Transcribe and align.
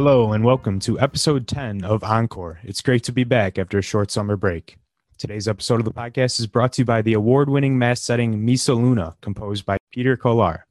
Hello, 0.00 0.32
and 0.32 0.44
welcome 0.44 0.78
to 0.78 1.00
episode 1.00 1.48
10 1.48 1.82
of 1.82 2.04
Encore. 2.04 2.60
It's 2.62 2.82
great 2.82 3.02
to 3.02 3.10
be 3.10 3.24
back 3.24 3.58
after 3.58 3.78
a 3.78 3.82
short 3.82 4.12
summer 4.12 4.36
break. 4.36 4.78
Today's 5.18 5.48
episode 5.48 5.80
of 5.80 5.84
the 5.84 5.90
podcast 5.90 6.38
is 6.38 6.46
brought 6.46 6.74
to 6.74 6.82
you 6.82 6.84
by 6.84 7.02
the 7.02 7.14
award 7.14 7.50
winning 7.50 7.76
mass 7.76 8.00
setting 8.00 8.38
Misa 8.38 8.76
Luna, 8.76 9.16
composed 9.22 9.66
by 9.66 9.76
Peter 9.90 10.16
Kolar. 10.16 10.66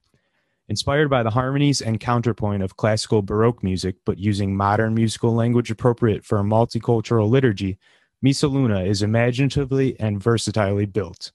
Inspired 0.69 1.09
by 1.09 1.23
the 1.23 1.29
harmonies 1.29 1.81
and 1.81 1.99
counterpoint 1.99 2.63
of 2.63 2.77
classical 2.77 3.21
Baroque 3.21 3.61
music, 3.63 3.97
but 4.05 4.17
using 4.17 4.55
modern 4.55 4.93
musical 4.93 5.35
language 5.35 5.69
appropriate 5.69 6.23
for 6.23 6.39
a 6.39 6.43
multicultural 6.43 7.29
liturgy, 7.29 7.77
Misa 8.25 8.49
Luna 8.49 8.85
is 8.85 9.01
imaginatively 9.01 9.99
and 9.99 10.23
versatilely 10.23 10.85
built. 10.85 11.33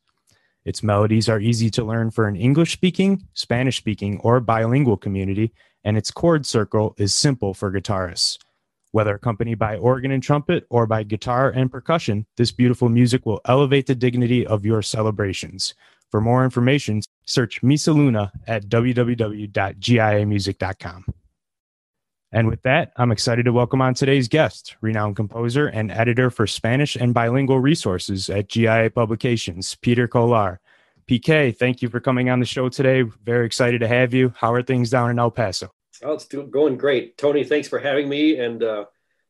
Its 0.65 0.83
melodies 0.83 1.29
are 1.29 1.41
easy 1.41 1.69
to 1.69 1.85
learn 1.85 2.11
for 2.11 2.27
an 2.27 2.37
English 2.37 2.73
speaking, 2.73 3.29
Spanish 3.35 3.77
speaking, 3.77 4.19
or 4.21 4.41
bilingual 4.41 4.97
community, 4.97 5.53
and 5.85 5.97
its 5.97 6.11
chord 6.11 6.45
circle 6.47 6.95
is 6.99 7.15
simple 7.15 7.55
for 7.55 7.73
guitarists. 7.73 8.39
Whether 8.93 9.15
accompanied 9.15 9.59
by 9.59 9.77
organ 9.77 10.11
and 10.11 10.23
trumpet 10.23 10.67
or 10.69 10.87
by 10.87 11.03
guitar 11.03 11.49
and 11.51 11.71
percussion, 11.71 12.27
this 12.37 12.53
beautiful 12.53 12.91
music 12.91 13.25
will 13.25 13.41
elevate 13.47 13.87
the 13.87 13.95
dignity 13.95 14.47
of 14.47 14.67
your 14.67 14.83
celebrations. 14.83 15.73
For 16.11 16.21
more 16.21 16.45
information, 16.45 17.01
search 17.25 17.63
Misa 17.63 17.95
Luna 17.95 18.31
at 18.47 18.69
www.giamusic.com. 18.69 21.05
And 22.35 22.49
with 22.49 22.63
that, 22.63 22.93
I'm 22.97 23.13
excited 23.13 23.45
to 23.45 23.53
welcome 23.53 23.83
on 23.83 23.93
today's 23.93 24.27
guest, 24.27 24.77
renowned 24.81 25.17
composer 25.17 25.67
and 25.67 25.91
editor 25.91 26.31
for 26.31 26.47
Spanish 26.47 26.97
and 26.97 27.13
bilingual 27.13 27.61
resources 27.61 28.31
at 28.31 28.49
GIA 28.49 28.91
Publications, 28.91 29.75
Peter 29.77 30.09
Kolar. 30.09 30.59
PK, 31.07 31.57
thank 31.57 31.83
you 31.83 31.89
for 31.89 32.01
coming 32.01 32.31
on 32.31 32.41
the 32.41 32.47
show 32.47 32.69
today. 32.69 33.03
Very 33.03 33.47
excited 33.47 33.81
to 33.81 33.89
have 33.89 34.15
you. 34.15 34.33
How 34.37 34.53
are 34.53 34.63
things 34.63 34.91
down 34.91 35.11
in 35.11 35.19
El 35.19 35.31
Paso? 35.31 35.71
Oh, 36.03 36.13
it's 36.13 36.27
doing, 36.27 36.51
going 36.51 36.77
great. 36.77 37.17
Tony, 37.19 37.45
thanks 37.45 37.69
for 37.69 37.79
having 37.79 38.09
me 38.09 38.39
and 38.39 38.63
uh, 38.63 38.85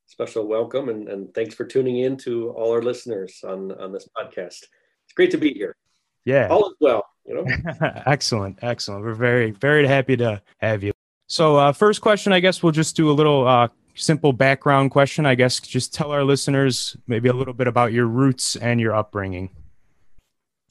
special 0.07 0.47
welcome. 0.47 0.89
And, 0.89 1.09
and 1.09 1.35
thanks 1.35 1.55
for 1.55 1.65
tuning 1.65 1.99
in 1.99 2.17
to 2.19 2.51
all 2.51 2.73
our 2.73 2.83
listeners 2.83 3.41
on, 3.45 3.73
on 3.73 3.93
this 3.93 4.09
podcast. 4.17 4.65
It's 5.05 5.15
great 5.15 5.31
to 5.33 5.39
be 5.39 5.53
here. 5.53 5.77
Yeah. 6.25 6.49
All 6.49 6.69
is 6.69 6.75
well, 6.81 7.05
you 7.27 7.35
know? 7.35 7.47
excellent. 8.07 8.59
Excellent. 8.63 9.05
We're 9.05 9.15
very, 9.15 9.51
very 9.51 9.87
happy 9.87 10.17
to 10.19 10.41
have 10.59 10.83
you. 10.83 10.93
So, 11.27 11.57
uh, 11.57 11.73
first 11.73 12.01
question, 12.01 12.33
I 12.33 12.41
guess 12.41 12.63
we'll 12.63 12.73
just 12.73 12.95
do 12.95 13.11
a 13.11 13.13
little 13.13 13.47
uh, 13.47 13.69
simple 13.95 14.33
background 14.33 14.91
question. 14.91 15.27
I 15.27 15.35
guess 15.35 15.61
just 15.61 15.95
tell 15.95 16.11
our 16.11 16.25
listeners 16.25 16.97
maybe 17.07 17.29
a 17.29 17.33
little 17.33 17.55
bit 17.55 17.67
about 17.67 17.93
your 17.93 18.07
roots 18.07 18.57
and 18.57 18.81
your 18.81 18.95
upbringing. 18.95 19.51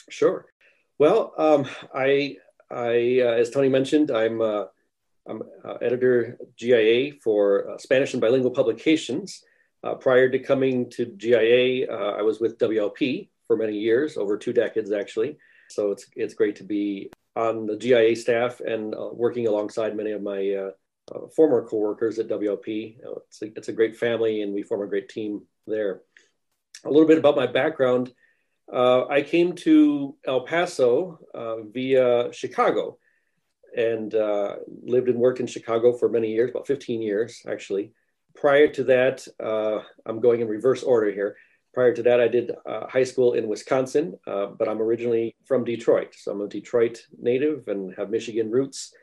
Sure. 0.10 0.46
Well, 1.02 1.34
um, 1.36 1.66
I, 1.96 2.36
I 2.70 3.22
uh, 3.24 3.34
as 3.34 3.50
Tony 3.50 3.70
mentioned, 3.70 4.12
I'm, 4.12 4.40
uh, 4.40 4.66
I'm 5.28 5.42
uh, 5.66 5.78
editor 5.82 6.38
GIA 6.56 7.14
for 7.24 7.72
uh, 7.72 7.80
Spanish 7.80 8.14
and 8.14 8.22
bilingual 8.22 8.52
publications. 8.52 9.42
Uh, 9.84 9.96
prior 9.96 10.30
to 10.30 10.38
coming 10.38 10.92
to 10.92 11.08
GIA, 11.08 11.92
uh, 11.92 12.18
I 12.20 12.22
was 12.22 12.40
with 12.40 12.60
WLP 12.60 13.30
for 13.48 13.58
many 13.58 13.80
years, 13.80 14.16
over 14.16 14.38
two 14.38 14.54
decades 14.54 14.92
actually. 14.92 15.38
So 15.72 15.90
it's 15.90 16.06
it's 16.16 16.36
great 16.36 16.58
to 16.58 16.64
be 16.64 17.10
on 17.36 17.66
the 17.66 17.78
GIA 17.78 18.16
staff 18.16 18.60
and 18.60 18.94
working 19.12 19.48
alongside 19.48 19.98
many 19.98 20.12
of 20.12 20.22
my 20.22 20.70
former 21.36 21.68
coworkers 21.68 22.20
at 22.20 22.28
WLP. 22.28 22.98
It's 23.28 23.42
a, 23.42 23.46
it's 23.58 23.70
a 23.70 23.74
great 23.74 23.98
family, 23.98 24.44
and 24.44 24.54
we 24.54 24.62
form 24.62 24.84
a 24.84 24.88
great 24.88 25.10
team 25.10 25.48
there. 25.66 26.02
A 26.86 26.92
little 26.92 27.08
bit 27.08 27.18
about 27.18 27.36
my 27.36 27.48
background. 27.48 28.14
Uh, 28.72 29.06
I 29.08 29.22
came 29.22 29.54
to 29.54 30.16
El 30.26 30.42
Paso 30.42 31.20
uh, 31.34 31.64
via 31.64 32.32
Chicago 32.32 32.98
and 33.76 34.16
uh, 34.16 34.56
lived 34.84 35.10
and 35.10 35.20
worked 35.20 35.42
in 35.42 35.48
Chicago 35.48 35.94
for 35.94 36.08
many 36.08 36.32
years, 36.32 36.52
about 36.52 36.68
15 36.68 37.02
years 37.02 37.42
actually. 37.50 37.92
Prior 38.34 38.68
to 38.70 38.84
that, 38.86 39.28
uh, 39.44 39.80
I'm 40.06 40.22
going 40.22 40.40
in 40.40 40.48
reverse 40.48 40.84
order 40.84 41.12
here. 41.12 41.36
Prior 41.74 41.94
to 41.94 42.04
that, 42.04 42.22
I 42.22 42.30
did 42.30 42.52
uh, 42.66 42.88
high 42.88 43.04
school 43.04 43.34
in 43.34 43.48
Wisconsin, 43.48 44.18
uh, 44.26 44.48
but 44.48 44.70
I'm 44.70 44.82
originally 44.82 45.36
from 45.46 45.66
Detroit. 45.66 46.16
So 46.18 46.32
I'm 46.32 46.42
a 46.42 46.48
Detroit 46.48 47.06
native 47.20 47.68
and 47.68 47.94
have 47.98 48.10
Michigan 48.10 48.50
roots. 48.50 48.94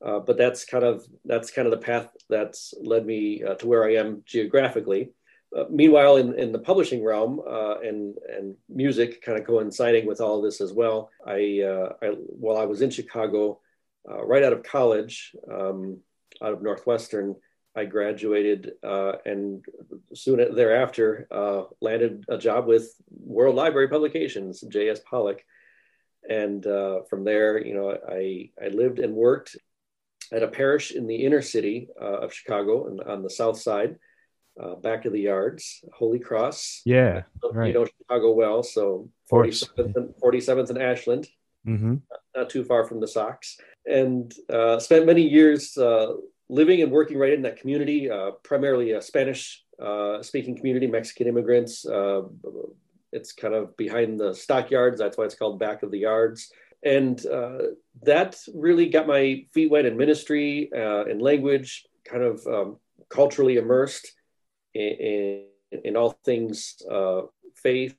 but 0.00 0.36
that's 0.36 0.64
kind 0.64 0.84
of 0.84 1.04
that's 1.24 1.52
kind 1.52 1.66
of 1.66 1.72
the 1.72 1.86
path 1.86 2.08
that's 2.28 2.74
led 2.80 3.06
me 3.06 3.42
to 3.58 3.66
where 3.68 3.84
I 3.84 3.94
am 3.94 4.22
geographically. 4.26 5.12
Uh, 5.56 5.64
meanwhile, 5.70 6.16
in, 6.16 6.38
in 6.38 6.50
the 6.50 6.58
publishing 6.58 7.04
realm 7.04 7.40
uh, 7.46 7.78
and 7.80 8.16
and 8.38 8.56
music 8.68 9.22
kind 9.22 9.38
of 9.38 9.46
coinciding 9.46 10.06
with 10.06 10.20
all 10.20 10.40
this 10.40 10.60
as 10.60 10.72
well, 10.72 11.10
I, 11.26 11.60
uh, 11.62 11.92
I 12.02 12.06
while 12.06 12.56
I 12.56 12.64
was 12.64 12.80
in 12.80 12.90
Chicago, 12.90 13.60
uh, 14.08 14.24
right 14.24 14.42
out 14.42 14.54
of 14.54 14.62
college, 14.62 15.36
um, 15.50 15.98
out 16.42 16.54
of 16.54 16.62
Northwestern, 16.62 17.36
I 17.76 17.84
graduated 17.84 18.72
uh, 18.82 19.12
and 19.26 19.62
soon 20.14 20.54
thereafter 20.54 21.26
landed 21.82 22.24
a 22.28 22.38
job 22.38 22.66
with 22.66 22.90
World 23.10 23.56
Library 23.56 23.88
Publications, 23.88 24.62
J.S. 24.62 25.00
Paluch, 25.00 25.40
and 26.28 26.64
from 27.10 27.24
there, 27.24 27.62
you 27.62 27.74
know, 27.74 27.98
I 28.08 28.50
I 28.62 28.68
lived 28.68 29.00
and 29.00 29.14
worked 29.14 29.56
at 30.32 30.42
a 30.42 30.48
parish 30.48 30.92
in 30.92 31.06
the 31.06 31.26
inner 31.26 31.42
city 31.42 31.88
of 32.00 32.32
Chicago 32.32 32.86
and 32.86 33.02
on 33.02 33.22
the 33.22 33.28
south 33.28 33.60
side 33.60 33.98
uh, 34.60 34.74
back 34.76 35.04
of 35.04 35.12
the 35.12 35.20
yards, 35.20 35.84
Holy 35.92 36.18
Cross. 36.18 36.82
Yeah, 36.84 37.22
right. 37.52 37.68
You 37.68 37.74
know 37.74 37.86
Chicago 37.86 38.32
well, 38.32 38.62
so 38.62 39.08
47th 39.30 39.96
and, 39.96 40.14
47th 40.22 40.70
and 40.70 40.82
Ashland, 40.82 41.28
mm-hmm. 41.66 41.94
not, 42.10 42.20
not, 42.36 42.50
too 42.50 42.64
far 42.64 42.86
from 42.86 43.00
the 43.00 43.08
Sox, 43.08 43.56
and 43.86 44.32
uh, 44.52 44.78
spent 44.78 45.06
many 45.06 45.22
years 45.22 45.76
uh, 45.78 46.14
living 46.48 46.82
and 46.82 46.92
working 46.92 47.18
right 47.18 47.32
in 47.32 47.42
that 47.42 47.58
community, 47.58 48.10
uh, 48.10 48.32
primarily 48.42 48.92
a 48.92 49.02
Spanish 49.02 49.64
uh, 49.82 50.22
speaking 50.22 50.56
community, 50.56 50.86
Mexican 50.86 51.26
immigrants. 51.26 51.86
Uh, 51.86 52.22
it's 53.12 53.32
kind 53.32 53.54
of 53.54 53.76
behind 53.76 54.18
the 54.18 54.34
stockyards. 54.34 54.98
That's 54.98 55.18
why 55.18 55.24
it's 55.24 55.34
called 55.34 55.58
back 55.58 55.82
of 55.82 55.90
the 55.90 55.98
yards. 55.98 56.50
And 56.84 57.18
that 58.02 58.36
really 58.54 58.88
got 58.88 59.06
my 59.06 59.44
feet 59.54 59.70
wet 59.70 59.84
in 59.84 59.96
ministry 59.96 60.70
and 60.72 61.22
language, 61.22 61.84
kind 62.04 62.24
of 62.24 62.44
um, 62.46 62.78
culturally 63.08 63.56
immersed 63.56 64.12
in, 64.74 65.44
in 65.84 65.96
all 65.96 66.18
things 66.24 66.76
uh, 66.90 67.22
faith 67.56 67.96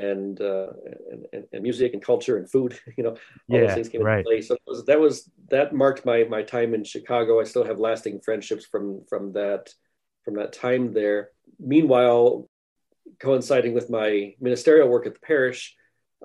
and, 0.00 0.40
uh, 0.40 0.68
and, 1.32 1.44
and 1.52 1.62
music 1.62 1.94
and 1.94 2.02
culture 2.02 2.36
and 2.36 2.50
food. 2.50 2.78
You 2.96 3.04
know, 3.04 3.10
all 3.10 3.16
yeah, 3.48 3.66
those 3.66 3.74
things 3.74 3.88
came 3.88 4.02
right. 4.02 4.18
into 4.18 4.28
play. 4.28 4.40
So 4.42 4.56
that 4.86 5.00
was, 5.00 5.30
that 5.50 5.74
marked 5.74 6.04
my 6.04 6.24
my 6.24 6.42
time 6.42 6.74
in 6.74 6.84
Chicago. 6.84 7.40
I 7.40 7.44
still 7.44 7.64
have 7.64 7.78
lasting 7.78 8.20
friendships 8.20 8.66
from 8.66 9.04
from 9.08 9.32
that 9.32 9.72
from 10.24 10.34
that 10.34 10.52
time 10.52 10.92
there. 10.92 11.30
Meanwhile, 11.58 12.48
coinciding 13.20 13.74
with 13.74 13.90
my 13.90 14.34
ministerial 14.40 14.88
work 14.88 15.06
at 15.06 15.14
the 15.14 15.20
parish, 15.20 15.76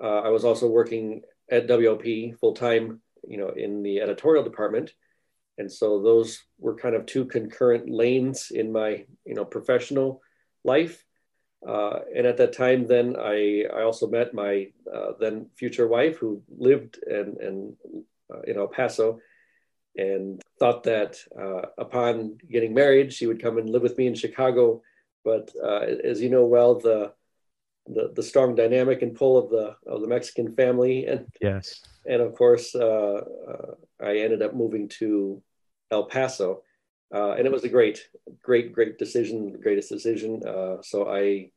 uh, 0.02 0.20
I 0.20 0.28
was 0.28 0.44
also 0.44 0.68
working 0.68 1.22
at 1.50 1.68
WLP 1.68 2.38
full 2.38 2.54
time. 2.54 3.00
You 3.26 3.38
know, 3.38 3.48
in 3.50 3.82
the 3.82 4.00
editorial 4.00 4.44
department 4.44 4.92
and 5.58 5.70
so 5.70 6.00
those 6.00 6.44
were 6.58 6.76
kind 6.76 6.94
of 6.94 7.04
two 7.04 7.24
concurrent 7.24 7.90
lanes 7.90 8.50
in 8.50 8.72
my 8.72 9.04
you 9.24 9.34
know 9.34 9.44
professional 9.44 10.22
life. 10.64 11.04
Uh, 11.66 11.98
and 12.14 12.24
at 12.24 12.36
that 12.36 12.52
time 12.52 12.86
then 12.86 13.16
i 13.18 13.64
i 13.74 13.82
also 13.82 14.06
met 14.06 14.32
my 14.32 14.68
uh, 14.94 15.10
then 15.18 15.46
future 15.56 15.88
wife 15.88 16.16
who 16.18 16.40
lived 16.56 17.00
and 17.02 17.36
and 17.38 17.74
uh, 18.32 18.42
in 18.42 18.56
el 18.56 18.68
paso 18.68 19.18
and 19.96 20.40
thought 20.60 20.84
that 20.84 21.18
uh, 21.36 21.62
upon 21.76 22.38
getting 22.48 22.72
married 22.72 23.12
she 23.12 23.26
would 23.26 23.42
come 23.42 23.58
and 23.58 23.68
live 23.68 23.82
with 23.82 23.98
me 23.98 24.06
in 24.06 24.14
chicago. 24.14 24.80
But 25.24 25.50
uh, 25.60 25.80
as 26.10 26.20
you 26.22 26.30
know 26.30 26.46
well 26.46 26.76
the 26.78 27.12
the, 27.88 28.12
the 28.14 28.22
strong 28.22 28.54
dynamic 28.54 29.02
and 29.02 29.14
pull 29.14 29.36
of 29.36 29.50
the 29.50 29.74
of 29.92 30.00
the 30.00 30.06
Mexican 30.06 30.54
family 30.54 31.06
and 31.06 31.26
yes. 31.40 31.80
and 32.06 32.22
of 32.22 32.34
course 32.34 32.74
uh, 32.74 33.20
I 34.00 34.18
ended 34.18 34.42
up 34.42 34.54
moving 34.54 34.88
to 35.00 35.42
El 35.90 36.04
Paso. 36.04 36.62
Uh, 37.14 37.32
and 37.32 37.46
it 37.46 37.52
was 37.52 37.64
a 37.64 37.68
great, 37.68 38.08
great, 38.42 38.72
great 38.72 38.98
decision, 38.98 39.52
the 39.52 39.58
greatest 39.58 39.88
decision. 39.88 40.42
Uh, 40.46 40.76
so 40.82 41.08
I 41.10 41.50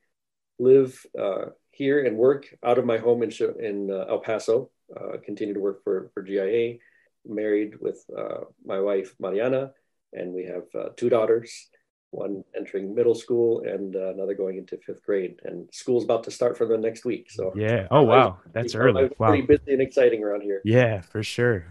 live 0.59 1.05
uh, 1.19 1.47
here 1.71 2.05
and 2.05 2.17
work 2.17 2.45
out 2.63 2.77
of 2.77 2.85
my 2.85 2.97
home 2.97 3.23
in, 3.23 3.31
in 3.59 3.91
uh, 3.91 4.05
El 4.07 4.19
Paso, 4.19 4.69
uh, 4.95 5.17
continue 5.25 5.53
to 5.53 5.59
work 5.59 5.83
for, 5.83 6.09
for 6.13 6.21
GIA, 6.21 6.77
married 7.25 7.79
with 7.81 8.05
uh, 8.17 8.45
my 8.65 8.79
wife, 8.79 9.13
Mariana, 9.19 9.71
and 10.13 10.33
we 10.33 10.45
have 10.45 10.95
two 10.95 11.09
daughters, 11.09 11.69
one 12.11 12.43
entering 12.55 12.93
middle 12.93 13.15
school 13.15 13.63
and 13.65 13.95
another 13.95 14.33
going 14.33 14.57
into 14.57 14.77
fifth 14.77 15.03
grade. 15.05 15.39
And 15.43 15.69
school's 15.71 16.03
about 16.03 16.25
to 16.25 16.31
start 16.31 16.57
for 16.57 16.65
them 16.65 16.81
next 16.81 17.05
week. 17.05 17.31
So 17.31 17.53
yeah. 17.55 17.87
Oh, 17.89 18.03
wow. 18.03 18.39
That's 18.51 18.75
early. 18.75 19.09
Wow. 19.17 19.29
Pretty 19.29 19.43
busy 19.43 19.71
and 19.71 19.81
exciting 19.81 20.21
around 20.21 20.41
here. 20.41 20.61
Yeah, 20.65 21.01
for 21.01 21.23
sure. 21.23 21.65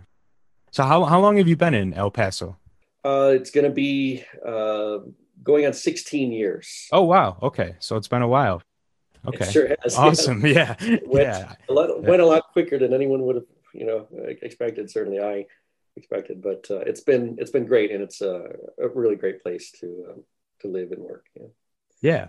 So 0.70 0.84
how 0.84 1.04
how 1.04 1.20
long 1.20 1.36
have 1.38 1.48
you 1.48 1.56
been 1.56 1.74
in 1.74 1.94
El 1.94 2.10
Paso? 2.10 2.56
Uh, 3.04 3.32
it's 3.34 3.50
going 3.50 3.64
to 3.64 3.70
be 3.70 4.24
uh, 4.46 4.98
going 5.42 5.66
on 5.66 5.72
16 5.72 6.32
years. 6.32 6.86
Oh 6.92 7.02
wow! 7.02 7.38
Okay, 7.42 7.76
so 7.80 7.96
it's 7.96 8.08
been 8.08 8.22
a 8.22 8.28
while. 8.28 8.62
Okay, 9.26 9.46
it 9.46 9.52
sure 9.52 9.68
has. 9.82 9.94
Awesome. 9.98 10.46
Yeah, 10.46 10.76
went 11.04 11.28
yeah. 11.28 11.54
A 11.68 11.72
lot, 11.72 12.02
went 12.02 12.22
a 12.22 12.26
lot 12.26 12.44
quicker 12.52 12.78
than 12.78 12.92
anyone 12.92 13.22
would 13.22 13.36
have, 13.36 13.46
you 13.74 13.86
know, 13.86 14.06
expected. 14.42 14.90
Certainly, 14.90 15.20
I 15.20 15.46
expected. 15.96 16.42
But 16.42 16.66
uh, 16.70 16.80
it's 16.80 17.00
been 17.00 17.36
it's 17.38 17.50
been 17.50 17.66
great, 17.66 17.90
and 17.90 18.02
it's 18.02 18.20
a, 18.20 18.54
a 18.78 18.88
really 18.88 19.16
great 19.16 19.42
place 19.42 19.72
to 19.80 20.06
um, 20.10 20.24
to 20.60 20.68
live 20.68 20.92
and 20.92 21.02
work. 21.02 21.26
Yeah. 21.34 21.46
Yeah. 22.00 22.26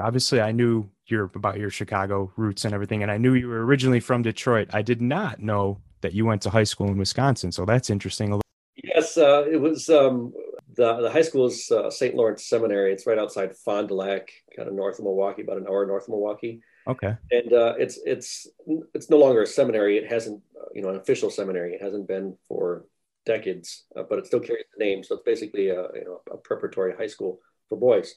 Obviously, 0.00 0.40
I 0.40 0.52
knew 0.52 0.88
your 1.06 1.30
about 1.34 1.58
your 1.58 1.70
Chicago 1.70 2.30
roots 2.36 2.64
and 2.64 2.72
everything, 2.72 3.02
and 3.02 3.10
I 3.10 3.18
knew 3.18 3.34
you 3.34 3.48
were 3.48 3.64
originally 3.64 4.00
from 4.00 4.22
Detroit. 4.22 4.68
I 4.72 4.82
did 4.82 5.02
not 5.02 5.40
know 5.40 5.80
that 6.00 6.12
you 6.12 6.24
went 6.26 6.42
to 6.42 6.50
high 6.50 6.64
school 6.64 6.88
in 6.88 6.98
Wisconsin, 6.98 7.52
so 7.52 7.64
that's 7.64 7.90
interesting. 7.90 8.40
Yes, 8.82 9.16
uh, 9.16 9.44
it 9.50 9.60
was 9.60 9.88
um, 9.88 10.32
the 10.74 11.00
the 11.00 11.10
high 11.10 11.22
school 11.22 11.46
is 11.46 11.70
uh, 11.70 11.90
St. 11.90 12.14
Lawrence 12.14 12.46
Seminary. 12.46 12.92
It's 12.92 13.06
right 13.06 13.18
outside 13.18 13.56
Fond 13.56 13.88
du 13.88 13.94
Lac, 13.94 14.30
kind 14.56 14.68
of 14.68 14.74
north 14.74 14.98
of 14.98 15.04
Milwaukee, 15.04 15.42
about 15.42 15.58
an 15.58 15.66
hour 15.68 15.86
north 15.86 16.04
of 16.04 16.10
Milwaukee. 16.10 16.60
Okay. 16.86 17.14
And 17.30 17.52
uh, 17.52 17.74
it's 17.78 17.98
it's 18.06 18.46
it's 18.94 19.10
no 19.10 19.18
longer 19.18 19.42
a 19.42 19.46
seminary. 19.46 19.98
It 19.98 20.10
hasn't 20.10 20.42
uh, 20.58 20.66
you 20.74 20.82
know 20.82 20.90
an 20.90 20.96
official 20.96 21.30
seminary. 21.30 21.74
It 21.74 21.82
hasn't 21.82 22.08
been 22.08 22.36
for 22.48 22.86
decades, 23.26 23.84
uh, 23.96 24.04
but 24.08 24.18
it 24.18 24.26
still 24.26 24.40
carries 24.40 24.64
the 24.76 24.84
name. 24.84 25.04
So 25.04 25.16
it's 25.16 25.24
basically 25.24 25.68
a 25.68 25.82
you 25.94 26.04
know 26.06 26.20
a 26.32 26.36
preparatory 26.36 26.94
high 26.96 27.06
school 27.06 27.40
for 27.68 27.76
boys 27.76 28.14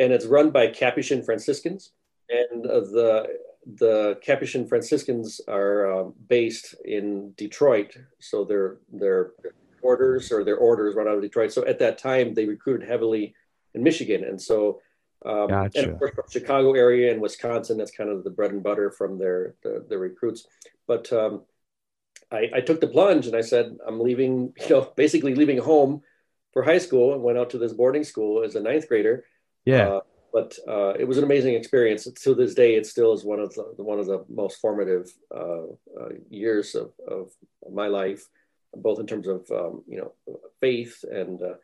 and 0.00 0.12
it's 0.12 0.26
run 0.26 0.50
by 0.50 0.68
Capuchin 0.68 1.22
Franciscans. 1.22 1.92
And 2.28 2.66
uh, 2.66 2.80
the 2.80 3.26
the 3.66 4.18
Capuchin 4.22 4.66
Franciscans 4.66 5.40
are 5.46 5.92
um, 5.92 6.14
based 6.28 6.74
in 6.84 7.32
Detroit, 7.36 7.96
so 8.18 8.44
their 8.44 8.78
their 8.92 9.32
orders 9.82 10.32
or 10.32 10.44
their 10.44 10.56
orders 10.56 10.94
run 10.94 11.08
out 11.08 11.16
of 11.16 11.22
Detroit. 11.22 11.52
So 11.52 11.66
at 11.66 11.78
that 11.78 11.98
time, 11.98 12.34
they 12.34 12.46
recruited 12.46 12.88
heavily 12.88 13.34
in 13.74 13.82
Michigan, 13.82 14.24
and 14.24 14.40
so 14.40 14.80
um, 15.24 15.48
gotcha. 15.48 15.78
and 15.78 15.90
of 15.90 15.98
course 15.98 16.14
from 16.14 16.24
Chicago 16.30 16.72
area 16.72 17.12
and 17.12 17.20
Wisconsin, 17.20 17.76
that's 17.76 17.90
kind 17.90 18.10
of 18.10 18.24
the 18.24 18.30
bread 18.30 18.52
and 18.52 18.62
butter 18.62 18.90
from 18.90 19.18
their 19.18 19.54
the, 19.62 19.84
the 19.88 19.98
recruits. 19.98 20.46
But 20.86 21.12
um, 21.12 21.42
I, 22.32 22.50
I 22.54 22.60
took 22.60 22.80
the 22.80 22.86
plunge 22.86 23.26
and 23.26 23.36
I 23.36 23.42
said, 23.42 23.76
I'm 23.86 24.00
leaving, 24.00 24.54
you 24.60 24.68
know, 24.70 24.92
basically 24.96 25.34
leaving 25.34 25.58
home 25.58 26.02
for 26.52 26.62
high 26.62 26.78
school 26.78 27.12
and 27.12 27.22
went 27.22 27.38
out 27.38 27.50
to 27.50 27.58
this 27.58 27.72
boarding 27.72 28.04
school 28.04 28.42
as 28.42 28.56
a 28.56 28.60
ninth 28.60 28.88
grader 28.88 29.24
yeah. 29.64 29.88
Uh, 29.88 30.00
but 30.32 30.58
uh, 30.68 30.94
it 30.98 31.06
was 31.06 31.18
an 31.18 31.24
amazing 31.24 31.54
experience. 31.54 32.04
To 32.04 32.34
this 32.34 32.54
day, 32.54 32.74
it 32.74 32.86
still 32.86 33.12
is 33.12 33.24
one 33.24 33.40
of 33.40 33.54
the 33.54 33.82
one 33.82 33.98
of 33.98 34.06
the 34.06 34.24
most 34.28 34.60
formative 34.60 35.10
uh, 35.34 35.64
uh, 36.00 36.08
years 36.28 36.74
of, 36.74 36.92
of 37.06 37.30
my 37.70 37.88
life, 37.88 38.26
both 38.74 39.00
in 39.00 39.06
terms 39.06 39.26
of 39.26 39.50
um, 39.50 39.82
you 39.86 39.98
know 39.98 40.38
faith 40.60 41.04
and 41.10 41.42
uh, 41.42 41.54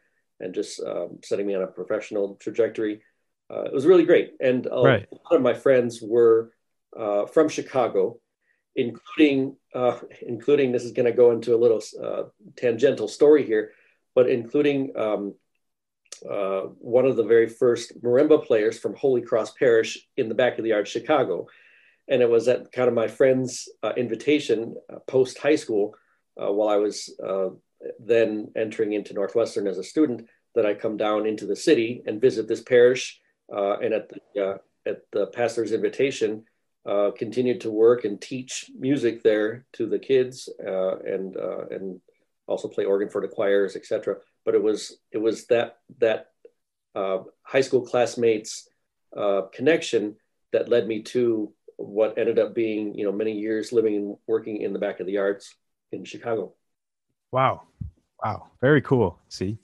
and 0.40 0.54
just 0.54 0.80
um, 0.82 1.18
setting 1.24 1.46
me 1.46 1.54
on 1.54 1.62
a 1.62 1.68
professional 1.68 2.36
trajectory. 2.36 3.02
Uh, 3.48 3.62
it 3.62 3.72
was 3.72 3.86
really 3.86 4.04
great, 4.04 4.32
and 4.40 4.66
a, 4.66 4.82
right. 4.82 5.06
lot 5.12 5.36
of 5.36 5.42
my 5.42 5.54
friends 5.54 6.00
were 6.02 6.50
from 7.32 7.48
Chicago, 7.48 8.18
including 8.74 9.56
including 10.22 10.72
this 10.72 10.84
is 10.84 10.92
going 10.92 11.06
to 11.06 11.12
go 11.12 11.30
into 11.30 11.54
a 11.54 11.62
little 11.64 11.82
tangential 12.56 13.06
story 13.06 13.46
here, 13.46 13.72
but 14.14 14.28
including 14.28 14.92
um, 14.96 15.34
uh, 16.22 16.62
one 16.78 17.06
of 17.06 17.16
the 17.16 17.22
very 17.22 17.48
first 17.48 18.00
marimba 18.02 18.44
players 18.44 18.78
from 18.78 18.94
Holy 18.94 19.22
Cross 19.22 19.52
Parish 19.52 19.98
in 20.16 20.28
the 20.28 20.34
back 20.34 20.58
of 20.58 20.64
the 20.64 20.70
yard, 20.70 20.88
Chicago. 20.88 21.46
And 22.08 22.22
it 22.22 22.30
was 22.30 22.48
at 22.48 22.70
kind 22.72 22.88
of 22.88 22.94
my 22.94 23.08
friend's 23.08 23.68
uh, 23.82 23.92
invitation 23.96 24.76
uh, 24.92 25.00
post 25.06 25.38
high 25.38 25.56
school, 25.56 25.94
uh, 26.40 26.52
while 26.52 26.68
I 26.68 26.76
was 26.76 27.14
uh, 27.24 27.48
then 27.98 28.52
entering 28.56 28.92
into 28.92 29.14
Northwestern 29.14 29.66
as 29.66 29.78
a 29.78 29.84
student, 29.84 30.28
that 30.54 30.66
I 30.66 30.74
come 30.74 30.96
down 30.96 31.26
into 31.26 31.46
the 31.46 31.56
city 31.56 32.02
and 32.06 32.20
visit 32.20 32.48
this 32.48 32.62
parish. 32.62 33.20
and 33.48 33.92
at 33.92 34.08
the, 34.08 34.60
at 34.86 35.02
the 35.12 35.26
pastor's 35.28 35.72
invitation, 35.72 36.44
continued 37.18 37.60
to 37.62 37.70
work 37.70 38.04
and 38.04 38.20
teach 38.20 38.70
music 38.78 39.22
there 39.22 39.66
to 39.74 39.86
the 39.86 39.98
kids 39.98 40.48
and, 40.58 41.36
and 41.36 42.00
also 42.46 42.68
play 42.68 42.84
organ 42.84 43.10
for 43.10 43.20
the 43.20 43.28
choirs, 43.28 43.76
etc 43.76 44.16
but 44.46 44.54
it 44.54 44.62
was 44.62 44.96
it 45.12 45.18
was 45.18 45.46
that 45.46 45.80
that 45.98 46.30
uh, 46.94 47.18
high 47.42 47.60
school 47.60 47.82
classmates 47.82 48.66
uh, 49.14 49.42
connection 49.52 50.16
that 50.52 50.70
led 50.70 50.86
me 50.86 51.02
to 51.02 51.52
what 51.76 52.16
ended 52.16 52.38
up 52.38 52.54
being 52.54 52.94
you 52.94 53.04
know 53.04 53.12
many 53.12 53.32
years 53.32 53.72
living 53.72 53.96
and 53.96 54.16
working 54.26 54.62
in 54.62 54.72
the 54.72 54.78
back 54.78 55.00
of 55.00 55.06
the 55.06 55.12
yards 55.12 55.54
in 55.92 56.04
Chicago. 56.04 56.54
Wow, 57.32 57.62
wow, 58.24 58.46
very 58.62 58.80
cool. 58.80 59.18
See, 59.28 59.58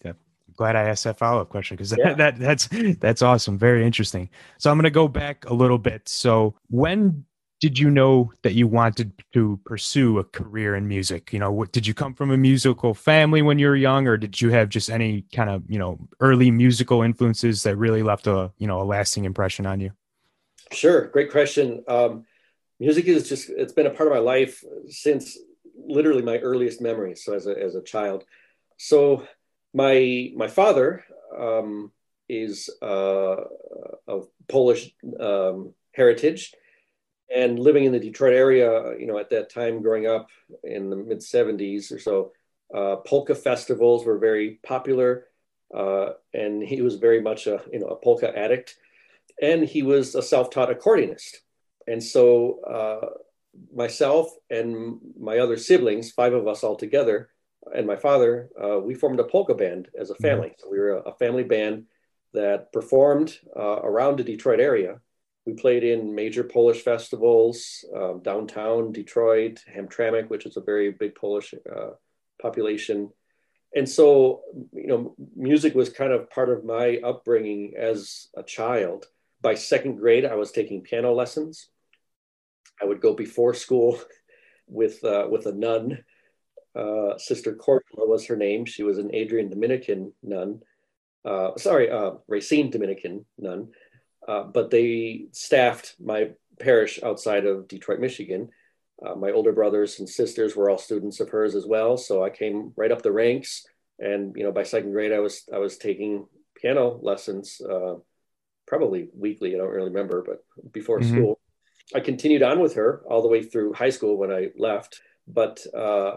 glad 0.56 0.76
I 0.76 0.82
asked 0.82 1.04
that 1.04 1.16
follow 1.16 1.40
up 1.40 1.48
question 1.48 1.76
because 1.76 1.90
that, 1.90 1.98
yeah. 2.04 2.14
that 2.14 2.38
that's 2.38 2.68
that's 2.98 3.22
awesome, 3.22 3.56
very 3.56 3.86
interesting. 3.86 4.28
So 4.58 4.70
I'm 4.70 4.76
going 4.76 4.84
to 4.84 4.90
go 4.90 5.08
back 5.08 5.48
a 5.48 5.54
little 5.54 5.78
bit. 5.78 6.08
So 6.08 6.56
when 6.68 7.24
did 7.62 7.78
you 7.78 7.92
know 7.92 8.32
that 8.42 8.54
you 8.54 8.66
wanted 8.66 9.12
to 9.32 9.60
pursue 9.64 10.18
a 10.18 10.24
career 10.24 10.74
in 10.74 10.88
music? 10.88 11.32
You 11.32 11.38
know, 11.38 11.52
what, 11.52 11.70
did 11.70 11.86
you 11.86 11.94
come 11.94 12.12
from 12.12 12.32
a 12.32 12.36
musical 12.36 12.92
family 12.92 13.40
when 13.40 13.60
you 13.60 13.68
were 13.68 13.76
young, 13.76 14.08
or 14.08 14.16
did 14.16 14.40
you 14.40 14.50
have 14.50 14.68
just 14.68 14.90
any 14.90 15.24
kind 15.32 15.48
of 15.48 15.62
you 15.68 15.78
know 15.78 15.96
early 16.18 16.50
musical 16.50 17.02
influences 17.02 17.62
that 17.62 17.76
really 17.76 18.02
left 18.02 18.26
a 18.26 18.50
you 18.58 18.66
know 18.66 18.80
a 18.80 18.82
lasting 18.82 19.26
impression 19.26 19.64
on 19.64 19.78
you? 19.78 19.92
Sure, 20.72 21.06
great 21.06 21.30
question. 21.30 21.84
Um, 21.86 22.24
music 22.80 23.04
is 23.04 23.28
just 23.28 23.48
it's 23.48 23.72
been 23.72 23.86
a 23.86 23.90
part 23.90 24.08
of 24.08 24.12
my 24.12 24.18
life 24.20 24.64
since 24.88 25.38
literally 25.86 26.22
my 26.22 26.38
earliest 26.38 26.80
memories. 26.80 27.24
So 27.24 27.32
as 27.32 27.46
a 27.46 27.56
as 27.56 27.76
a 27.76 27.82
child, 27.82 28.24
so 28.76 29.24
my 29.72 30.32
my 30.34 30.48
father 30.48 31.04
um, 31.38 31.92
is 32.28 32.68
uh, 32.82 33.36
of 34.08 34.26
Polish 34.48 34.92
um, 35.20 35.74
heritage 35.94 36.52
and 37.34 37.58
living 37.58 37.84
in 37.84 37.92
the 37.92 38.00
Detroit 38.00 38.34
area, 38.34 38.98
you 38.98 39.06
know, 39.06 39.18
at 39.18 39.30
that 39.30 39.50
time, 39.50 39.82
growing 39.82 40.06
up 40.06 40.28
in 40.64 40.90
the 40.90 40.96
mid 40.96 41.18
70s 41.18 41.92
or 41.92 41.98
so, 41.98 42.32
uh, 42.74 42.96
polka 42.96 43.34
festivals 43.34 44.04
were 44.04 44.18
very 44.18 44.58
popular, 44.62 45.26
uh, 45.74 46.10
and 46.34 46.62
he 46.62 46.82
was 46.82 46.96
very 46.96 47.20
much 47.20 47.46
a 47.46 47.62
you 47.72 47.78
know 47.78 47.86
a 47.86 47.96
polka 47.96 48.36
addict, 48.36 48.76
and 49.40 49.64
he 49.64 49.82
was 49.82 50.14
a 50.14 50.22
self-taught 50.22 50.70
accordionist, 50.70 51.36
and 51.86 52.02
so 52.02 52.60
uh, 52.62 53.06
myself 53.74 54.30
and 54.50 54.98
my 55.18 55.38
other 55.38 55.56
siblings, 55.56 56.10
five 56.10 56.32
of 56.32 56.46
us 56.46 56.64
all 56.64 56.76
together, 56.76 57.30
and 57.74 57.86
my 57.86 57.96
father, 57.96 58.50
uh, 58.62 58.78
we 58.78 58.94
formed 58.94 59.20
a 59.20 59.24
polka 59.24 59.54
band 59.54 59.88
as 59.98 60.10
a 60.10 60.14
family. 60.16 60.48
Mm-hmm. 60.48 60.62
So 60.62 60.70
we 60.70 60.78
were 60.78 60.96
a, 60.96 61.00
a, 61.10 61.14
family 61.14 61.44
band 61.44 61.84
that 62.32 62.72
performed 62.72 63.38
uh, 63.54 63.80
around 63.82 64.18
the 64.18 64.24
Detroit 64.24 64.60
area 64.60 65.00
we 65.46 65.54
played 65.54 65.82
in 65.82 66.14
major 66.14 66.44
Polish 66.44 66.82
festivals, 66.82 67.84
um, 67.94 68.20
downtown 68.22 68.92
Detroit, 68.92 69.60
Hamtramck, 69.74 70.28
which 70.28 70.46
is 70.46 70.56
a 70.56 70.60
very 70.60 70.92
big 70.92 71.14
Polish 71.14 71.52
uh, 71.54 71.90
population. 72.40 73.10
And 73.74 73.88
so, 73.88 74.42
you 74.72 74.86
know, 74.86 75.14
music 75.34 75.74
was 75.74 75.88
kind 75.88 76.12
of 76.12 76.30
part 76.30 76.50
of 76.50 76.64
my 76.64 76.98
upbringing 76.98 77.74
as 77.76 78.28
a 78.36 78.42
child. 78.42 79.06
By 79.40 79.54
second 79.54 79.96
grade, 79.96 80.24
I 80.24 80.36
was 80.36 80.52
taking 80.52 80.82
piano 80.82 81.12
lessons. 81.12 81.68
I 82.80 82.84
would 82.84 83.00
go 83.00 83.14
before 83.14 83.54
school 83.54 83.98
with 84.68 85.02
uh, 85.04 85.26
with 85.28 85.46
a 85.46 85.52
nun. 85.52 86.04
Uh, 86.74 87.18
Sister 87.18 87.54
Cordula 87.54 88.08
was 88.08 88.26
her 88.26 88.36
name. 88.36 88.64
She 88.64 88.84
was 88.84 88.98
an 88.98 89.12
Adrian 89.12 89.50
Dominican 89.50 90.12
nun. 90.22 90.60
Uh, 91.24 91.56
sorry, 91.56 91.90
uh, 91.90 92.12
Racine 92.28 92.70
Dominican 92.70 93.26
nun 93.38 93.70
uh, 94.26 94.44
but 94.44 94.70
they 94.70 95.26
staffed 95.32 95.96
my 96.00 96.30
parish 96.60 97.02
outside 97.02 97.44
of 97.46 97.68
Detroit, 97.68 98.00
Michigan. 98.00 98.48
Uh, 99.04 99.14
my 99.14 99.32
older 99.32 99.52
brothers 99.52 99.98
and 99.98 100.08
sisters 100.08 100.54
were 100.54 100.70
all 100.70 100.78
students 100.78 101.20
of 101.20 101.30
hers 101.30 101.54
as 101.54 101.66
well, 101.66 101.96
so 101.96 102.24
I 102.24 102.30
came 102.30 102.72
right 102.76 102.92
up 102.92 103.02
the 103.02 103.12
ranks. 103.12 103.66
And 103.98 104.34
you 104.36 104.44
know, 104.44 104.52
by 104.52 104.62
second 104.62 104.92
grade, 104.92 105.12
I 105.12 105.18
was 105.18 105.42
I 105.52 105.58
was 105.58 105.76
taking 105.76 106.26
piano 106.56 106.98
lessons, 107.02 107.60
uh, 107.60 107.94
probably 108.66 109.08
weekly. 109.16 109.54
I 109.54 109.58
don't 109.58 109.70
really 109.70 109.90
remember, 109.90 110.24
but 110.26 110.44
before 110.72 111.00
mm-hmm. 111.00 111.14
school, 111.14 111.40
I 111.94 112.00
continued 112.00 112.42
on 112.42 112.60
with 112.60 112.74
her 112.74 113.02
all 113.08 113.22
the 113.22 113.28
way 113.28 113.42
through 113.42 113.74
high 113.74 113.90
school 113.90 114.16
when 114.16 114.30
I 114.30 114.50
left. 114.56 115.00
But 115.26 115.64
uh, 115.74 116.16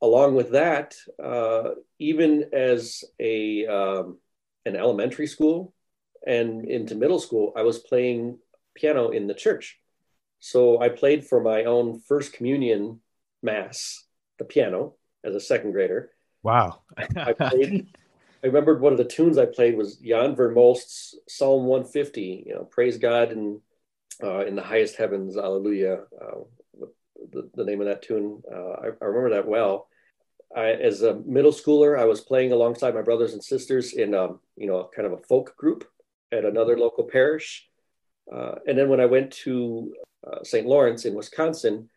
along 0.00 0.34
with 0.34 0.52
that, 0.52 0.94
uh, 1.22 1.70
even 1.98 2.50
as 2.52 3.04
a 3.18 3.66
um, 3.66 4.18
an 4.64 4.76
elementary 4.76 5.26
school 5.26 5.74
and 6.26 6.64
into 6.64 6.94
middle 6.94 7.18
school, 7.18 7.52
I 7.56 7.62
was 7.62 7.78
playing 7.78 8.38
piano 8.74 9.10
in 9.10 9.26
the 9.26 9.34
church. 9.34 9.78
So 10.40 10.80
I 10.80 10.88
played 10.88 11.26
for 11.26 11.40
my 11.40 11.64
own 11.64 12.00
first 12.00 12.32
communion 12.32 13.00
mass, 13.42 14.04
the 14.38 14.44
piano, 14.44 14.94
as 15.24 15.34
a 15.34 15.40
second 15.40 15.72
grader. 15.72 16.10
Wow. 16.42 16.80
I 16.96 17.32
played. 17.32 17.88
I 18.42 18.46
remembered 18.46 18.80
one 18.80 18.92
of 18.92 18.98
the 18.98 19.04
tunes 19.04 19.36
I 19.36 19.46
played 19.46 19.76
was 19.76 19.96
Jan 19.96 20.36
Vermulst's 20.36 21.16
Psalm 21.28 21.64
150. 21.64 22.44
You 22.46 22.54
know, 22.54 22.64
praise 22.64 22.96
God 22.96 23.32
and 23.32 23.60
uh, 24.22 24.44
in 24.46 24.54
the 24.54 24.62
highest 24.62 24.96
heavens, 24.96 25.36
Alleluia. 25.36 26.02
Uh, 26.20 26.40
the, 27.32 27.50
the, 27.56 27.64
name 27.64 27.80
of 27.80 27.88
that 27.88 28.02
tune, 28.02 28.40
uh, 28.50 28.70
I, 28.70 28.86
I, 29.02 29.04
remember 29.04 29.30
that 29.30 29.48
well. 29.48 29.88
I, 30.56 30.70
as 30.70 31.02
a 31.02 31.14
middle 31.26 31.50
schooler, 31.50 31.98
I 31.98 32.04
was 32.04 32.20
playing 32.20 32.52
alongside 32.52 32.94
my 32.94 33.02
brothers 33.02 33.32
and 33.32 33.42
sisters 33.42 33.92
in, 33.92 34.14
um, 34.14 34.38
you 34.56 34.68
know, 34.68 34.88
kind 34.94 35.04
of 35.04 35.12
a 35.12 35.22
folk 35.24 35.56
group 35.56 35.84
at 36.32 36.44
another 36.44 36.78
local 36.78 37.04
parish. 37.04 37.68
Uh, 38.32 38.56
and 38.66 38.76
then 38.76 38.88
when 38.88 39.00
I 39.00 39.06
went 39.06 39.30
to 39.44 39.94
uh, 40.26 40.42
St. 40.42 40.66
Lawrence 40.66 41.04
in 41.04 41.14
Wisconsin, 41.14 41.88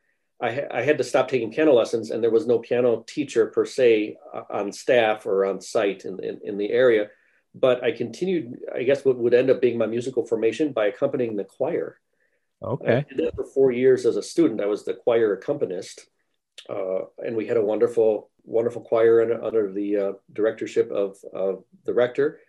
I, 0.42 0.64
I, 0.72 0.82
had 0.82 0.98
to 0.98 1.04
stop 1.04 1.28
taking 1.28 1.52
piano 1.52 1.74
lessons, 1.74 2.10
and 2.10 2.24
there 2.24 2.32
was 2.32 2.48
no 2.48 2.58
piano 2.60 3.04
teacher 3.06 3.48
per 3.48 3.66
se 3.66 4.18
uh, 4.34 4.44
on 4.50 4.72
staff 4.72 5.26
or 5.26 5.46
on 5.46 5.62
site 5.62 6.06
in, 6.06 6.24
in, 6.24 6.40
in 6.44 6.58
the 6.58 6.72
area. 6.72 7.10
But 7.54 7.84
I 7.84 7.92
continued, 7.92 8.60
I 8.74 8.84
guess, 8.84 9.06
what 9.06 9.18
would 9.18 9.34
end 9.34 9.50
up 9.50 9.62
being 9.62 9.78
my 9.78 9.86
musical 9.86 10.26
formation 10.26 10.72
by 10.72 10.88
accompanying 10.88 11.36
the 11.36 11.44
choir. 11.44 12.00
Okay. 12.64 12.98
I 12.98 13.06
did 13.08 13.26
that 13.26 13.36
for 13.36 13.44
four 13.44 13.72
years 13.72 14.06
as 14.06 14.16
a 14.16 14.24
student. 14.24 14.62
I 14.62 14.68
was 14.68 14.86
the 14.86 14.94
choir 14.94 15.34
accompanist, 15.34 16.08
uh, 16.70 17.02
and 17.18 17.36
we 17.36 17.48
had 17.48 17.58
a 17.58 17.64
wonderful, 17.64 18.30
wonderful 18.44 18.82
choir 18.82 19.22
under, 19.22 19.44
under 19.44 19.72
the 19.72 19.98
uh, 19.98 20.12
directorship 20.32 20.92
of, 20.92 21.18
of 21.34 21.64
the 21.86 21.94
rector. 21.94 22.40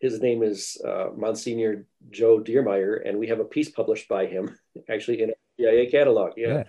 His 0.00 0.20
name 0.20 0.42
is 0.42 0.80
uh, 0.86 1.08
Monsignor 1.16 1.84
Joe 2.10 2.40
Deermeyer, 2.40 3.06
and 3.06 3.18
we 3.18 3.26
have 3.28 3.40
a 3.40 3.44
piece 3.44 3.70
published 3.70 4.08
by 4.08 4.26
him, 4.26 4.56
actually 4.88 5.22
in 5.22 5.30
a 5.30 5.34
GIA 5.58 5.90
catalog. 5.90 6.32
Yeah. 6.36 6.48
yeah. 6.48 6.62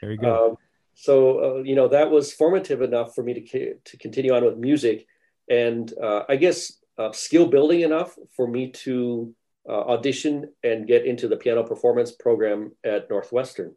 Very 0.00 0.16
good. 0.16 0.28
Um, 0.28 0.56
so 0.94 1.58
uh, 1.58 1.62
you 1.62 1.74
know 1.74 1.88
that 1.88 2.10
was 2.10 2.32
formative 2.32 2.82
enough 2.82 3.14
for 3.14 3.22
me 3.22 3.34
to 3.34 3.74
to 3.84 3.96
continue 3.96 4.34
on 4.34 4.44
with 4.44 4.58
music, 4.58 5.06
and 5.48 5.92
uh, 6.02 6.24
I 6.28 6.36
guess 6.36 6.78
uh, 6.98 7.12
skill 7.12 7.46
building 7.46 7.80
enough 7.80 8.18
for 8.36 8.46
me 8.46 8.70
to 8.84 9.34
uh, 9.68 9.72
audition 9.72 10.50
and 10.62 10.86
get 10.86 11.04
into 11.04 11.28
the 11.28 11.36
piano 11.36 11.62
performance 11.62 12.12
program 12.12 12.72
at 12.84 13.08
Northwestern, 13.08 13.74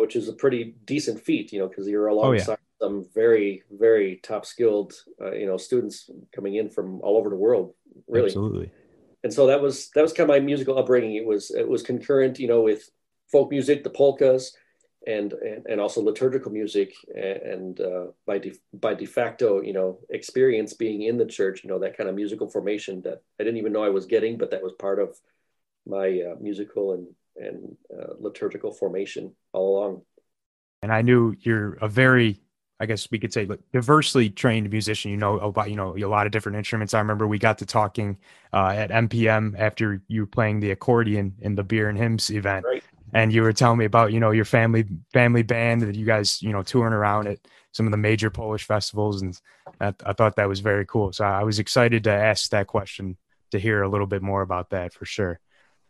which 0.00 0.16
is 0.16 0.28
a 0.28 0.32
pretty 0.32 0.74
decent 0.84 1.20
feat, 1.20 1.52
you 1.52 1.58
know, 1.58 1.68
because 1.68 1.88
you're 1.88 2.08
alongside 2.08 2.58
oh, 2.58 2.84
yeah. 2.84 2.86
some 2.86 3.06
very 3.14 3.62
very 3.70 4.20
top 4.22 4.46
skilled 4.46 4.92
uh, 5.20 5.32
you 5.32 5.46
know 5.46 5.56
students 5.56 6.10
coming 6.34 6.56
in 6.56 6.68
from 6.70 7.00
all 7.00 7.16
over 7.16 7.30
the 7.30 7.36
world, 7.36 7.74
really. 8.08 8.26
Absolutely. 8.26 8.70
And 9.22 9.32
so 9.32 9.46
that 9.46 9.60
was 9.60 9.90
that 9.94 10.02
was 10.02 10.12
kind 10.12 10.28
of 10.28 10.34
my 10.34 10.40
musical 10.40 10.78
upbringing. 10.78 11.16
It 11.16 11.26
was 11.26 11.50
it 11.50 11.68
was 11.68 11.82
concurrent, 11.82 12.38
you 12.38 12.48
know, 12.48 12.62
with 12.62 12.90
folk 13.30 13.50
music, 13.50 13.84
the 13.84 13.90
polkas 13.90 14.56
and, 15.06 15.32
and, 15.34 15.66
and 15.66 15.80
also 15.80 16.00
liturgical 16.00 16.50
music 16.50 16.94
and 17.14 17.80
uh, 17.80 18.06
by 18.26 18.38
de, 18.38 18.52
by 18.72 18.94
de 18.94 19.06
facto 19.06 19.60
you 19.60 19.72
know 19.72 19.98
experience 20.10 20.72
being 20.72 21.02
in 21.02 21.18
the 21.18 21.26
church 21.26 21.62
you 21.62 21.70
know 21.70 21.78
that 21.78 21.96
kind 21.96 22.08
of 22.08 22.14
musical 22.14 22.48
formation 22.48 23.02
that 23.02 23.22
I 23.38 23.44
didn't 23.44 23.58
even 23.58 23.72
know 23.72 23.84
I 23.84 23.90
was 23.90 24.06
getting 24.06 24.38
but 24.38 24.50
that 24.50 24.62
was 24.62 24.72
part 24.72 24.98
of 24.98 25.18
my 25.86 26.22
uh, 26.30 26.36
musical 26.40 26.92
and 26.92 27.06
and 27.36 27.76
uh, 27.92 28.14
liturgical 28.18 28.72
formation 28.72 29.34
all 29.52 29.78
along 29.78 30.02
and 30.82 30.92
I 30.92 31.02
knew 31.02 31.34
you're 31.40 31.74
a 31.74 31.88
very 31.88 32.40
I 32.80 32.86
guess 32.86 33.08
we 33.10 33.20
could 33.20 33.32
say 33.32 33.46
like 33.46 33.60
diversely 33.72 34.28
trained 34.28 34.68
musician. 34.68 35.12
You 35.12 35.16
know 35.16 35.38
about 35.38 35.70
you 35.70 35.76
know 35.76 35.96
a 35.96 36.08
lot 36.08 36.26
of 36.26 36.32
different 36.32 36.58
instruments. 36.58 36.92
I 36.92 36.98
remember 36.98 37.26
we 37.26 37.38
got 37.38 37.58
to 37.58 37.66
talking 37.66 38.18
uh, 38.52 38.74
at 38.76 38.90
NPM 38.90 39.54
after 39.56 40.02
you 40.08 40.22
were 40.22 40.26
playing 40.26 40.58
the 40.58 40.72
accordion 40.72 41.34
in 41.40 41.54
the 41.54 41.62
beer 41.62 41.88
and 41.88 41.96
hymns 41.96 42.30
event, 42.30 42.66
right 42.66 42.82
and 43.14 43.32
you 43.32 43.42
were 43.42 43.52
telling 43.52 43.78
me 43.78 43.84
about 43.84 44.12
you 44.12 44.20
know 44.20 44.32
your 44.32 44.44
family 44.44 44.84
family 45.12 45.42
band 45.42 45.82
that 45.82 45.94
you 45.94 46.04
guys 46.04 46.42
you 46.42 46.52
know 46.52 46.62
touring 46.62 46.92
around 46.92 47.28
at 47.28 47.38
some 47.72 47.86
of 47.86 47.92
the 47.92 47.96
major 47.96 48.28
Polish 48.28 48.64
festivals, 48.64 49.22
and 49.22 49.40
I, 49.80 49.94
I 50.04 50.12
thought 50.12 50.36
that 50.36 50.48
was 50.48 50.60
very 50.60 50.84
cool. 50.84 51.12
So 51.12 51.24
I 51.24 51.44
was 51.44 51.58
excited 51.58 52.04
to 52.04 52.12
ask 52.12 52.50
that 52.50 52.66
question 52.66 53.16
to 53.52 53.58
hear 53.58 53.82
a 53.82 53.88
little 53.88 54.06
bit 54.06 54.20
more 54.20 54.42
about 54.42 54.70
that 54.70 54.92
for 54.92 55.06
sure. 55.06 55.40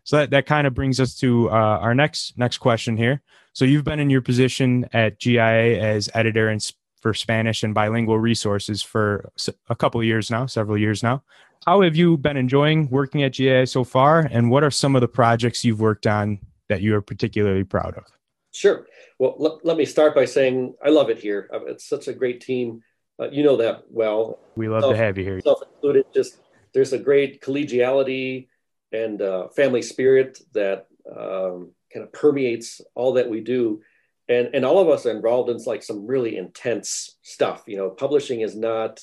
So 0.04 0.18
that, 0.18 0.30
that 0.30 0.46
kind 0.46 0.66
of 0.66 0.74
brings 0.74 1.00
us 1.00 1.14
to 1.16 1.50
uh, 1.50 1.52
our 1.52 1.94
next 1.94 2.38
next 2.38 2.58
question 2.58 2.96
here. 2.96 3.22
So 3.52 3.64
you've 3.64 3.84
been 3.84 4.00
in 4.00 4.10
your 4.10 4.20
position 4.20 4.86
at 4.92 5.18
GIA 5.18 5.80
as 5.80 6.10
editor 6.14 6.48
and 6.48 6.62
for 7.00 7.14
Spanish 7.14 7.62
and 7.62 7.74
bilingual 7.74 8.18
resources 8.18 8.82
for 8.82 9.30
a 9.68 9.74
couple 9.76 10.00
of 10.00 10.06
years 10.06 10.30
now, 10.30 10.46
several 10.46 10.78
years 10.78 11.02
now. 11.02 11.22
How 11.66 11.82
have 11.82 11.96
you 11.96 12.16
been 12.16 12.36
enjoying 12.36 12.88
working 12.90 13.22
at 13.22 13.32
GIA 13.32 13.66
so 13.66 13.84
far, 13.84 14.20
and 14.20 14.50
what 14.50 14.64
are 14.64 14.70
some 14.70 14.94
of 14.94 15.00
the 15.00 15.08
projects 15.08 15.64
you've 15.64 15.80
worked 15.80 16.06
on 16.06 16.38
that 16.68 16.80
you 16.80 16.94
are 16.94 17.02
particularly 17.02 17.64
proud 17.64 17.96
of? 17.96 18.04
Sure. 18.52 18.86
Well, 19.18 19.34
let, 19.38 19.64
let 19.64 19.76
me 19.76 19.84
start 19.84 20.14
by 20.14 20.24
saying 20.24 20.74
I 20.84 20.90
love 20.90 21.10
it 21.10 21.18
here. 21.18 21.48
Uh, 21.52 21.64
it's 21.66 21.86
such 21.86 22.08
a 22.08 22.12
great 22.12 22.40
team. 22.40 22.82
Uh, 23.20 23.28
you 23.30 23.42
know 23.42 23.56
that 23.58 23.84
well. 23.90 24.40
We 24.56 24.68
love 24.68 24.82
to 24.90 24.96
have 24.96 25.16
you 25.18 25.24
here. 25.24 25.40
Self 25.40 25.62
included. 25.74 26.06
Just 26.14 26.38
there's 26.72 26.92
a 26.92 26.98
great 26.98 27.40
collegiality 27.40 28.48
and 28.94 29.20
uh, 29.20 29.48
family 29.48 29.82
spirit 29.82 30.38
that 30.52 30.86
um, 31.10 31.72
kind 31.92 32.04
of 32.04 32.12
permeates 32.12 32.80
all 32.94 33.14
that 33.14 33.28
we 33.28 33.40
do. 33.40 33.82
And, 34.28 34.50
and 34.54 34.64
all 34.64 34.78
of 34.78 34.88
us 34.88 35.04
are 35.04 35.10
involved 35.10 35.50
in 35.50 35.58
like 35.66 35.82
some 35.82 36.06
really 36.06 36.36
intense 36.36 37.16
stuff. 37.22 37.64
You 37.66 37.76
know, 37.76 37.90
publishing 37.90 38.40
is 38.40 38.56
not, 38.56 39.00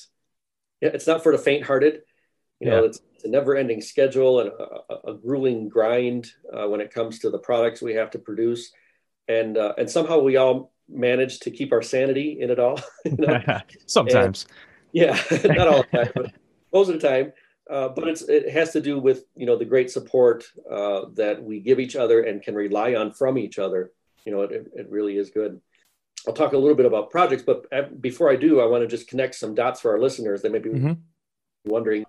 it's 0.81 1.07
not 1.07 1.21
for 1.21 1.31
the 1.31 1.37
faint 1.37 1.65
hearted. 1.65 2.01
You 2.59 2.69
know, 2.69 2.81
yeah. 2.81 2.87
it's, 2.87 3.01
it's, 3.15 3.25
a 3.25 3.29
never 3.29 3.55
ending 3.55 3.81
schedule 3.81 4.39
and 4.39 4.49
a, 4.49 5.11
a, 5.11 5.13
grueling 5.13 5.67
grind 5.67 6.31
uh, 6.51 6.67
when 6.67 6.81
it 6.81 6.93
comes 6.93 7.19
to 7.19 7.29
the 7.29 7.39
products 7.39 7.81
we 7.81 7.93
have 7.93 8.11
to 8.11 8.19
produce. 8.19 8.71
And, 9.27 9.57
uh, 9.57 9.73
and 9.77 9.89
somehow 9.89 10.19
we 10.19 10.37
all 10.37 10.71
manage 10.89 11.39
to 11.41 11.51
keep 11.51 11.71
our 11.71 11.81
sanity 11.81 12.37
in 12.39 12.49
it 12.49 12.59
all. 12.59 12.79
You 13.05 13.17
know? 13.17 13.39
Sometimes. 13.85 14.45
And, 14.45 14.53
yeah, 14.93 15.21
not 15.45 15.67
all 15.67 15.83
the 15.83 15.97
time, 15.97 16.11
but 16.15 16.33
most 16.73 16.89
of 16.89 16.99
the 16.99 17.07
time. 17.07 17.33
Uh, 17.71 17.87
but 17.87 18.09
it's, 18.09 18.21
it 18.23 18.49
has 18.49 18.73
to 18.73 18.81
do 18.81 18.99
with 18.99 19.23
you 19.35 19.45
know 19.45 19.55
the 19.55 19.63
great 19.63 19.89
support 19.89 20.43
uh, 20.69 21.05
that 21.13 21.41
we 21.41 21.61
give 21.61 21.79
each 21.79 21.95
other 21.95 22.21
and 22.21 22.41
can 22.41 22.53
rely 22.53 22.95
on 22.95 23.13
from 23.13 23.37
each 23.37 23.57
other. 23.57 23.91
You 24.25 24.33
know, 24.33 24.41
it, 24.41 24.67
it 24.75 24.89
really 24.89 25.17
is 25.17 25.29
good. 25.29 25.61
I'll 26.27 26.33
talk 26.33 26.51
a 26.51 26.57
little 26.57 26.75
bit 26.75 26.85
about 26.85 27.09
projects, 27.09 27.43
but 27.43 27.65
uh, 27.71 27.83
before 27.99 28.29
I 28.29 28.35
do, 28.35 28.59
I 28.59 28.65
want 28.65 28.83
to 28.83 28.87
just 28.87 29.07
connect 29.07 29.35
some 29.35 29.55
dots 29.55 29.79
for 29.79 29.91
our 29.91 29.99
listeners 29.99 30.41
that 30.41 30.51
may 30.51 30.59
be 30.59 30.69
mm-hmm. 30.69 30.93
wondering 31.63 32.03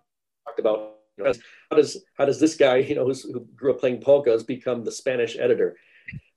talked 0.45 0.59
about 0.59 0.97
you 1.17 1.25
know, 1.25 1.33
how 1.71 1.77
does 1.77 2.05
how 2.19 2.25
does 2.25 2.41
this 2.41 2.57
guy 2.57 2.77
you 2.89 2.97
know 2.97 3.07
who 3.07 3.47
grew 3.55 3.73
up 3.73 3.79
playing 3.79 4.01
polkas 4.01 4.43
become 4.43 4.83
the 4.83 4.91
Spanish 4.91 5.39
editor, 5.39 5.77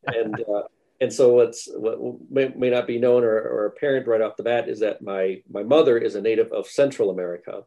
and 0.06 0.40
uh, 0.42 0.64
and 1.02 1.12
so 1.12 1.34
what's 1.34 1.68
what 1.74 1.98
may, 2.30 2.50
may 2.56 2.70
not 2.70 2.86
be 2.86 3.00
known 3.00 3.24
or, 3.24 3.36
or, 3.36 3.66
apparent 3.66 4.08
right 4.08 4.22
off 4.22 4.38
the 4.38 4.44
bat 4.44 4.70
is 4.70 4.80
that 4.82 5.02
my 5.02 5.42
my 5.50 5.64
mother 5.64 5.98
is 5.98 6.14
a 6.14 6.22
native 6.22 6.52
of 6.52 6.68
Central 6.68 7.10
America, 7.10 7.64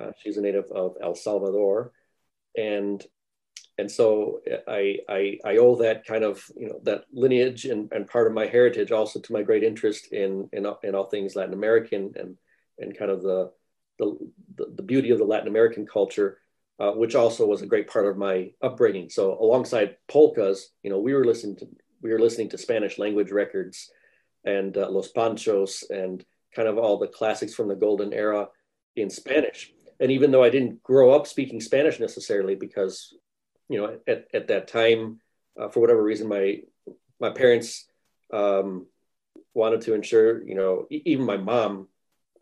uh, 0.00 0.12
she's 0.22 0.36
a 0.36 0.40
native 0.40 0.70
of 0.70 0.96
El 1.02 1.14
Salvador, 1.14 1.92
and 2.56 3.04
and 3.78 3.90
so 3.90 4.40
I, 4.66 4.98
I, 5.08 5.38
I 5.44 5.56
owe 5.58 5.76
that 5.76 6.04
kind 6.04 6.24
of 6.24 6.44
you 6.56 6.68
know 6.68 6.80
that 6.82 7.04
lineage 7.12 7.64
and, 7.64 7.90
and 7.92 8.08
part 8.08 8.26
of 8.26 8.32
my 8.32 8.46
heritage 8.46 8.90
also 8.90 9.20
to 9.20 9.32
my 9.32 9.42
great 9.42 9.62
interest 9.62 10.12
in 10.12 10.48
in, 10.52 10.66
in 10.82 10.94
all 10.94 11.04
things 11.04 11.36
Latin 11.36 11.54
American 11.54 12.12
and 12.16 12.36
and 12.78 12.96
kind 12.96 13.10
of 13.10 13.22
the 13.22 13.52
the, 13.98 14.16
the, 14.76 14.82
beauty 14.82 15.10
of 15.10 15.18
the 15.18 15.24
Latin 15.24 15.48
American 15.48 15.84
culture, 15.84 16.38
uh, 16.78 16.92
which 16.92 17.16
also 17.16 17.44
was 17.44 17.62
a 17.62 17.66
great 17.66 17.88
part 17.88 18.06
of 18.06 18.16
my 18.16 18.52
upbringing. 18.62 19.10
So 19.10 19.36
alongside 19.40 19.96
polkas, 20.06 20.70
you 20.84 20.90
know, 20.90 21.00
we 21.00 21.14
were 21.14 21.24
listening 21.24 21.56
to 21.56 21.68
we 22.00 22.12
were 22.12 22.20
listening 22.20 22.48
to 22.50 22.58
Spanish 22.58 22.98
language 22.98 23.32
records 23.32 23.90
and 24.44 24.76
uh, 24.76 24.88
Los 24.88 25.12
Panchos 25.12 25.82
and 25.90 26.24
kind 26.54 26.68
of 26.68 26.78
all 26.78 26.98
the 26.98 27.08
classics 27.08 27.54
from 27.54 27.68
the 27.68 27.74
golden 27.74 28.12
era 28.12 28.48
in 28.96 29.10
Spanish. 29.10 29.72
And 30.00 30.12
even 30.12 30.30
though 30.30 30.44
I 30.44 30.50
didn't 30.50 30.82
grow 30.82 31.10
up 31.10 31.26
speaking 31.26 31.60
Spanish 31.60 31.98
necessarily, 31.98 32.54
because 32.54 33.14
you 33.68 33.80
know 33.80 33.98
at, 34.06 34.26
at 34.32 34.48
that 34.48 34.68
time, 34.68 35.20
uh, 35.58 35.68
for 35.68 35.80
whatever 35.80 36.02
reason, 36.02 36.28
my 36.28 36.62
my 37.20 37.30
parents 37.30 37.86
um, 38.32 38.86
wanted 39.54 39.80
to 39.82 39.94
ensure, 39.94 40.42
you 40.44 40.54
know, 40.54 40.86
even 40.90 41.24
my 41.24 41.36
mom 41.36 41.88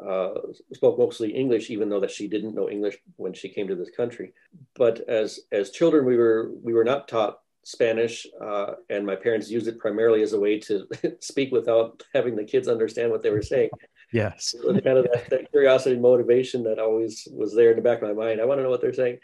uh, 0.04 0.34
spoke 0.75 0.98
mostly 0.98 1.30
English, 1.30 1.70
even 1.70 1.88
though 1.88 2.00
that 2.00 2.10
she 2.10 2.28
didn't 2.28 2.54
know 2.54 2.68
English 2.68 2.98
when 3.16 3.32
she 3.32 3.48
came 3.48 3.68
to 3.68 3.75
this 3.75 3.90
country. 3.90 4.32
But 4.75 5.00
as 5.08 5.40
as 5.50 5.70
children, 5.70 6.04
we 6.04 6.16
were 6.16 6.52
we 6.62 6.75
were 6.75 6.84
not 6.84 7.08
taught 7.08 7.40
Spanish, 7.64 8.26
uh, 8.40 8.75
and 8.90 9.06
my 9.06 9.16
parents 9.16 9.50
used 9.50 9.66
it 9.66 9.78
primarily 9.78 10.22
as 10.22 10.34
a 10.34 10.40
way 10.40 10.60
to 10.60 10.86
speak 11.20 11.50
without 11.52 12.02
having 12.14 12.36
the 12.36 12.44
kids 12.44 12.68
understand 12.68 13.10
what 13.10 13.22
they 13.22 13.30
were 13.30 13.42
saying. 13.42 13.70
Yes, 14.16 14.54
so 14.58 14.73
kind 14.80 14.99
of 14.99 15.06
that, 15.12 15.30
that 15.30 15.50
curiosity 15.50 15.94
and 15.94 16.02
motivation 16.02 16.64
that 16.64 16.78
always 16.78 17.28
was 17.32 17.54
there 17.54 17.70
in 17.70 17.76
the 17.76 17.82
back 17.82 18.02
of 18.02 18.08
my 18.08 18.14
mind. 18.14 18.40
I 18.40 18.44
want 18.44 18.58
to 18.58 18.62
know 18.62 18.70
what 18.70 18.80
they're 18.80 18.92
saying. 18.92 19.18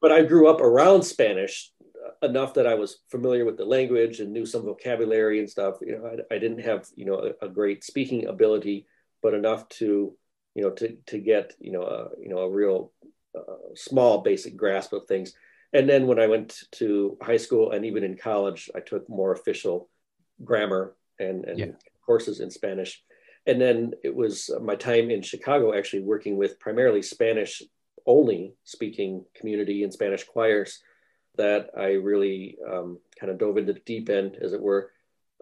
But 0.00 0.12
I 0.12 0.22
grew 0.22 0.48
up 0.48 0.60
around 0.60 1.02
Spanish 1.02 1.70
enough 2.22 2.54
that 2.54 2.66
I 2.66 2.74
was 2.74 3.00
familiar 3.10 3.44
with 3.44 3.58
the 3.58 3.64
language 3.64 4.20
and 4.20 4.32
knew 4.32 4.46
some 4.46 4.62
vocabulary 4.62 5.38
and 5.38 5.48
stuff. 5.48 5.76
You 5.82 5.98
know, 5.98 6.06
I, 6.06 6.34
I 6.34 6.38
didn't 6.38 6.60
have 6.60 6.86
you 6.96 7.04
know 7.04 7.32
a, 7.42 7.46
a 7.46 7.48
great 7.48 7.84
speaking 7.84 8.26
ability 8.26 8.86
but 9.22 9.34
enough 9.34 9.68
to 9.68 10.14
you 10.54 10.62
know 10.62 10.70
to 10.70 10.96
to 11.06 11.18
get 11.18 11.54
you 11.60 11.72
know 11.72 11.82
a 11.82 12.08
you 12.20 12.28
know 12.28 12.38
a 12.38 12.50
real 12.50 12.92
uh, 13.36 13.74
small 13.74 14.22
basic 14.22 14.56
grasp 14.56 14.92
of 14.92 15.06
things 15.06 15.34
and 15.72 15.88
then 15.88 16.06
when 16.06 16.18
i 16.18 16.26
went 16.26 16.62
to 16.72 17.16
high 17.22 17.36
school 17.36 17.72
and 17.72 17.84
even 17.84 18.02
in 18.02 18.16
college 18.16 18.70
i 18.74 18.80
took 18.80 19.08
more 19.08 19.32
official 19.32 19.88
grammar 20.44 20.96
and, 21.18 21.44
and 21.44 21.58
yeah. 21.58 21.66
courses 22.04 22.40
in 22.40 22.50
spanish 22.50 23.02
and 23.46 23.60
then 23.60 23.92
it 24.04 24.14
was 24.14 24.50
my 24.62 24.76
time 24.76 25.10
in 25.10 25.22
chicago 25.22 25.76
actually 25.76 26.02
working 26.02 26.36
with 26.36 26.58
primarily 26.60 27.02
spanish 27.02 27.62
only 28.06 28.54
speaking 28.64 29.24
community 29.34 29.84
and 29.84 29.92
spanish 29.92 30.24
choirs 30.24 30.80
that 31.36 31.70
i 31.76 31.92
really 31.92 32.56
um, 32.68 32.98
kind 33.18 33.30
of 33.30 33.38
dove 33.38 33.56
into 33.56 33.72
the 33.72 33.80
deep 33.80 34.08
end 34.08 34.36
as 34.40 34.52
it 34.52 34.60
were 34.60 34.90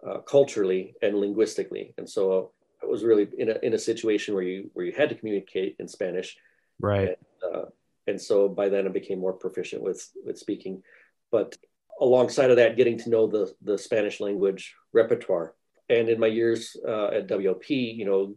uh, 0.07 0.19
culturally 0.19 0.93
and 1.01 1.17
linguistically 1.17 1.93
and 1.97 2.09
so 2.09 2.51
I 2.81 2.85
was 2.85 3.03
really 3.03 3.27
in 3.37 3.49
a, 3.49 3.55
in 3.63 3.73
a 3.73 3.79
situation 3.79 4.33
where 4.33 4.43
you 4.43 4.69
where 4.73 4.85
you 4.85 4.93
had 4.93 5.09
to 5.09 5.15
communicate 5.15 5.75
in 5.79 5.87
Spanish. 5.87 6.37
Right. 6.79 7.09
And, 7.09 7.55
uh, 7.55 7.65
and 8.07 8.21
so 8.21 8.47
by 8.47 8.69
then 8.69 8.85
I 8.85 8.89
became 8.89 9.19
more 9.19 9.33
proficient 9.33 9.81
with 9.83 10.09
with 10.23 10.37
speaking. 10.37 10.83
But 11.31 11.57
alongside 11.99 12.49
of 12.49 12.57
that, 12.57 12.77
getting 12.77 12.97
to 12.99 13.09
know 13.09 13.27
the 13.27 13.53
the 13.61 13.77
Spanish 13.77 14.19
language 14.19 14.75
repertoire. 14.93 15.53
And 15.89 16.09
in 16.09 16.19
my 16.19 16.27
years 16.27 16.77
uh, 16.87 17.07
at 17.07 17.27
WLP, 17.27 17.95
you 17.95 18.05
know, 18.05 18.35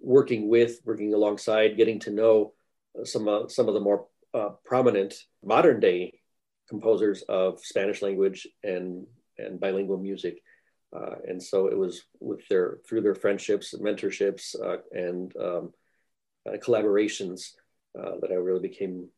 working 0.00 0.48
with, 0.48 0.80
working 0.84 1.14
alongside, 1.14 1.76
getting 1.76 2.00
to 2.00 2.10
know 2.10 2.52
some 3.04 3.28
uh, 3.28 3.48
some 3.48 3.68
of 3.68 3.74
the 3.74 3.80
more 3.80 4.06
uh, 4.34 4.50
prominent 4.64 5.14
modern 5.44 5.80
day 5.80 6.20
composers 6.68 7.22
of 7.22 7.60
Spanish 7.60 8.02
language 8.02 8.46
and 8.62 9.06
and 9.38 9.60
bilingual 9.60 9.98
music. 9.98 10.42
Uh, 10.94 11.16
and 11.28 11.40
so 11.40 11.68
it 11.68 11.78
was 11.78 12.02
with 12.18 12.46
their 12.48 12.78
through 12.88 13.00
their 13.00 13.14
friendships, 13.14 13.74
mentorships, 13.78 14.56
uh, 14.60 14.78
and 14.92 15.32
um, 15.36 15.72
uh, 16.48 16.56
collaborations 16.56 17.52
uh, 17.98 18.12
that 18.20 18.30
I 18.30 18.34
really 18.34 18.68
became 18.68 19.08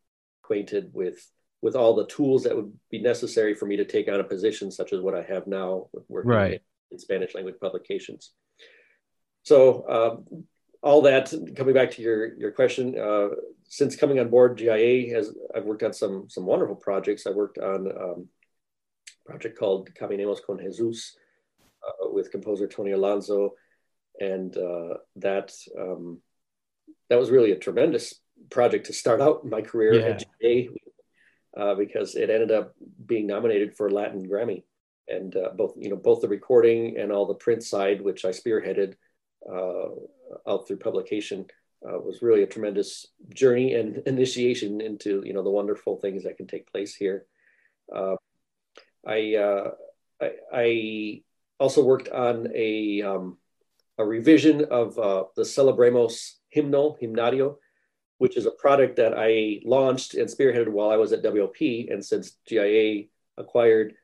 acquainted 0.43 0.91
with 0.93 1.27
with 1.61 1.75
all 1.75 1.95
the 1.95 2.07
tools 2.07 2.43
that 2.43 2.55
would 2.55 2.73
be 2.91 3.01
necessary 3.01 3.55
for 3.55 3.65
me 3.65 3.77
to 3.77 3.85
take 3.85 4.09
on 4.09 4.19
a 4.19 4.23
position 4.23 4.69
such 4.69 4.91
as 4.91 4.99
what 4.99 5.15
I 5.15 5.23
have 5.23 5.47
now 5.47 5.87
with 5.93 6.03
working 6.09 6.31
right. 6.31 6.61
In, 6.93 6.99
Spanish 6.99 7.35
language 7.35 7.55
publications. 7.59 8.31
So 9.43 9.87
um, 9.89 10.45
all 10.81 11.01
that 11.01 11.33
coming 11.55 11.73
back 11.73 11.91
to 11.91 12.01
your 12.01 12.35
your 12.35 12.51
question, 12.51 12.97
uh, 12.97 13.29
since 13.67 13.95
coming 13.95 14.19
on 14.19 14.29
board, 14.29 14.57
GIA 14.57 15.13
has 15.15 15.33
I've 15.55 15.65
worked 15.65 15.83
on 15.83 15.93
some 15.93 16.29
some 16.29 16.45
wonderful 16.45 16.75
projects. 16.75 17.27
I 17.27 17.31
worked 17.31 17.57
on 17.57 17.87
um, 17.91 18.27
a 19.25 19.29
project 19.29 19.57
called 19.57 19.89
Caminemos 19.93 20.39
con 20.45 20.59
Jesus 20.59 21.15
uh, 21.85 22.09
with 22.11 22.31
composer 22.31 22.67
Tony 22.67 22.91
Alonso, 22.91 23.55
and 24.19 24.55
uh, 24.55 24.95
that 25.17 25.53
um, 25.77 26.19
that 27.09 27.19
was 27.19 27.31
really 27.31 27.51
a 27.51 27.57
tremendous 27.57 28.15
project 28.49 28.87
to 28.87 28.93
start 28.93 29.21
out 29.21 29.45
my 29.45 29.61
career 29.61 29.93
yeah. 29.93 30.07
at 30.07 30.23
GIA 30.41 30.69
uh, 31.55 31.75
because 31.75 32.15
it 32.15 32.29
ended 32.29 32.51
up 32.51 32.73
being 33.05 33.27
nominated 33.27 33.75
for 33.75 33.89
Latin 33.89 34.27
Grammy, 34.27 34.63
and 35.07 35.35
uh, 35.35 35.49
both 35.55 35.73
you 35.77 35.89
know 35.89 35.95
both 35.95 36.21
the 36.21 36.27
recording 36.27 36.97
and 36.97 37.11
all 37.11 37.25
the 37.25 37.33
print 37.33 37.63
side, 37.63 38.01
which 38.01 38.25
I 38.25 38.29
spearheaded 38.29 38.95
uh, 39.49 39.89
out 40.47 40.67
through 40.67 40.77
publication 40.77 41.45
uh, 41.85 41.99
was 41.99 42.21
really 42.21 42.43
a 42.43 42.47
tremendous 42.47 43.07
journey 43.33 43.73
and 43.73 43.97
initiation 44.05 44.81
into 44.81 45.21
you 45.25 45.33
know 45.33 45.43
the 45.43 45.49
wonderful 45.49 45.97
things 45.97 46.23
that 46.23 46.37
can 46.37 46.47
take 46.47 46.71
place 46.71 46.95
here. 46.95 47.25
Uh, 47.93 48.15
I, 49.05 49.35
uh, 49.35 49.71
I, 50.21 50.31
I 50.53 51.21
also 51.59 51.83
worked 51.83 52.09
on 52.09 52.47
a 52.55 53.01
um, 53.01 53.37
a 53.97 54.05
revision 54.05 54.65
of 54.65 54.97
uh, 54.97 55.25
the 55.35 55.43
Celebremos 55.43 56.35
hymnal 56.49 56.97
hymnario, 57.01 57.57
which 58.17 58.37
is 58.37 58.45
a 58.45 58.51
product 58.51 58.95
that 58.95 59.13
I 59.15 59.59
launched 59.65 60.15
and 60.15 60.29
spearheaded 60.29 60.69
while 60.69 60.89
I 60.89 60.97
was 60.97 61.11
at 61.11 61.23
WLP, 61.23 61.91
and 61.91 62.03
since 62.03 62.37
GIA 62.47 63.05
acquired 63.37 63.95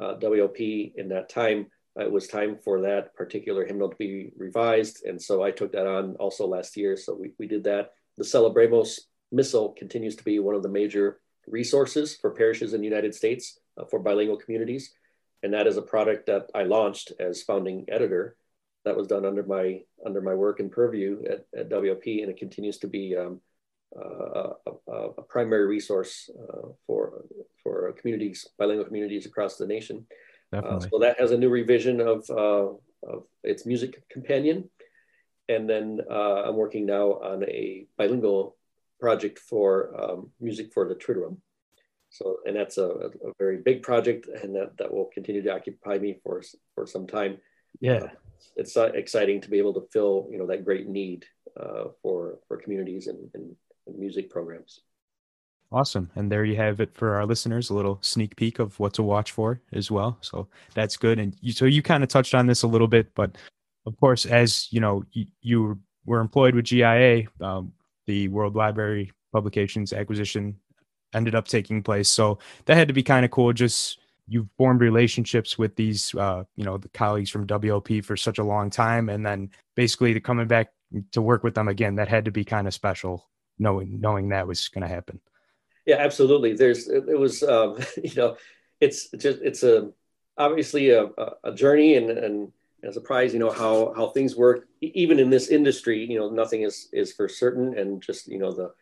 uh, 0.00 0.14
WLP 0.20 0.92
in 0.96 1.08
that 1.08 1.28
time, 1.28 1.66
it 1.96 2.10
was 2.10 2.26
time 2.26 2.56
for 2.62 2.82
that 2.82 3.14
particular 3.14 3.64
hymnal 3.64 3.88
to 3.88 3.96
be 3.96 4.30
revised. 4.36 5.04
And 5.04 5.20
so 5.20 5.42
I 5.42 5.50
took 5.50 5.72
that 5.72 5.86
on 5.86 6.14
also 6.16 6.46
last 6.46 6.76
year. 6.76 6.96
So 6.96 7.14
we, 7.14 7.32
we 7.38 7.46
did 7.46 7.64
that. 7.64 7.92
The 8.18 8.24
Celebremos 8.24 9.00
Missal 9.32 9.70
continues 9.70 10.16
to 10.16 10.24
be 10.24 10.38
one 10.38 10.54
of 10.54 10.62
the 10.62 10.68
major 10.68 11.20
resources 11.46 12.16
for 12.16 12.30
parishes 12.30 12.74
in 12.74 12.80
the 12.80 12.86
United 12.86 13.14
States 13.14 13.58
uh, 13.78 13.84
for 13.84 13.98
bilingual 13.98 14.36
communities. 14.36 14.92
And 15.42 15.52
that 15.54 15.66
is 15.66 15.76
a 15.76 15.82
product 15.82 16.26
that 16.26 16.50
I 16.54 16.64
launched 16.64 17.12
as 17.20 17.42
founding 17.42 17.84
editor. 17.88 18.36
That 18.84 18.96
was 18.96 19.08
done 19.08 19.24
under 19.24 19.42
my 19.42 19.80
under 20.04 20.20
my 20.20 20.34
work 20.34 20.60
and 20.60 20.70
purview 20.70 21.22
at, 21.28 21.44
at 21.58 21.70
WLP, 21.70 22.22
and 22.22 22.30
it 22.30 22.36
continues 22.36 22.78
to 22.78 22.86
be 22.86 23.16
um, 23.16 23.40
uh, 23.94 24.50
a, 24.88 24.92
a, 24.92 25.22
primary 25.22 25.66
resource 25.66 26.28
uh, 26.38 26.68
for 26.86 27.24
for 27.62 27.92
communities, 27.92 28.46
bilingual 28.58 28.84
communities 28.84 29.26
across 29.26 29.56
the 29.56 29.66
nation. 29.66 30.06
Uh, 30.52 30.80
so 30.80 30.98
that 30.98 31.18
has 31.18 31.32
a 31.32 31.36
new 31.36 31.48
revision 31.48 32.00
of, 32.00 32.24
uh, 32.30 32.68
of 33.06 33.24
its 33.42 33.66
music 33.66 34.08
companion. 34.08 34.68
And 35.48 35.68
then 35.68 36.00
uh, 36.10 36.42
I'm 36.44 36.56
working 36.56 36.86
now 36.86 37.14
on 37.14 37.44
a 37.44 37.86
bilingual 37.98 38.56
project 39.00 39.38
for 39.38 39.92
um, 40.00 40.30
music 40.40 40.72
for 40.72 40.88
the 40.88 40.94
Triduum. 40.94 41.38
So, 42.10 42.38
and 42.46 42.56
that's 42.56 42.78
a, 42.78 42.88
a, 42.88 43.32
very 43.38 43.58
big 43.58 43.82
project 43.82 44.26
and 44.42 44.54
that, 44.54 44.76
that 44.78 44.92
will 44.92 45.10
continue 45.12 45.42
to 45.42 45.54
occupy 45.54 45.98
me 45.98 46.18
for, 46.22 46.42
for 46.74 46.86
some 46.86 47.06
time. 47.06 47.38
Yeah. 47.80 47.94
Uh, 47.94 48.08
it's 48.56 48.76
exciting 48.76 49.40
to 49.42 49.50
be 49.50 49.58
able 49.58 49.74
to 49.74 49.86
fill, 49.92 50.28
you 50.30 50.38
know, 50.38 50.46
that 50.46 50.64
great 50.64 50.88
need 50.88 51.26
uh, 51.60 51.86
for, 52.02 52.38
for 52.46 52.56
communities 52.56 53.06
and, 53.08 53.28
and, 53.34 53.54
music 53.94 54.30
programs. 54.30 54.80
Awesome. 55.72 56.10
And 56.14 56.30
there 56.30 56.44
you 56.44 56.56
have 56.56 56.80
it 56.80 56.94
for 56.94 57.14
our 57.14 57.26
listeners, 57.26 57.70
a 57.70 57.74
little 57.74 57.98
sneak 58.00 58.36
peek 58.36 58.60
of 58.60 58.78
what 58.78 58.94
to 58.94 59.02
watch 59.02 59.32
for 59.32 59.60
as 59.72 59.90
well. 59.90 60.16
So 60.20 60.48
that's 60.74 60.96
good. 60.96 61.18
And 61.18 61.36
you, 61.40 61.52
so 61.52 61.64
you 61.64 61.82
kind 61.82 62.04
of 62.04 62.08
touched 62.08 62.34
on 62.34 62.46
this 62.46 62.62
a 62.62 62.68
little 62.68 62.86
bit, 62.86 63.12
but 63.14 63.36
of 63.84 63.98
course, 63.98 64.26
as 64.26 64.68
you 64.70 64.80
know, 64.80 65.04
you, 65.12 65.26
you 65.42 65.80
were 66.04 66.20
employed 66.20 66.54
with 66.54 66.66
GIA, 66.66 67.24
um, 67.40 67.72
the 68.06 68.28
World 68.28 68.54
Library 68.54 69.12
Publications 69.32 69.92
acquisition 69.92 70.56
ended 71.14 71.34
up 71.34 71.48
taking 71.48 71.82
place. 71.82 72.08
So 72.08 72.38
that 72.66 72.76
had 72.76 72.88
to 72.88 72.94
be 72.94 73.02
kind 73.02 73.24
of 73.24 73.30
cool. 73.32 73.52
Just 73.52 73.98
you've 74.28 74.48
formed 74.56 74.80
relationships 74.80 75.58
with 75.58 75.74
these, 75.76 76.14
uh, 76.14 76.44
you 76.56 76.64
know, 76.64 76.78
the 76.78 76.88
colleagues 76.90 77.30
from 77.30 77.46
WLP 77.46 78.04
for 78.04 78.16
such 78.16 78.38
a 78.38 78.44
long 78.44 78.70
time. 78.70 79.08
And 79.08 79.26
then 79.26 79.50
basically 79.74 80.14
to 80.14 80.20
coming 80.20 80.46
back 80.46 80.68
to 81.12 81.22
work 81.22 81.42
with 81.42 81.54
them 81.54 81.68
again, 81.68 81.96
that 81.96 82.08
had 82.08 82.24
to 82.24 82.30
be 82.30 82.44
kind 82.44 82.66
of 82.66 82.74
special 82.74 83.28
knowing, 83.58 84.00
knowing 84.00 84.28
that 84.30 84.46
was 84.46 84.68
going 84.68 84.82
to 84.82 84.88
happen. 84.88 85.20
Yeah, 85.86 85.96
absolutely. 85.96 86.54
There's 86.54 86.88
it 86.88 87.18
was 87.18 87.42
um, 87.42 87.78
you 88.02 88.14
know 88.16 88.36
it's 88.80 89.08
just 89.10 89.38
it's 89.42 89.62
a 89.62 89.90
obviously 90.36 90.90
a, 90.90 91.08
a 91.44 91.54
journey 91.54 91.94
and 91.94 92.10
and 92.10 92.52
a 92.84 92.92
surprise. 92.92 93.32
You 93.32 93.38
know 93.38 93.52
how 93.52 93.94
how 93.96 94.08
things 94.08 94.36
work 94.36 94.66
even 94.80 95.18
in 95.20 95.30
this 95.30 95.48
industry. 95.48 96.04
You 96.04 96.18
know 96.18 96.30
nothing 96.30 96.62
is 96.62 96.88
is 96.92 97.12
for 97.12 97.28
certain, 97.28 97.78
and 97.78 98.02
just 98.02 98.26
you 98.26 98.38
know 98.38 98.52
the 98.52 98.72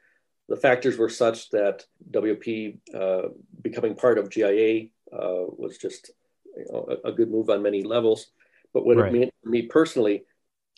the 0.48 0.56
factors 0.56 0.96
were 0.98 1.08
such 1.08 1.50
that 1.50 1.84
WP 2.10 2.78
uh, 2.94 3.28
becoming 3.62 3.94
part 3.94 4.18
of 4.18 4.30
GIA 4.30 4.88
uh, 5.12 5.44
was 5.56 5.78
just 5.78 6.10
you 6.56 6.66
know, 6.70 6.98
a, 7.04 7.08
a, 7.08 7.12
good 7.12 7.30
move 7.30 7.48
on 7.48 7.62
many 7.62 7.82
levels. 7.82 8.26
But 8.74 8.84
what 8.84 8.98
right. 8.98 9.14
it 9.14 9.18
meant 9.18 9.34
for 9.42 9.48
me 9.48 9.62
personally 9.62 10.24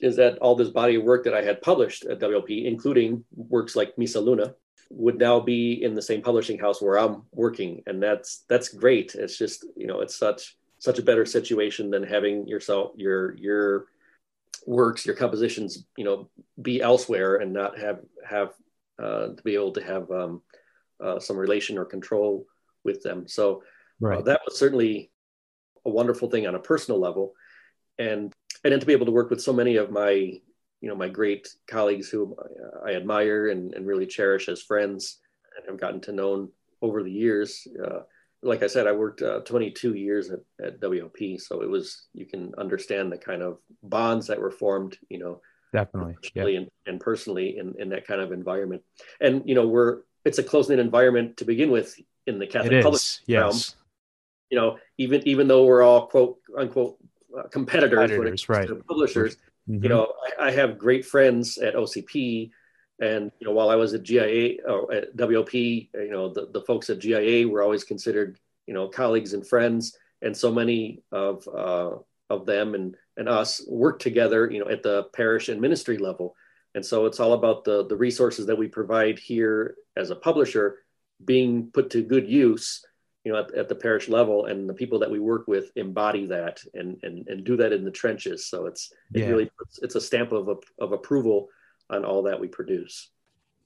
is 0.00 0.16
that 0.16 0.38
all 0.38 0.54
this 0.54 0.68
body 0.68 0.96
of 0.96 1.04
work 1.04 1.24
that 1.24 1.34
I 1.34 1.42
had 1.42 1.62
published 1.62 2.04
at 2.04 2.20
WLP, 2.20 2.66
including 2.66 3.24
works 3.34 3.74
like 3.76 3.96
Misa 3.96 4.22
Luna, 4.22 4.54
would 4.90 5.18
now 5.18 5.40
be 5.40 5.82
in 5.82 5.94
the 5.94 6.02
same 6.02 6.22
publishing 6.22 6.58
house 6.58 6.80
where 6.80 6.98
I'm 6.98 7.22
working, 7.32 7.82
and 7.86 8.02
that's 8.02 8.44
that's 8.48 8.68
great. 8.68 9.14
It's 9.14 9.38
just 9.38 9.64
you 9.76 9.86
know 9.86 10.00
it's 10.00 10.16
such 10.16 10.56
such 10.78 10.98
a 10.98 11.02
better 11.02 11.24
situation 11.24 11.90
than 11.90 12.02
having 12.02 12.46
yourself 12.46 12.92
your 12.96 13.36
your 13.36 13.86
works 14.66 15.06
your 15.06 15.14
compositions 15.14 15.84
you 15.96 16.04
know 16.04 16.28
be 16.60 16.80
elsewhere 16.80 17.36
and 17.36 17.52
not 17.52 17.78
have 17.78 18.00
have 18.28 18.52
uh, 18.98 19.28
to 19.28 19.42
be 19.44 19.54
able 19.54 19.72
to 19.72 19.82
have 19.82 20.10
um, 20.10 20.42
uh, 21.02 21.18
some 21.18 21.36
relation 21.36 21.78
or 21.78 21.84
control 21.84 22.46
with 22.84 23.02
them. 23.02 23.26
So 23.28 23.62
uh, 24.02 24.08
right. 24.08 24.18
uh, 24.18 24.22
that 24.22 24.40
was 24.46 24.58
certainly 24.58 25.10
a 25.84 25.90
wonderful 25.90 26.30
thing 26.30 26.46
on 26.46 26.54
a 26.54 26.60
personal 26.60 27.00
level, 27.00 27.34
and 27.98 28.32
and 28.64 28.72
then 28.72 28.80
to 28.80 28.86
be 28.86 28.92
able 28.92 29.06
to 29.06 29.12
work 29.12 29.30
with 29.30 29.42
so 29.42 29.52
many 29.52 29.76
of 29.76 29.90
my 29.90 30.10
you 30.80 30.88
know 30.88 30.94
my 30.94 31.08
great 31.08 31.48
colleagues 31.66 32.08
who 32.08 32.36
I 32.84 32.92
admire 32.92 33.48
and, 33.48 33.74
and 33.74 33.86
really 33.86 34.06
cherish 34.06 34.48
as 34.48 34.62
friends 34.62 35.18
and 35.56 35.66
have 35.68 35.80
gotten 35.80 36.00
to 36.02 36.12
know 36.12 36.48
over 36.82 37.02
the 37.02 37.10
years. 37.10 37.66
Uh, 37.82 38.00
like 38.42 38.62
I 38.62 38.66
said, 38.66 38.86
I 38.86 38.92
worked 38.92 39.22
uh, 39.22 39.40
22 39.40 39.94
years 39.94 40.30
at, 40.30 40.40
at 40.64 40.80
WLP, 40.80 41.40
so 41.40 41.62
it 41.62 41.70
was 41.70 42.06
you 42.12 42.26
can 42.26 42.52
understand 42.58 43.10
the 43.10 43.18
kind 43.18 43.42
of 43.42 43.58
bonds 43.82 44.26
that 44.26 44.40
were 44.40 44.50
formed, 44.50 44.98
you 45.08 45.18
know, 45.18 45.40
definitely, 45.72 46.16
yeah. 46.34 46.46
and, 46.46 46.70
and 46.86 47.00
personally 47.00 47.58
in, 47.58 47.74
in 47.78 47.88
that 47.88 48.06
kind 48.06 48.20
of 48.20 48.32
environment. 48.32 48.82
And 49.20 49.42
you 49.46 49.54
know, 49.54 49.66
we're 49.66 50.02
it's 50.24 50.38
a 50.38 50.42
close 50.42 50.68
knit 50.68 50.78
environment 50.78 51.38
to 51.38 51.44
begin 51.44 51.70
with 51.70 51.98
in 52.26 52.38
the 52.38 52.46
Catholic 52.46 52.82
public 52.82 53.02
yes. 53.26 53.40
realm. 53.40 53.56
You 54.50 54.58
know, 54.58 54.78
even 54.98 55.26
even 55.26 55.48
though 55.48 55.64
we're 55.64 55.82
all 55.82 56.06
quote 56.06 56.38
unquote 56.56 56.98
uh, 57.36 57.48
competitors, 57.48 58.10
competitors 58.10 58.48
right. 58.48 58.68
publishers, 58.88 59.36
Mm-hmm. 59.68 59.82
You 59.82 59.88
know, 59.88 60.12
I, 60.38 60.46
I, 60.46 60.50
have 60.52 60.78
great 60.78 61.04
friends 61.04 61.58
at 61.58 61.74
OCP, 61.74 62.50
and 63.00 63.32
you 63.40 63.46
know, 63.46 63.52
while 63.52 63.68
I 63.68 63.74
was 63.74 63.94
at 63.94 64.04
GIA 64.04 64.58
or 64.66 64.92
at 64.92 65.16
WLP, 65.16 65.88
you 65.92 66.10
know, 66.10 66.32
the, 66.32 66.48
the 66.52 66.62
folks 66.62 66.88
at 66.88 67.00
GIA 67.00 67.48
were 67.48 67.62
always 67.62 67.82
considered, 67.82 68.38
you 68.66 68.74
know, 68.74 68.88
colleagues 68.88 69.34
and 69.34 69.46
friends, 69.46 69.96
and 70.22 70.36
so 70.36 70.52
many 70.52 71.02
of 71.10 71.46
uh, 71.48 71.96
of 72.30 72.46
them 72.46 72.74
and 72.74 72.96
and 73.16 73.28
us 73.28 73.60
work 73.68 73.98
together, 73.98 74.48
you 74.50 74.60
know, 74.60 74.70
at 74.70 74.84
the 74.84 75.04
parish 75.14 75.48
and 75.48 75.60
ministry 75.60 75.98
level. 75.98 76.36
And 76.76 76.84
so 76.84 77.06
it's 77.06 77.18
all 77.18 77.32
about 77.32 77.64
the 77.64 77.86
the 77.86 77.96
resources 77.96 78.46
that 78.46 78.58
we 78.58 78.68
provide 78.68 79.18
here 79.18 79.74
as 79.96 80.10
a 80.10 80.16
publisher 80.16 80.78
being 81.24 81.70
put 81.72 81.90
to 81.90 82.02
good 82.02 82.28
use 82.28 82.86
you 83.26 83.32
know, 83.32 83.40
at, 83.40 83.52
at, 83.56 83.68
the 83.68 83.74
parish 83.74 84.08
level 84.08 84.46
and 84.46 84.68
the 84.68 84.72
people 84.72 85.00
that 85.00 85.10
we 85.10 85.18
work 85.18 85.48
with 85.48 85.72
embody 85.74 86.26
that 86.26 86.62
and, 86.74 86.96
and, 87.02 87.26
and 87.26 87.42
do 87.42 87.56
that 87.56 87.72
in 87.72 87.84
the 87.84 87.90
trenches. 87.90 88.46
So 88.46 88.66
it's, 88.66 88.92
it 89.12 89.22
yeah. 89.22 89.26
really, 89.26 89.50
puts, 89.58 89.80
it's 89.80 89.96
a 89.96 90.00
stamp 90.00 90.30
of, 90.30 90.48
of 90.78 90.92
approval 90.92 91.48
on 91.90 92.04
all 92.04 92.22
that 92.22 92.38
we 92.38 92.46
produce. 92.46 93.10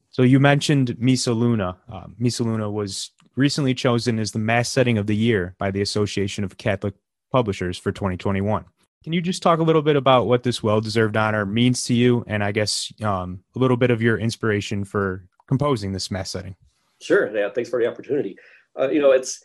So 0.09 0.23
you 0.23 0.41
mentioned 0.41 0.97
Misa 0.99 1.37
Luna. 1.37 1.77
Uh, 1.93 2.07
Misa 2.19 2.41
Luna 2.41 2.71
was 2.71 3.11
recently 3.37 3.75
chosen 3.75 4.19
as 4.19 4.33
the 4.33 4.39
mass 4.39 4.71
setting 4.71 4.97
of 4.97 5.07
the 5.07 5.15
year 5.15 5.55
by 5.59 5.71
the 5.71 5.83
Association 5.83 6.43
of 6.43 6.57
Catholic 6.57 6.95
Publishers 7.31 7.77
for 7.77 7.93
2021. 7.93 8.65
Can 9.05 9.13
you 9.13 9.21
just 9.21 9.43
talk 9.43 9.59
a 9.59 9.63
little 9.63 9.83
bit 9.83 9.95
about 9.95 10.27
what 10.27 10.43
this 10.43 10.63
well-deserved 10.63 11.19
honor 11.19 11.45
means 11.45 11.85
to 11.85 11.93
you, 11.93 12.25
and 12.27 12.43
I 12.43 12.53
guess 12.53 12.91
um, 13.03 13.45
a 13.55 13.59
little 13.59 13.77
bit 13.77 13.91
of 13.91 14.01
your 14.01 14.17
inspiration 14.17 14.85
for 14.85 15.29
composing 15.47 15.93
this 15.93 16.11
mass 16.11 16.31
setting? 16.31 16.57
Sure. 17.03 17.31
Yeah. 17.37 17.51
Thanks 17.51 17.69
for 17.69 17.79
the 17.79 17.87
opportunity. 17.87 18.39
Uh, 18.79 18.89
you 18.89 19.01
know, 19.01 19.11
it's 19.11 19.43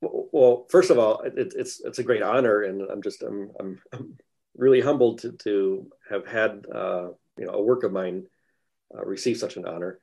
well. 0.00 0.66
First 0.70 0.90
of 0.90 0.98
all, 0.98 1.20
it, 1.20 1.34
it's 1.36 1.80
it's 1.80 1.98
a 1.98 2.02
great 2.02 2.22
honor, 2.22 2.62
and 2.62 2.82
I'm 2.82 3.02
just 3.02 3.22
I'm 3.22 3.50
I'm, 3.58 3.80
I'm 3.92 4.16
really 4.56 4.80
humbled 4.80 5.20
to 5.20 5.32
to 5.44 5.90
have 6.10 6.26
had 6.26 6.66
uh, 6.72 7.08
you 7.38 7.46
know 7.46 7.52
a 7.52 7.62
work 7.62 7.84
of 7.84 7.92
mine 7.92 8.26
uh, 8.96 9.04
receive 9.04 9.38
such 9.38 9.56
an 9.56 9.66
honor. 9.66 9.98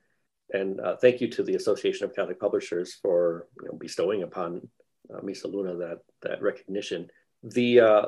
And 0.52 0.80
uh, 0.80 0.96
thank 0.96 1.20
you 1.20 1.28
to 1.28 1.44
the 1.44 1.54
Association 1.54 2.04
of 2.04 2.14
Catholic 2.14 2.40
Publishers 2.40 2.94
for 2.94 3.46
you 3.62 3.68
know, 3.68 3.78
bestowing 3.78 4.24
upon 4.24 4.68
uh, 5.12 5.20
Misa 5.20 5.44
Luna 5.44 5.76
that 5.76 6.00
that 6.22 6.42
recognition. 6.42 7.08
The 7.42 7.80
uh, 7.80 8.06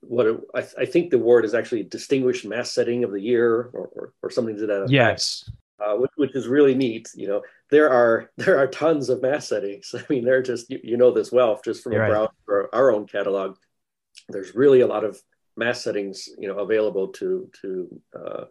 what 0.00 0.26
it, 0.26 0.40
I, 0.54 0.66
I, 0.78 0.86
think 0.86 1.10
the 1.10 1.16
award 1.16 1.44
is 1.44 1.54
actually 1.54 1.82
distinguished 1.82 2.44
mass 2.44 2.72
setting 2.72 3.04
of 3.04 3.12
the 3.12 3.20
year 3.20 3.70
or, 3.72 3.90
or, 3.92 4.12
or 4.22 4.30
something 4.30 4.56
to 4.56 4.66
that 4.66 4.76
effect. 4.82 4.92
Yes, 4.92 5.50
uh, 5.84 5.94
which, 5.94 6.10
which, 6.16 6.34
is 6.34 6.48
really 6.48 6.74
neat. 6.74 7.08
You 7.14 7.28
know, 7.28 7.42
there 7.70 7.90
are 7.90 8.30
there 8.36 8.58
are 8.58 8.66
tons 8.66 9.08
of 9.08 9.22
mass 9.22 9.48
settings. 9.48 9.94
I 9.94 10.04
mean, 10.08 10.24
they're 10.24 10.42
just 10.42 10.70
you, 10.70 10.80
you 10.82 10.96
know 10.96 11.10
this 11.10 11.32
well 11.32 11.60
just 11.64 11.82
from 11.82 11.92
a 11.94 11.96
browse 11.96 12.30
for 12.44 12.74
our 12.74 12.92
own 12.92 13.06
catalog. 13.06 13.56
There's 14.28 14.54
really 14.54 14.80
a 14.80 14.86
lot 14.86 15.04
of 15.04 15.20
mass 15.56 15.82
settings 15.82 16.28
you 16.38 16.48
know 16.48 16.58
available 16.58 17.08
to 17.08 17.50
to 17.62 18.00
uh, 18.14 18.44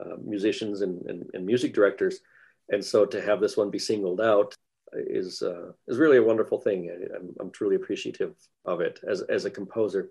uh, 0.00 0.16
musicians 0.24 0.82
and, 0.82 1.02
and, 1.06 1.28
and 1.34 1.44
music 1.44 1.74
directors 1.74 2.20
and 2.68 2.84
so 2.84 3.04
to 3.04 3.20
have 3.20 3.40
this 3.40 3.56
one 3.56 3.70
be 3.70 3.78
singled 3.78 4.20
out 4.20 4.54
is 4.92 5.42
uh, 5.42 5.72
is 5.86 5.98
really 5.98 6.16
a 6.16 6.22
wonderful 6.22 6.60
thing. 6.60 6.90
I, 6.90 7.16
am 7.16 7.34
I'm 7.40 7.50
truly 7.50 7.76
appreciative 7.76 8.34
of 8.64 8.80
it 8.80 9.00
as 9.08 9.22
as 9.22 9.44
a 9.44 9.50
composer. 9.50 10.10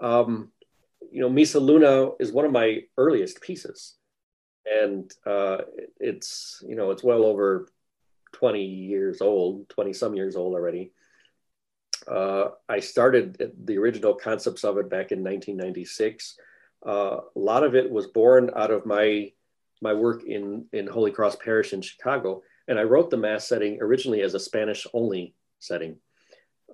Um, 0.00 0.52
you 1.10 1.20
know, 1.20 1.30
Misa 1.30 1.60
Luna 1.60 2.10
is 2.20 2.32
one 2.32 2.44
of 2.44 2.52
my 2.52 2.82
earliest 2.96 3.40
pieces, 3.40 3.94
and 4.82 5.12
uh, 5.26 5.58
it's 5.98 6.62
you 6.66 6.76
know 6.76 6.90
it's 6.90 7.02
well 7.02 7.24
over 7.24 7.68
20 8.32 8.64
years 8.64 9.20
old, 9.20 9.68
20 9.70 9.92
some 9.92 10.14
years 10.14 10.36
old 10.36 10.54
already. 10.54 10.92
Uh, 12.06 12.50
I 12.68 12.80
started 12.80 13.52
the 13.64 13.78
original 13.78 14.14
concepts 14.14 14.64
of 14.64 14.78
it 14.78 14.88
back 14.88 15.12
in 15.12 15.24
1996. 15.24 16.36
Uh, 16.86 17.20
a 17.34 17.38
lot 17.38 17.64
of 17.64 17.74
it 17.74 17.90
was 17.90 18.06
born 18.06 18.50
out 18.54 18.70
of 18.70 18.86
my 18.86 19.32
my 19.80 19.92
work 19.92 20.24
in, 20.24 20.66
in 20.72 20.86
Holy 20.86 21.10
Cross 21.10 21.36
Parish 21.36 21.72
in 21.72 21.82
Chicago. 21.82 22.42
And 22.66 22.78
I 22.78 22.82
wrote 22.82 23.10
the 23.10 23.16
Mass 23.16 23.48
setting 23.48 23.78
originally 23.80 24.22
as 24.22 24.34
a 24.34 24.40
Spanish 24.40 24.86
only 24.92 25.34
setting. 25.58 25.96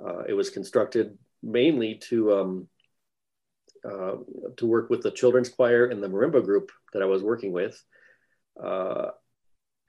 Uh, 0.03 0.21
it 0.27 0.33
was 0.33 0.51
constructed 0.51 1.17
mainly 1.43 1.97
to, 1.97 2.33
um, 2.33 2.69
uh, 3.85 4.17
to 4.57 4.67
work 4.67 4.91
with 4.91 5.03
the 5.03 5.11
children's 5.11 5.49
choir 5.49 5.87
and 5.87 6.03
the 6.03 6.09
marimba 6.09 6.45
group 6.45 6.71
that 6.93 7.03
I 7.03 7.07
was 7.07 7.23
working 7.23 7.53
with. 7.53 7.83
Uh, 8.63 9.09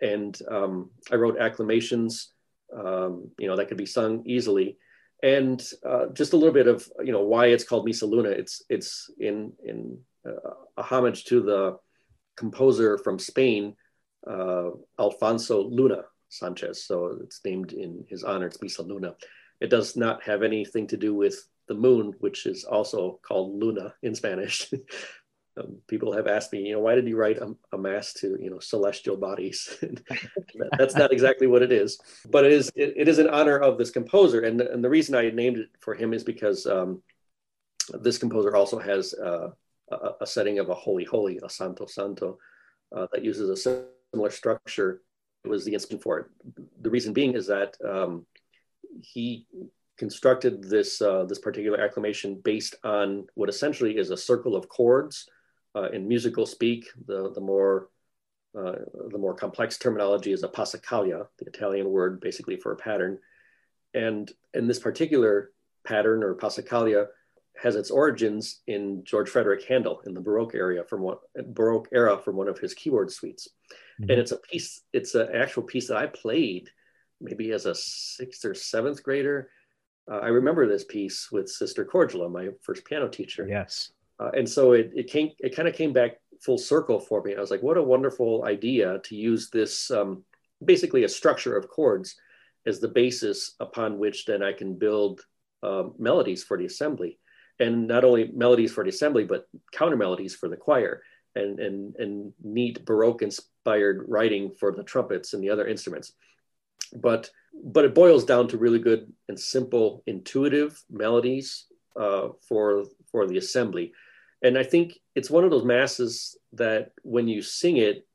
and 0.02 0.38
um, 0.52 0.92
I 1.12 1.16
wrote 1.16 1.40
acclamations, 1.40 2.32
um, 2.76 3.30
you 3.40 3.48
know, 3.48 3.56
that 3.56 3.68
could 3.68 3.78
be 3.78 3.86
sung 3.86 4.24
easily. 4.26 4.78
And 5.24 5.64
uh, 5.88 6.08
just 6.14 6.34
a 6.34 6.38
little 6.38 6.54
bit 6.54 6.68
of, 6.68 6.88
you 7.04 7.12
know, 7.12 7.24
why 7.24 7.48
it's 7.48 7.64
called 7.64 7.88
Misa 7.88 8.08
Luna. 8.08 8.30
It's, 8.30 8.62
it's 8.70 9.10
in, 9.20 9.54
in 9.64 9.98
uh, 10.28 10.54
a 10.78 10.84
homage 10.84 11.26
to 11.26 11.42
the 11.42 11.78
composer 12.36 12.98
from 12.98 13.18
Spain, 13.18 13.76
uh, 14.30 14.72
Alfonso 15.00 15.64
Luna 15.64 16.04
Sanchez. 16.30 16.84
So 16.84 17.18
it's 17.24 17.40
named 17.46 17.72
in 17.72 18.06
his 18.10 18.24
honor. 18.24 18.48
It's 18.48 18.58
Misa 18.58 18.86
Luna. 18.86 19.16
It 19.62 19.70
does 19.70 19.96
not 19.96 20.22
have 20.24 20.44
anything 20.44 20.88
to 20.88 20.98
do 20.98 21.16
with 21.16 21.48
the 21.68 21.74
moon, 21.74 22.14
which 22.20 22.46
is 22.46 22.64
also 22.64 23.20
called 23.22 23.60
Luna 23.60 23.94
in 24.02 24.16
Spanish. 24.16 24.72
um, 25.58 25.78
people 25.88 26.14
have 26.14 26.28
asked 26.28 26.52
me, 26.52 26.60
you 26.68 26.74
know, 26.74 26.82
why 26.82 26.96
did 26.96 27.08
you 27.08 27.18
write 27.18 27.38
a, 27.38 27.56
a 27.72 27.78
mass 27.78 28.14
to, 28.14 28.38
you 28.42 28.50
know, 28.50 28.60
celestial 28.60 29.18
bodies? 29.18 29.84
That's 30.78 30.96
not 30.96 31.12
exactly 31.12 31.48
what 31.48 31.64
it 31.64 31.72
is, 31.72 32.00
but 32.30 32.46
it 32.46 32.52
is. 32.52 32.72
It, 32.76 32.94
it 32.98 33.08
is 33.08 33.20
in 33.20 33.30
honor 33.30 33.58
of 33.58 33.78
this 33.78 33.92
composer, 33.92 34.42
and 34.42 34.62
and 34.62 34.84
the 34.84 34.90
reason 34.90 35.16
I 35.16 35.30
named 35.30 35.58
it 35.58 35.70
for 35.80 35.94
him 35.94 36.14
is 36.14 36.24
because 36.24 36.66
um, 36.66 37.02
this 38.02 38.18
composer 38.18 38.56
also 38.56 38.80
has 38.80 39.14
uh, 39.14 39.50
a, 39.92 40.12
a 40.22 40.28
setting 40.28 40.60
of 40.60 40.70
a 40.70 40.76
holy 40.76 41.06
holy, 41.06 41.40
a 41.44 41.50
santo 41.50 41.86
santo, 41.86 42.38
uh, 42.96 43.08
that 43.12 43.24
uses 43.24 43.50
a 43.50 43.88
similar 44.12 44.30
structure. 44.30 45.02
It 45.44 45.50
was 45.50 45.64
the 45.64 45.74
instant 45.74 46.02
for 46.02 46.20
it. 46.20 46.26
The 46.82 46.90
reason 46.90 47.14
being 47.14 47.36
is 47.36 47.48
that 47.48 47.78
um, 47.88 48.26
he 49.02 49.48
constructed 49.98 50.64
this 50.64 51.02
uh, 51.02 51.24
this 51.26 51.40
particular 51.40 51.80
acclamation 51.80 52.42
based 52.44 52.76
on 52.84 53.28
what 53.36 53.50
essentially 53.50 53.98
is 53.98 54.12
a 54.12 54.18
circle 54.18 54.56
of 54.56 54.70
chords. 54.70 55.28
Uh, 55.76 55.90
in 55.90 56.08
musical 56.08 56.46
speak, 56.46 56.88
the 57.08 57.32
the 57.34 57.42
more 57.42 57.90
uh, 58.58 58.76
the 59.10 59.18
more 59.18 59.34
complex 59.34 59.78
terminology 59.78 60.32
is 60.32 60.44
a 60.44 60.48
passacaglia, 60.48 61.28
the 61.40 61.46
Italian 61.46 61.90
word 61.90 62.22
basically 62.22 62.56
for 62.56 62.72
a 62.72 62.78
pattern. 62.78 63.20
And 63.94 64.32
in 64.54 64.68
this 64.68 64.80
particular 64.80 65.52
pattern 65.86 66.24
or 66.24 66.36
passacaglia, 66.36 67.08
has 67.58 67.76
its 67.76 67.90
origins 67.90 68.62
in 68.68 69.04
George 69.06 69.30
Frederick 69.30 69.64
Handel 69.64 70.02
in 70.06 70.14
the 70.14 70.22
Baroque 70.22 70.56
area 70.56 70.84
from 70.84 71.02
what 71.02 71.22
Baroque 71.54 71.88
era 71.94 72.18
from 72.18 72.36
one 72.36 72.48
of 72.48 72.60
his 72.60 72.74
keyboard 72.74 73.12
suites. 73.12 73.48
Mm-hmm. 74.00 74.12
And 74.12 74.20
it's 74.20 74.32
a 74.32 74.38
piece, 74.38 74.82
it's 74.92 75.16
an 75.16 75.30
actual 75.34 75.64
piece 75.64 75.88
that 75.88 75.98
I 75.98 76.08
played 76.08 76.70
maybe 77.22 77.52
as 77.52 77.66
a 77.66 77.74
sixth 77.76 78.44
or 78.44 78.54
seventh 78.54 79.02
grader. 79.04 79.50
Uh, 80.12 80.18
I 80.18 80.28
remember 80.28 80.68
this 80.68 80.84
piece 80.84 81.32
with 81.32 81.50
Sister 81.50 81.86
Cordula, 81.86 82.32
my 82.32 82.50
first 82.62 82.86
piano 82.86 83.08
teacher. 83.08 83.48
Yes. 83.48 83.92
Uh, 84.20 84.32
and 84.36 84.48
so 84.48 84.74
it, 84.74 84.92
it 84.96 85.08
came, 85.08 85.32
it 85.40 85.56
kind 85.56 85.68
of 85.68 85.76
came 85.76 85.94
back 85.94 86.18
full 86.42 86.58
circle 86.58 87.00
for 87.00 87.22
me. 87.24 87.36
I 87.36 87.40
was 87.40 87.52
like, 87.52 87.64
what 87.64 87.78
a 87.78 87.84
wonderful 87.84 88.46
idea 88.46 89.00
to 89.06 89.16
use 89.16 89.50
this 89.50 89.90
um, 89.92 90.24
basically 90.64 91.04
a 91.04 91.10
structure 91.10 91.58
of 91.58 91.70
chords 91.70 92.16
as 92.66 92.80
the 92.80 92.88
basis 92.88 93.56
upon 93.60 93.98
which 93.98 94.26
then 94.26 94.42
I 94.42 94.54
can 94.54 94.76
build 94.76 95.22
uh, 95.64 95.86
melodies 95.98 96.44
for 96.44 96.58
the 96.58 96.66
assembly 96.66 97.20
and 97.60 97.88
not 97.88 98.04
only 98.04 98.32
melodies 98.34 98.72
for 98.72 98.84
the 98.84 98.90
assembly, 98.90 99.24
but 99.24 99.48
counter 99.72 99.96
melodies 99.96 100.36
for 100.36 100.50
the 100.50 100.58
choir 100.58 101.02
and, 101.36 101.60
and, 101.60 101.96
and 101.96 102.34
neat 102.44 102.86
Baroque 102.86 103.22
inspired 103.22 104.06
writing 104.08 104.52
for 104.60 104.72
the 104.72 104.84
trumpets 104.84 105.34
and 105.34 105.44
the 105.44 105.50
other 105.50 105.68
instruments. 105.68 106.14
But, 106.94 107.30
but 107.64 107.86
it 107.86 107.96
boils 107.96 108.26
down 108.26 108.48
to 108.50 108.58
really 108.58 108.80
good 108.80 109.12
and 109.30 109.40
simple, 109.40 110.04
intuitive 110.08 110.82
melodies 110.90 111.66
uh, 112.00 112.30
for, 112.48 112.86
for 113.12 113.28
the 113.28 113.38
assembly. 113.38 113.94
And 114.42 114.58
I 114.58 114.64
think 114.64 115.00
it's 115.16 115.30
one 115.30 115.44
of 115.44 115.52
those 115.52 115.66
masses 115.66 116.38
that 116.54 116.92
when 117.04 117.28
you 117.28 117.42
sing 117.42 117.78
it, 117.78 118.08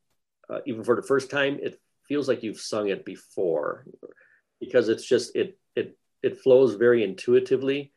uh, 0.49 0.61
even 0.67 0.85
for 0.85 0.97
the 0.97 1.03
first 1.03 1.31
time, 1.31 1.59
it 1.63 1.81
feels 2.07 2.29
like 2.29 2.43
you've 2.43 2.61
sung 2.61 2.89
it 2.89 3.05
before 3.05 3.85
because 4.61 4.89
it's 4.89 5.05
just, 5.05 5.35
it, 5.35 5.59
it, 5.75 5.97
it 6.23 6.41
flows 6.41 6.75
very 6.75 7.03
intuitively 7.03 7.93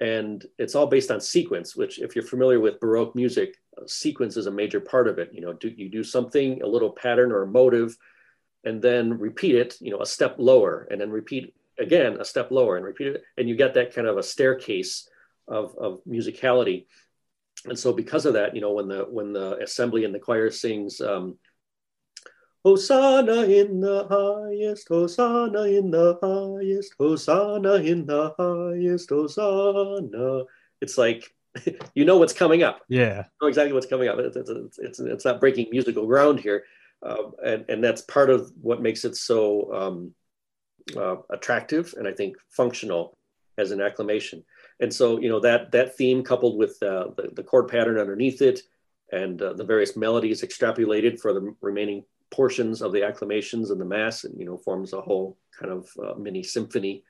and 0.00 0.44
it's 0.58 0.74
all 0.74 0.86
based 0.86 1.10
on 1.10 1.20
sequence 1.20 1.76
which 1.76 2.00
if 2.00 2.16
you're 2.16 2.24
familiar 2.24 2.58
with 2.58 2.80
baroque 2.80 3.14
music 3.14 3.56
sequence 3.86 4.36
is 4.36 4.46
a 4.46 4.50
major 4.50 4.80
part 4.80 5.06
of 5.06 5.18
it 5.18 5.30
you 5.32 5.40
know 5.40 5.52
do 5.52 5.68
you 5.68 5.88
do 5.88 6.02
something 6.02 6.60
a 6.62 6.66
little 6.66 6.90
pattern 6.90 7.30
or 7.30 7.42
a 7.42 7.46
motive 7.46 7.96
and 8.64 8.80
then 8.80 9.18
repeat 9.18 9.54
it 9.54 9.76
you 9.80 9.90
know 9.90 10.00
a 10.00 10.06
step 10.06 10.36
lower 10.38 10.86
and 10.90 11.00
then 11.00 11.10
repeat 11.10 11.54
again 11.78 12.20
a 12.20 12.24
step 12.24 12.50
lower 12.50 12.76
and 12.76 12.84
repeat 12.84 13.08
it 13.08 13.22
and 13.36 13.48
you 13.48 13.56
get 13.56 13.74
that 13.74 13.94
kind 13.94 14.06
of 14.06 14.16
a 14.16 14.22
staircase 14.22 15.08
of, 15.48 15.76
of 15.76 16.00
musicality 16.08 16.86
and 17.66 17.78
so 17.78 17.92
because 17.92 18.26
of 18.26 18.34
that 18.34 18.54
you 18.54 18.60
know 18.60 18.72
when 18.72 18.88
the 18.88 19.04
when 19.04 19.32
the 19.32 19.58
assembly 19.62 20.04
and 20.04 20.14
the 20.14 20.18
choir 20.18 20.50
sings 20.50 21.00
um, 21.00 21.36
Hosanna 22.64 23.42
in 23.42 23.80
the 23.80 24.06
highest, 24.08 24.88
Hosanna 24.88 25.64
in 25.64 25.90
the 25.90 26.18
highest, 26.22 26.94
Hosanna 26.98 27.74
in 27.74 28.06
the 28.06 28.32
highest, 28.38 29.10
Hosanna. 29.10 30.44
It's 30.80 30.96
like 30.96 31.30
you 31.94 32.06
know 32.06 32.16
what's 32.16 32.32
coming 32.32 32.62
up. 32.62 32.80
Yeah, 32.88 33.18
you 33.18 33.42
know 33.42 33.48
exactly 33.48 33.74
what's 33.74 33.86
coming 33.86 34.08
up. 34.08 34.18
It's 34.18 34.36
it's 34.36 34.78
it's, 34.78 34.98
it's 34.98 35.24
not 35.26 35.40
breaking 35.40 35.68
musical 35.70 36.06
ground 36.06 36.40
here, 36.40 36.64
uh, 37.04 37.30
and 37.44 37.64
and 37.68 37.84
that's 37.84 38.02
part 38.02 38.30
of 38.30 38.50
what 38.60 38.82
makes 38.82 39.04
it 39.04 39.16
so 39.16 39.72
um, 39.72 40.14
uh, 40.96 41.16
attractive 41.30 41.94
and 41.96 42.08
I 42.08 42.12
think 42.12 42.36
functional 42.50 43.16
as 43.56 43.70
an 43.70 43.80
acclamation. 43.80 44.44
And 44.80 44.92
so 44.92 45.20
you 45.20 45.28
know 45.28 45.40
that 45.40 45.72
that 45.72 45.96
theme 45.96 46.22
coupled 46.22 46.58
with 46.58 46.82
uh, 46.82 47.08
the 47.16 47.30
the 47.34 47.42
chord 47.42 47.68
pattern 47.68 47.98
underneath 47.98 48.42
it 48.42 48.60
and 49.12 49.40
uh, 49.40 49.52
the 49.52 49.64
various 49.64 49.96
melodies 49.96 50.42
extrapolated 50.42 51.20
for 51.20 51.32
the 51.32 51.54
remaining 51.60 52.04
portions 52.30 52.82
of 52.82 52.92
the 52.92 53.02
acclamations 53.02 53.70
and 53.70 53.80
the 53.80 53.84
mass 53.84 54.24
and 54.24 54.38
you 54.38 54.46
know 54.46 54.56
forms 54.56 54.92
a 54.92 55.00
whole 55.00 55.38
kind 55.58 55.70
of 55.70 55.88
uh, 56.02 56.14
mini 56.18 56.42
symphony 56.42 57.04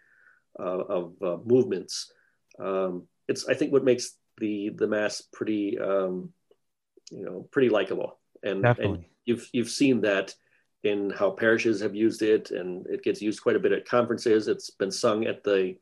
uh, 0.61 0.83
of 0.99 1.47
movements 1.47 2.13
um, 2.59 3.07
it's 3.27 3.49
i 3.49 3.55
think 3.55 3.73
what 3.73 3.85
makes 3.85 4.17
the 4.39 4.71
the 4.77 4.87
mass 4.87 5.23
pretty 5.33 5.79
um, 5.79 6.31
you 7.11 7.25
know 7.25 7.49
pretty 7.51 7.71
likable 7.71 8.19
and, 8.43 8.63
and 8.67 9.05
you've 9.25 9.49
you've 9.53 9.71
seen 9.71 10.01
that 10.03 10.35
in 10.83 11.11
how 11.11 11.31
parishes 11.31 11.81
have 11.81 11.95
used 11.95 12.23
it 12.23 12.51
and 12.51 12.87
it 12.87 13.03
gets 13.03 13.23
used 13.23 13.43
quite 13.43 13.57
a 13.57 13.61
bit 13.61 13.73
at 13.73 13.89
conferences. 13.89 14.49
It's 14.49 14.71
been 14.71 14.91
sung 14.91 15.25
at 15.25 15.43
the 15.43 15.77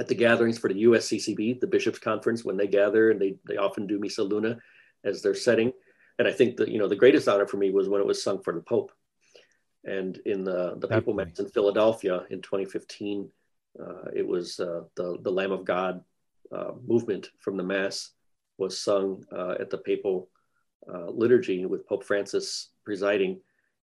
at 0.00 0.08
the 0.08 0.14
gatherings 0.14 0.58
for 0.58 0.68
the 0.68 0.84
USCCB, 0.84 1.60
the 1.60 1.66
Bishops' 1.66 1.98
Conference, 1.98 2.44
when 2.44 2.56
they 2.56 2.66
gather, 2.66 3.10
and 3.10 3.20
they 3.20 3.36
they 3.46 3.56
often 3.56 3.86
do 3.86 4.00
Misa 4.00 4.28
Luna 4.28 4.58
as 5.04 5.22
their 5.22 5.34
setting. 5.34 5.72
And 6.18 6.26
I 6.26 6.32
think 6.32 6.56
that 6.56 6.68
you 6.68 6.78
know 6.78 6.88
the 6.88 6.96
greatest 6.96 7.28
honor 7.28 7.46
for 7.46 7.56
me 7.56 7.70
was 7.70 7.88
when 7.88 8.00
it 8.00 8.06
was 8.06 8.22
sung 8.22 8.42
for 8.42 8.52
the 8.52 8.60
Pope, 8.60 8.92
and 9.84 10.16
in 10.26 10.44
the 10.44 10.76
the 10.78 10.88
Papal 10.88 11.14
Mass 11.14 11.38
in 11.38 11.48
Philadelphia 11.48 12.24
in 12.30 12.42
2015, 12.42 13.30
uh, 13.78 14.10
it 14.14 14.26
was 14.26 14.58
uh, 14.58 14.82
the 14.96 15.18
the 15.22 15.30
Lamb 15.30 15.52
of 15.52 15.64
God 15.64 16.02
uh, 16.50 16.72
movement 16.86 17.30
from 17.38 17.56
the 17.56 17.62
Mass 17.62 18.10
was 18.58 18.80
sung 18.80 19.24
uh, 19.32 19.54
at 19.60 19.70
the 19.70 19.78
Papal 19.78 20.28
uh, 20.92 21.10
liturgy 21.10 21.66
with 21.66 21.86
Pope 21.86 22.04
Francis 22.04 22.70
presiding, 22.84 23.40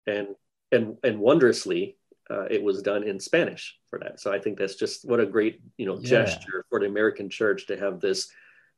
and 0.07 0.27
and 0.71 0.97
and 1.03 1.19
wondrously 1.19 1.97
uh, 2.29 2.45
it 2.49 2.61
was 2.61 2.81
done 2.81 3.03
in 3.03 3.19
Spanish 3.19 3.77
for 3.89 3.99
that. 3.99 4.19
So 4.19 4.31
I 4.31 4.39
think 4.39 4.57
that's 4.57 4.75
just 4.75 5.07
what 5.07 5.19
a 5.19 5.25
great 5.25 5.61
you 5.77 5.85
know 5.85 5.99
yeah. 5.99 6.09
gesture 6.09 6.65
for 6.69 6.79
the 6.79 6.87
American 6.87 7.29
Church 7.29 7.67
to 7.67 7.77
have 7.77 7.99
this 7.99 8.29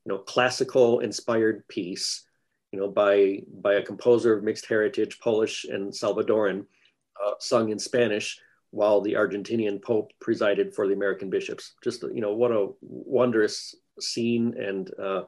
you 0.06 0.12
know 0.12 0.20
classical 0.20 1.00
inspired 1.00 1.68
piece 1.68 2.26
you 2.72 2.80
know 2.80 2.90
by 2.90 3.42
by 3.62 3.76
a 3.76 3.84
composer 3.84 4.34
of 4.34 4.44
mixed 4.44 4.68
heritage, 4.68 5.20
Polish 5.20 5.66
and 5.66 5.92
Salvadoran, 5.94 6.66
uh, 7.24 7.32
sung 7.40 7.70
in 7.70 7.80
Spanish 7.80 8.40
while 8.72 9.00
the 9.00 9.14
Argentinian 9.14 9.82
Pope 9.82 10.12
presided 10.20 10.76
for 10.76 10.88
the 10.88 10.94
American 10.94 11.30
bishops. 11.30 11.76
Just 11.84 12.04
you 12.04 12.22
know 12.22 12.34
what 12.34 12.52
a 12.52 12.70
wondrous 12.82 13.76
scene 14.00 14.54
and 14.58 14.92
uh, 15.00 15.24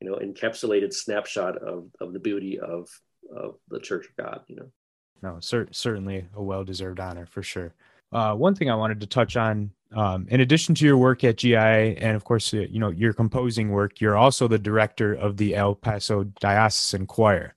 you 0.00 0.08
know 0.08 0.16
encapsulated 0.16 0.92
snapshot 0.92 1.56
of 1.58 1.90
of 2.00 2.12
the 2.12 2.18
beauty 2.18 2.58
of 2.58 2.88
of 3.34 3.56
the 3.68 3.80
Church 3.80 4.06
of 4.06 4.16
God. 4.16 4.40
You 4.48 4.56
know 4.56 4.70
no, 5.22 5.38
cer- 5.40 5.68
certainly 5.72 6.26
a 6.34 6.42
well 6.42 6.64
deserved 6.64 7.00
honor 7.00 7.26
for 7.26 7.42
sure. 7.42 7.74
Uh, 8.12 8.34
one 8.34 8.54
thing 8.54 8.70
I 8.70 8.74
wanted 8.74 9.00
to 9.00 9.06
touch 9.06 9.36
on, 9.36 9.70
um, 9.94 10.26
in 10.30 10.40
addition 10.40 10.74
to 10.76 10.84
your 10.84 10.96
work 10.96 11.24
at 11.24 11.36
GIA 11.36 11.94
and 11.98 12.16
of 12.16 12.24
course, 12.24 12.52
uh, 12.54 12.58
you 12.58 12.78
know 12.78 12.90
your 12.90 13.12
composing 13.12 13.70
work, 13.70 14.00
you're 14.00 14.16
also 14.16 14.48
the 14.48 14.58
director 14.58 15.14
of 15.14 15.36
the 15.36 15.54
El 15.54 15.74
Paso 15.74 16.24
Diocesan 16.40 17.06
Choir. 17.06 17.54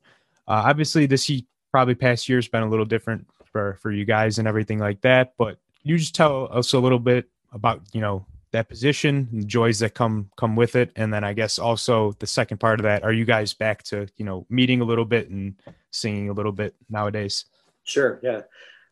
Uh, 0.48 0.64
obviously, 0.66 1.06
this 1.06 1.30
probably 1.72 1.96
past 1.96 2.28
year 2.28 2.38
has 2.38 2.48
been 2.48 2.64
a 2.64 2.70
little 2.70 2.86
different 2.86 3.28
for 3.46 3.78
for 3.82 3.92
you 3.92 4.06
guys 4.06 4.40
and 4.40 4.48
everything 4.48 4.80
like 4.80 5.02
that. 5.02 5.34
But 5.38 5.58
you 5.84 5.98
just 5.98 6.16
tell 6.16 6.50
us 6.52 6.74
a 6.74 6.80
little 6.80 7.00
bit 7.00 7.30
about 7.54 7.82
you 7.94 8.02
know 8.02 8.26
that 8.52 8.70
position, 8.70 9.30
the 9.32 9.46
joys 9.46 9.80
that 9.80 9.94
come 9.94 10.30
come 10.38 10.56
with 10.56 10.76
it, 10.76 10.92
and 10.96 11.14
then 11.14 11.24
I 11.24 11.34
guess 11.34 11.60
also 11.60 12.14
the 12.20 12.28
second 12.28 12.60
part 12.60 12.80
of 12.80 12.84
that: 12.84 13.04
are 13.04 13.14
you 13.14 13.26
guys 13.26 13.54
back 13.54 13.84
to 13.84 14.08
you 14.18 14.26
know 14.26 14.46
meeting 14.50 14.82
a 14.82 14.86
little 14.86 15.06
bit 15.06 15.30
and 15.30 15.56
singing 15.92 16.30
a 16.30 16.34
little 16.34 16.52
bit 16.52 16.76
nowadays? 16.90 17.46
Sure. 17.84 18.20
Yeah. 18.22 18.42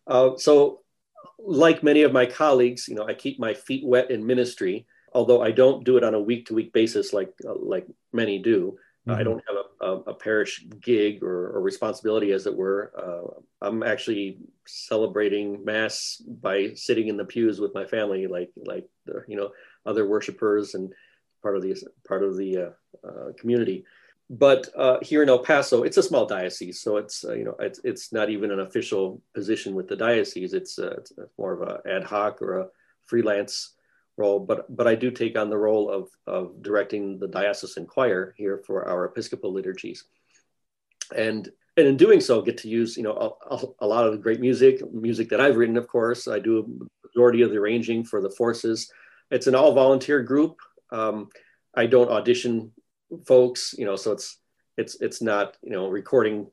Uh, 0.07 0.37
so, 0.37 0.81
like 1.37 1.83
many 1.83 2.03
of 2.03 2.11
my 2.13 2.25
colleagues, 2.25 2.87
you 2.87 2.95
know, 2.95 3.05
I 3.05 3.13
keep 3.13 3.39
my 3.39 3.53
feet 3.53 3.85
wet 3.85 4.11
in 4.11 4.25
ministry, 4.25 4.87
although 5.13 5.41
I 5.41 5.51
don't 5.51 5.83
do 5.83 5.97
it 5.97 6.03
on 6.03 6.15
a 6.15 6.19
week 6.19 6.47
to 6.47 6.53
week 6.53 6.73
basis 6.73 7.13
like 7.13 7.33
uh, 7.45 7.53
like 7.55 7.85
many 8.13 8.39
do. 8.39 8.77
Mm-hmm. 9.07 9.19
I 9.19 9.23
don't 9.23 9.43
have 9.47 9.57
a, 9.81 9.85
a, 9.85 9.99
a 10.11 10.13
parish 10.13 10.65
gig 10.81 11.23
or, 11.23 11.55
or, 11.55 11.61
responsibility, 11.61 12.31
as 12.31 12.45
it 12.45 12.55
were. 12.55 12.91
Uh, 12.97 13.65
I'm 13.65 13.81
actually 13.81 14.39
celebrating 14.65 15.63
mass 15.63 16.21
by 16.41 16.73
sitting 16.73 17.07
in 17.07 17.17
the 17.17 17.25
pews 17.25 17.59
with 17.59 17.73
my 17.73 17.85
family, 17.85 18.27
like 18.27 18.51
like 18.57 18.87
the, 19.05 19.23
you 19.27 19.37
know 19.37 19.51
other 19.85 20.07
worshipers 20.07 20.75
and 20.75 20.93
part 21.41 21.55
of 21.55 21.61
the 21.61 21.81
part 22.07 22.23
of 22.23 22.35
the 22.37 22.57
uh, 22.57 23.07
uh, 23.07 23.31
community. 23.37 23.85
But 24.29 24.69
uh, 24.75 24.99
here 25.01 25.23
in 25.23 25.29
El 25.29 25.39
Paso, 25.39 25.83
it's 25.83 25.97
a 25.97 26.03
small 26.03 26.25
diocese, 26.25 26.81
so 26.81 26.97
it's 26.97 27.25
uh, 27.25 27.33
you 27.33 27.45
know 27.45 27.55
it's 27.59 27.79
it's 27.83 28.11
not 28.13 28.29
even 28.29 28.51
an 28.51 28.59
official 28.59 29.21
position 29.33 29.73
with 29.75 29.87
the 29.87 29.95
diocese. 29.95 30.53
It's, 30.53 30.77
uh, 30.77 30.95
it's 30.97 31.13
more 31.37 31.53
of 31.53 31.61
a 31.61 31.81
ad 31.89 32.03
hoc 32.03 32.41
or 32.41 32.59
a 32.59 32.67
freelance 33.05 33.75
role, 34.19 34.39
but 34.39 34.75
but 34.75 34.87
I 34.87 34.95
do 34.95 35.09
take 35.09 35.37
on 35.37 35.49
the 35.49 35.57
role 35.57 35.89
of 35.89 36.09
of 36.27 36.61
directing 36.61 37.17
the 37.17 37.27
diocesan 37.27 37.85
choir 37.87 38.35
here 38.37 38.61
for 38.67 38.87
our 38.87 39.05
Episcopal 39.05 39.53
liturgies, 39.53 40.03
and 41.15 41.49
and 41.77 41.87
in 41.87 41.97
doing 41.97 42.19
so, 42.19 42.41
get 42.41 42.57
to 42.59 42.69
use 42.69 42.97
you 42.97 43.03
know 43.03 43.37
a, 43.49 43.57
a, 43.79 43.87
lot 43.87 44.05
of 44.05 44.21
great 44.21 44.41
music, 44.41 44.81
music 44.93 45.29
that 45.29 45.39
I've 45.39 45.55
written. 45.55 45.77
Of 45.77 45.87
course, 45.87 46.27
I 46.27 46.39
do 46.39 46.59
a 46.59 47.07
majority 47.07 47.41
of 47.41 47.49
the 47.49 47.57
arranging 47.57 48.03
for 48.03 48.21
the 48.21 48.29
forces. 48.29 48.91
It's 49.31 49.47
an 49.47 49.55
all 49.55 49.73
volunteer 49.73 50.21
group. 50.21 50.57
Um, 50.91 51.29
I 51.73 51.85
don't 51.85 52.11
audition 52.11 52.73
folks, 53.25 53.73
you 53.77 53.85
know, 53.85 53.95
so 53.95 54.11
it's 54.11 54.37
it's 54.77 54.99
it's 55.01 55.21
not 55.21 55.55
you 55.63 55.71
know 55.71 55.87
recording 55.87 56.47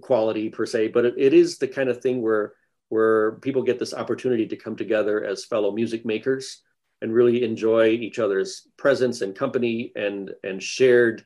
quality 0.00 0.48
per 0.48 0.64
se, 0.64 0.88
but 0.88 1.04
it, 1.04 1.14
it 1.18 1.34
is 1.34 1.58
the 1.58 1.68
kind 1.68 1.88
of 1.88 2.00
thing 2.00 2.22
where 2.22 2.52
where 2.88 3.32
people 3.46 3.62
get 3.62 3.78
this 3.78 3.94
opportunity 3.94 4.46
to 4.46 4.56
come 4.56 4.76
together 4.76 5.24
as 5.24 5.44
fellow 5.44 5.72
music 5.72 6.04
makers 6.04 6.62
and 7.02 7.12
really 7.12 7.44
enjoy 7.44 7.88
each 7.88 8.18
other's 8.18 8.68
presence 8.76 9.22
and 9.22 9.34
company 9.34 9.92
and 9.96 10.32
and 10.44 10.62
shared 10.62 11.24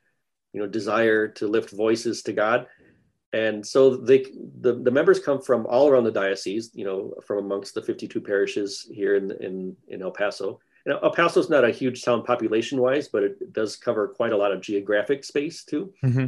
you 0.53 0.61
know 0.61 0.67
desire 0.67 1.29
to 1.29 1.47
lift 1.47 1.71
voices 1.71 2.23
to 2.23 2.33
god. 2.33 2.67
And 3.33 3.67
so 3.67 3.97
they 3.97 4.27
the, 4.61 4.75
the 4.75 4.93
members 4.93 5.19
come 5.19 5.41
from 5.41 5.67
all 5.67 5.89
around 5.89 6.05
the 6.05 6.13
diocese 6.13 6.71
you 6.75 6.85
know 6.85 7.15
from 7.27 7.39
amongst 7.39 7.75
the 7.75 7.83
52 7.83 8.21
parishes 8.21 8.89
here 8.91 9.17
in 9.17 9.31
in, 9.41 9.77
in 9.89 10.03
el 10.03 10.13
paso. 10.13 10.61
And 10.87 10.95
el 11.03 11.11
paso 11.11 11.41
is 11.41 11.51
not 11.51 11.65
a 11.65 11.71
huge 11.71 12.03
town 12.03 12.23
population 12.23 12.81
wise 12.81 13.09
but 13.09 13.25
it 13.25 13.53
does 13.53 13.77
cover 13.77 14.09
quite 14.09 14.33
a 14.33 14.37
lot 14.37 14.53
of 14.53 14.61
geographic 14.61 15.25
space 15.25 15.65
too. 15.65 15.93
Mm-hmm. 16.05 16.27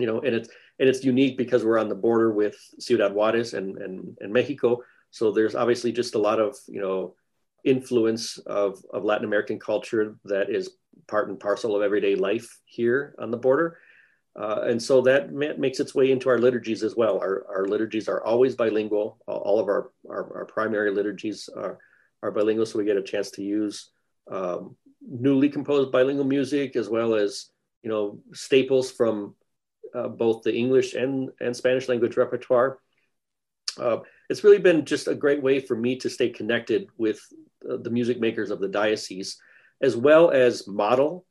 you 0.00 0.06
know 0.06 0.20
and 0.20 0.34
it's 0.34 0.48
and 0.80 0.88
it's 0.88 1.04
unique 1.04 1.36
because 1.36 1.64
we're 1.64 1.78
on 1.78 1.88
the 1.88 1.94
border 1.94 2.32
with 2.32 2.56
ciudad 2.80 3.12
juarez 3.12 3.54
and 3.54 3.78
and, 3.78 4.18
and 4.20 4.32
mexico. 4.32 4.82
So 5.12 5.30
there's 5.30 5.54
obviously 5.54 5.92
just 5.92 6.16
a 6.16 6.18
lot 6.18 6.40
of 6.40 6.56
you 6.66 6.80
know 6.80 7.14
influence 7.64 8.38
of, 8.38 8.82
of 8.92 9.04
Latin 9.04 9.24
American 9.24 9.58
culture 9.58 10.16
that 10.24 10.50
is 10.50 10.70
part 11.06 11.28
and 11.28 11.38
parcel 11.38 11.76
of 11.76 11.82
everyday 11.82 12.14
life 12.14 12.60
here 12.64 13.14
on 13.18 13.30
the 13.30 13.36
border. 13.36 13.78
Uh, 14.34 14.62
and 14.62 14.82
so 14.82 15.02
that 15.02 15.30
makes 15.32 15.78
its 15.78 15.94
way 15.94 16.10
into 16.10 16.30
our 16.30 16.38
liturgies 16.38 16.82
as 16.82 16.96
well. 16.96 17.18
Our, 17.18 17.44
our 17.54 17.66
liturgies 17.66 18.08
are 18.08 18.24
always 18.24 18.56
bilingual. 18.56 19.18
All 19.26 19.58
of 19.58 19.68
our, 19.68 19.90
our, 20.08 20.38
our, 20.38 20.44
primary 20.46 20.90
liturgies 20.90 21.50
are, 21.54 21.78
are 22.22 22.30
bilingual, 22.30 22.64
so 22.64 22.78
we 22.78 22.86
get 22.86 22.96
a 22.96 23.02
chance 23.02 23.30
to 23.32 23.42
use 23.42 23.90
um, 24.30 24.74
newly 25.06 25.50
composed 25.50 25.92
bilingual 25.92 26.24
music 26.24 26.76
as 26.76 26.88
well 26.88 27.14
as 27.14 27.50
you 27.82 27.90
know 27.90 28.20
staples 28.32 28.90
from 28.90 29.34
uh, 29.94 30.08
both 30.08 30.42
the 30.42 30.54
English 30.54 30.94
and, 30.94 31.30
and 31.40 31.54
Spanish 31.54 31.88
language 31.88 32.16
repertoire. 32.16 32.78
Uh, 33.78 33.98
it's 34.30 34.44
really 34.44 34.58
been 34.58 34.86
just 34.86 35.08
a 35.08 35.14
great 35.14 35.42
way 35.42 35.60
for 35.60 35.76
me 35.76 35.96
to 35.96 36.08
stay 36.08 36.30
connected 36.30 36.88
with 36.96 37.20
the 37.64 37.90
music 37.90 38.20
makers 38.20 38.50
of 38.50 38.60
the 38.60 38.68
diocese, 38.68 39.38
as 39.80 39.96
well 39.96 40.30
as 40.30 40.66
model 40.66 41.24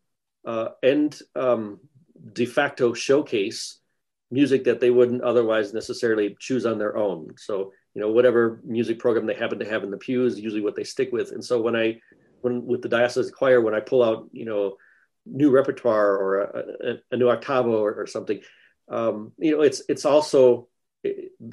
uh, 0.46 0.70
and 0.84 1.18
um, 1.36 1.80
de 2.34 2.46
facto 2.46 2.94
showcase 2.94 3.80
music 4.30 4.64
that 4.64 4.80
they 4.80 4.90
wouldn't 4.90 5.22
otherwise 5.24 5.74
necessarily 5.74 6.36
choose 6.40 6.66
on 6.66 6.78
their 6.78 6.98
own. 6.98 7.34
So, 7.38 7.74
you 7.94 8.02
know, 8.02 8.12
whatever 8.12 8.62
music 8.64 8.98
program 9.00 9.26
they 9.26 9.34
happen 9.34 9.60
to 9.60 9.70
have 9.70 9.84
in 9.84 9.92
the 9.92 9.98
pews, 9.98 10.34
is 10.34 10.40
usually 10.40 10.62
what 10.62 10.76
they 10.76 10.86
stick 10.86 11.12
with. 11.12 11.32
And 11.32 11.44
so 11.44 11.62
when 11.62 11.76
I, 11.76 12.00
when 12.42 12.66
with 12.66 12.82
the 12.82 12.90
diocesan 12.90 13.34
choir, 13.34 13.62
when 13.62 13.76
I 13.76 13.82
pull 13.82 14.04
out, 14.04 14.30
you 14.32 14.46
know, 14.46 14.78
new 15.26 15.52
repertoire 15.52 16.16
or 16.18 16.42
a, 16.42 16.64
a, 16.92 16.96
a 17.12 17.18
new 17.18 17.30
octavo 17.30 17.84
or, 17.84 17.94
or 17.94 18.08
something, 18.08 18.40
um, 18.90 19.34
you 19.38 19.52
know, 19.52 19.62
it's 19.62 19.82
it's 19.88 20.06
also 20.06 20.68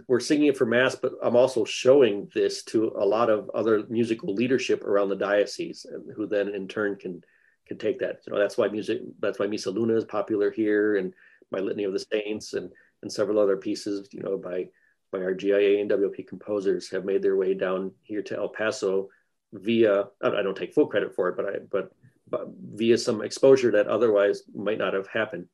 we're 0.06 0.20
singing 0.20 0.48
it 0.48 0.56
for 0.56 0.66
mass, 0.66 0.94
but 0.94 1.12
I'm 1.22 1.36
also 1.36 1.64
showing 1.64 2.30
this 2.34 2.62
to 2.64 2.92
a 2.98 3.04
lot 3.04 3.30
of 3.30 3.50
other 3.54 3.84
musical 3.88 4.34
leadership 4.34 4.84
around 4.84 5.08
the 5.08 5.16
diocese, 5.16 5.86
who 6.14 6.26
then 6.26 6.48
in 6.48 6.68
turn 6.68 6.96
can 6.96 7.22
can 7.66 7.78
take 7.78 7.98
that. 8.00 8.20
You 8.26 8.32
know, 8.32 8.38
that's 8.38 8.56
why 8.56 8.68
music, 8.68 9.00
that's 9.20 9.38
why 9.38 9.46
Misa 9.46 9.72
Luna 9.72 9.94
is 9.94 10.04
popular 10.04 10.50
here, 10.50 10.96
and 10.96 11.14
my 11.50 11.58
Litany 11.58 11.84
of 11.84 11.92
the 11.92 12.04
Saints, 12.12 12.54
and 12.54 12.70
and 13.02 13.12
several 13.12 13.38
other 13.38 13.56
pieces, 13.56 14.08
you 14.12 14.22
know, 14.22 14.36
by 14.36 14.68
by 15.10 15.20
our 15.20 15.34
GIA 15.34 15.80
and 15.80 15.90
WP 15.90 16.26
composers 16.26 16.90
have 16.90 17.04
made 17.04 17.22
their 17.22 17.36
way 17.36 17.54
down 17.54 17.92
here 18.02 18.22
to 18.22 18.36
El 18.36 18.48
Paso 18.48 19.08
via. 19.52 20.04
I 20.22 20.42
don't 20.42 20.56
take 20.56 20.74
full 20.74 20.86
credit 20.86 21.14
for 21.14 21.28
it, 21.30 21.36
but 21.36 21.46
I 21.46 21.58
but, 21.70 21.92
but 22.28 22.48
via 22.74 22.98
some 22.98 23.22
exposure 23.22 23.70
that 23.72 23.86
otherwise 23.86 24.42
might 24.54 24.78
not 24.78 24.92
have 24.92 25.06
happened. 25.06 25.46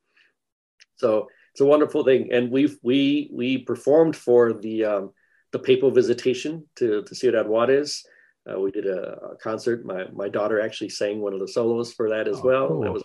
So 0.97 1.29
it's 1.55 1.61
a 1.61 1.65
wonderful 1.65 2.03
thing. 2.03 2.33
And 2.33 2.51
we've 2.51 2.77
we 2.83 3.31
we 3.33 3.59
performed 3.59 4.17
for 4.17 4.53
the 4.53 4.85
um, 4.85 5.13
the 5.53 5.61
papal 5.61 5.93
visitation 5.93 6.67
to, 6.75 7.05
to 7.05 7.15
Ciudad 7.15 7.47
Juarez. 7.47 8.05
Uh, 8.45 8.59
we 8.59 8.73
did 8.73 8.87
a, 8.87 9.19
a, 9.31 9.37
concert. 9.37 9.87
My 9.87 10.07
my 10.13 10.29
daughter 10.29 10.61
actually 10.61 10.89
sang 10.89 11.21
one 11.21 11.33
of 11.33 11.39
the 11.39 11.47
solos 11.47 11.93
for 11.93 12.11
that 12.11 12.27
as 12.27 12.39
oh, 12.39 12.43
well. 12.43 12.69
Cool. 12.69 12.81
That 12.81 12.93
was 12.93 13.05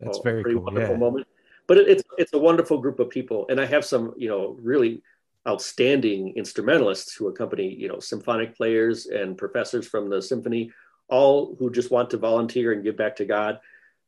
that's 0.00 0.18
a 0.18 0.22
very 0.22 0.40
pretty 0.40 0.56
cool. 0.56 0.64
wonderful 0.64 0.94
yeah. 0.94 0.98
moment. 0.98 1.26
But 1.66 1.76
it, 1.76 1.88
it's 1.88 2.02
it's 2.16 2.32
a 2.32 2.38
wonderful 2.38 2.78
group 2.78 3.00
of 3.00 3.10
people, 3.10 3.44
and 3.50 3.60
I 3.60 3.66
have 3.66 3.84
some 3.84 4.14
you 4.16 4.30
know 4.30 4.56
really 4.62 5.02
outstanding 5.46 6.32
instrumentalists 6.36 7.14
who 7.14 7.28
accompany 7.28 7.68
you 7.68 7.88
know 7.88 8.00
symphonic 8.00 8.56
players 8.56 9.08
and 9.08 9.36
professors 9.36 9.86
from 9.86 10.08
the 10.08 10.22
symphony, 10.22 10.72
all 11.08 11.54
who 11.58 11.70
just 11.70 11.90
want 11.90 12.08
to 12.10 12.16
volunteer 12.16 12.72
and 12.72 12.82
give 12.82 12.96
back 12.96 13.16
to 13.16 13.26
God, 13.26 13.60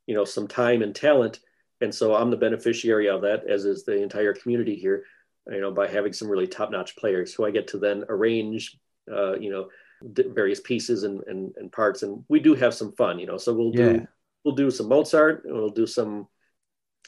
you 0.06 0.14
know, 0.14 0.24
some 0.24 0.48
time 0.48 0.80
and 0.80 0.94
talent 0.94 1.40
and 1.82 1.94
so 1.94 2.14
I'm 2.14 2.30
the 2.30 2.36
beneficiary 2.36 3.08
of 3.08 3.22
that, 3.22 3.46
as 3.48 3.64
is 3.64 3.84
the 3.84 4.00
entire 4.00 4.32
community 4.32 4.76
here. 4.76 5.04
You 5.50 5.60
know, 5.60 5.72
by 5.72 5.88
having 5.88 6.12
some 6.12 6.28
really 6.28 6.46
top-notch 6.46 6.96
players 6.96 7.34
who 7.34 7.44
I 7.44 7.50
get 7.50 7.66
to 7.68 7.78
then 7.78 8.04
arrange, 8.08 8.78
uh, 9.10 9.36
you 9.36 9.50
know, 9.50 9.68
various 10.00 10.60
pieces 10.60 11.02
and, 11.02 11.20
and, 11.26 11.52
and 11.56 11.72
parts, 11.72 12.04
and 12.04 12.24
we 12.28 12.38
do 12.38 12.54
have 12.54 12.74
some 12.74 12.92
fun, 12.92 13.18
you 13.18 13.26
know. 13.26 13.38
So 13.38 13.52
we'll 13.52 13.74
yeah. 13.74 13.92
do 13.92 14.08
we'll 14.44 14.54
do 14.54 14.70
some 14.70 14.88
Mozart, 14.88 15.44
and 15.44 15.54
we'll 15.54 15.68
do 15.68 15.86
some 15.86 16.28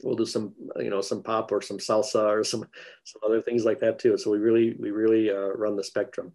we'll 0.02 0.16
do 0.16 0.26
some 0.26 0.52
you 0.76 0.90
know 0.90 1.00
some 1.00 1.22
pop 1.22 1.52
or 1.52 1.62
some 1.62 1.78
salsa 1.78 2.28
or 2.28 2.42
some 2.42 2.66
some 3.04 3.22
other 3.24 3.40
things 3.40 3.64
like 3.64 3.80
that 3.80 3.98
too. 4.00 4.18
So 4.18 4.30
we 4.30 4.38
really 4.38 4.74
we 4.78 4.90
really 4.90 5.30
uh, 5.30 5.52
run 5.54 5.76
the 5.76 5.84
spectrum. 5.84 6.32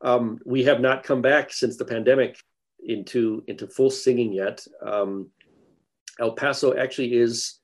Um, 0.00 0.38
we 0.44 0.64
have 0.64 0.80
not 0.80 1.02
come 1.02 1.22
back 1.22 1.52
since 1.52 1.76
the 1.76 1.84
pandemic 1.84 2.38
into 2.84 3.42
into 3.48 3.66
full 3.66 3.90
singing 3.90 4.32
yet. 4.32 4.64
Um, 4.84 5.30
El 6.20 6.32
Paso 6.32 6.76
actually 6.76 7.14
is 7.14 7.58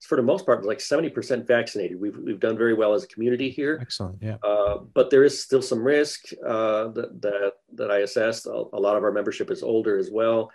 for 0.00 0.16
the 0.16 0.22
most 0.22 0.46
part, 0.46 0.64
like 0.64 0.78
70% 0.78 1.46
vaccinated. 1.46 2.00
We've, 2.00 2.16
we've 2.16 2.40
done 2.40 2.56
very 2.56 2.74
well 2.74 2.94
as 2.94 3.04
a 3.04 3.08
community 3.08 3.50
here. 3.50 3.78
Excellent. 3.80 4.18
Yeah. 4.22 4.36
Uh, 4.42 4.78
but 4.94 5.10
there 5.10 5.24
is 5.24 5.42
still 5.42 5.62
some 5.62 5.82
risk 5.82 6.32
uh, 6.46 6.88
that, 6.88 7.20
that, 7.20 7.52
that 7.74 7.90
I 7.90 7.98
assessed. 7.98 8.46
A, 8.46 8.50
a, 8.72 8.80
lot 8.80 8.96
of 8.96 9.04
our 9.04 9.12
membership 9.12 9.50
is 9.50 9.62
older 9.62 9.98
as 9.98 10.10
well. 10.10 10.50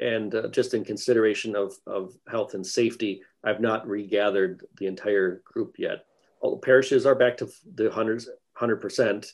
And 0.00 0.34
uh, 0.34 0.48
just 0.48 0.74
in 0.74 0.84
consideration 0.84 1.56
of, 1.56 1.74
of 1.86 2.14
health 2.28 2.54
and 2.54 2.66
safety, 2.66 3.22
I've 3.42 3.60
not 3.60 3.88
regathered 3.88 4.66
the 4.76 4.86
entire 4.86 5.42
group 5.44 5.76
yet. 5.78 6.04
All 6.40 6.56
the 6.56 6.60
parishes 6.60 7.06
are 7.06 7.14
back 7.14 7.38
to 7.38 7.48
the 7.74 7.90
hundreds, 7.90 8.28
100%. 8.58 9.32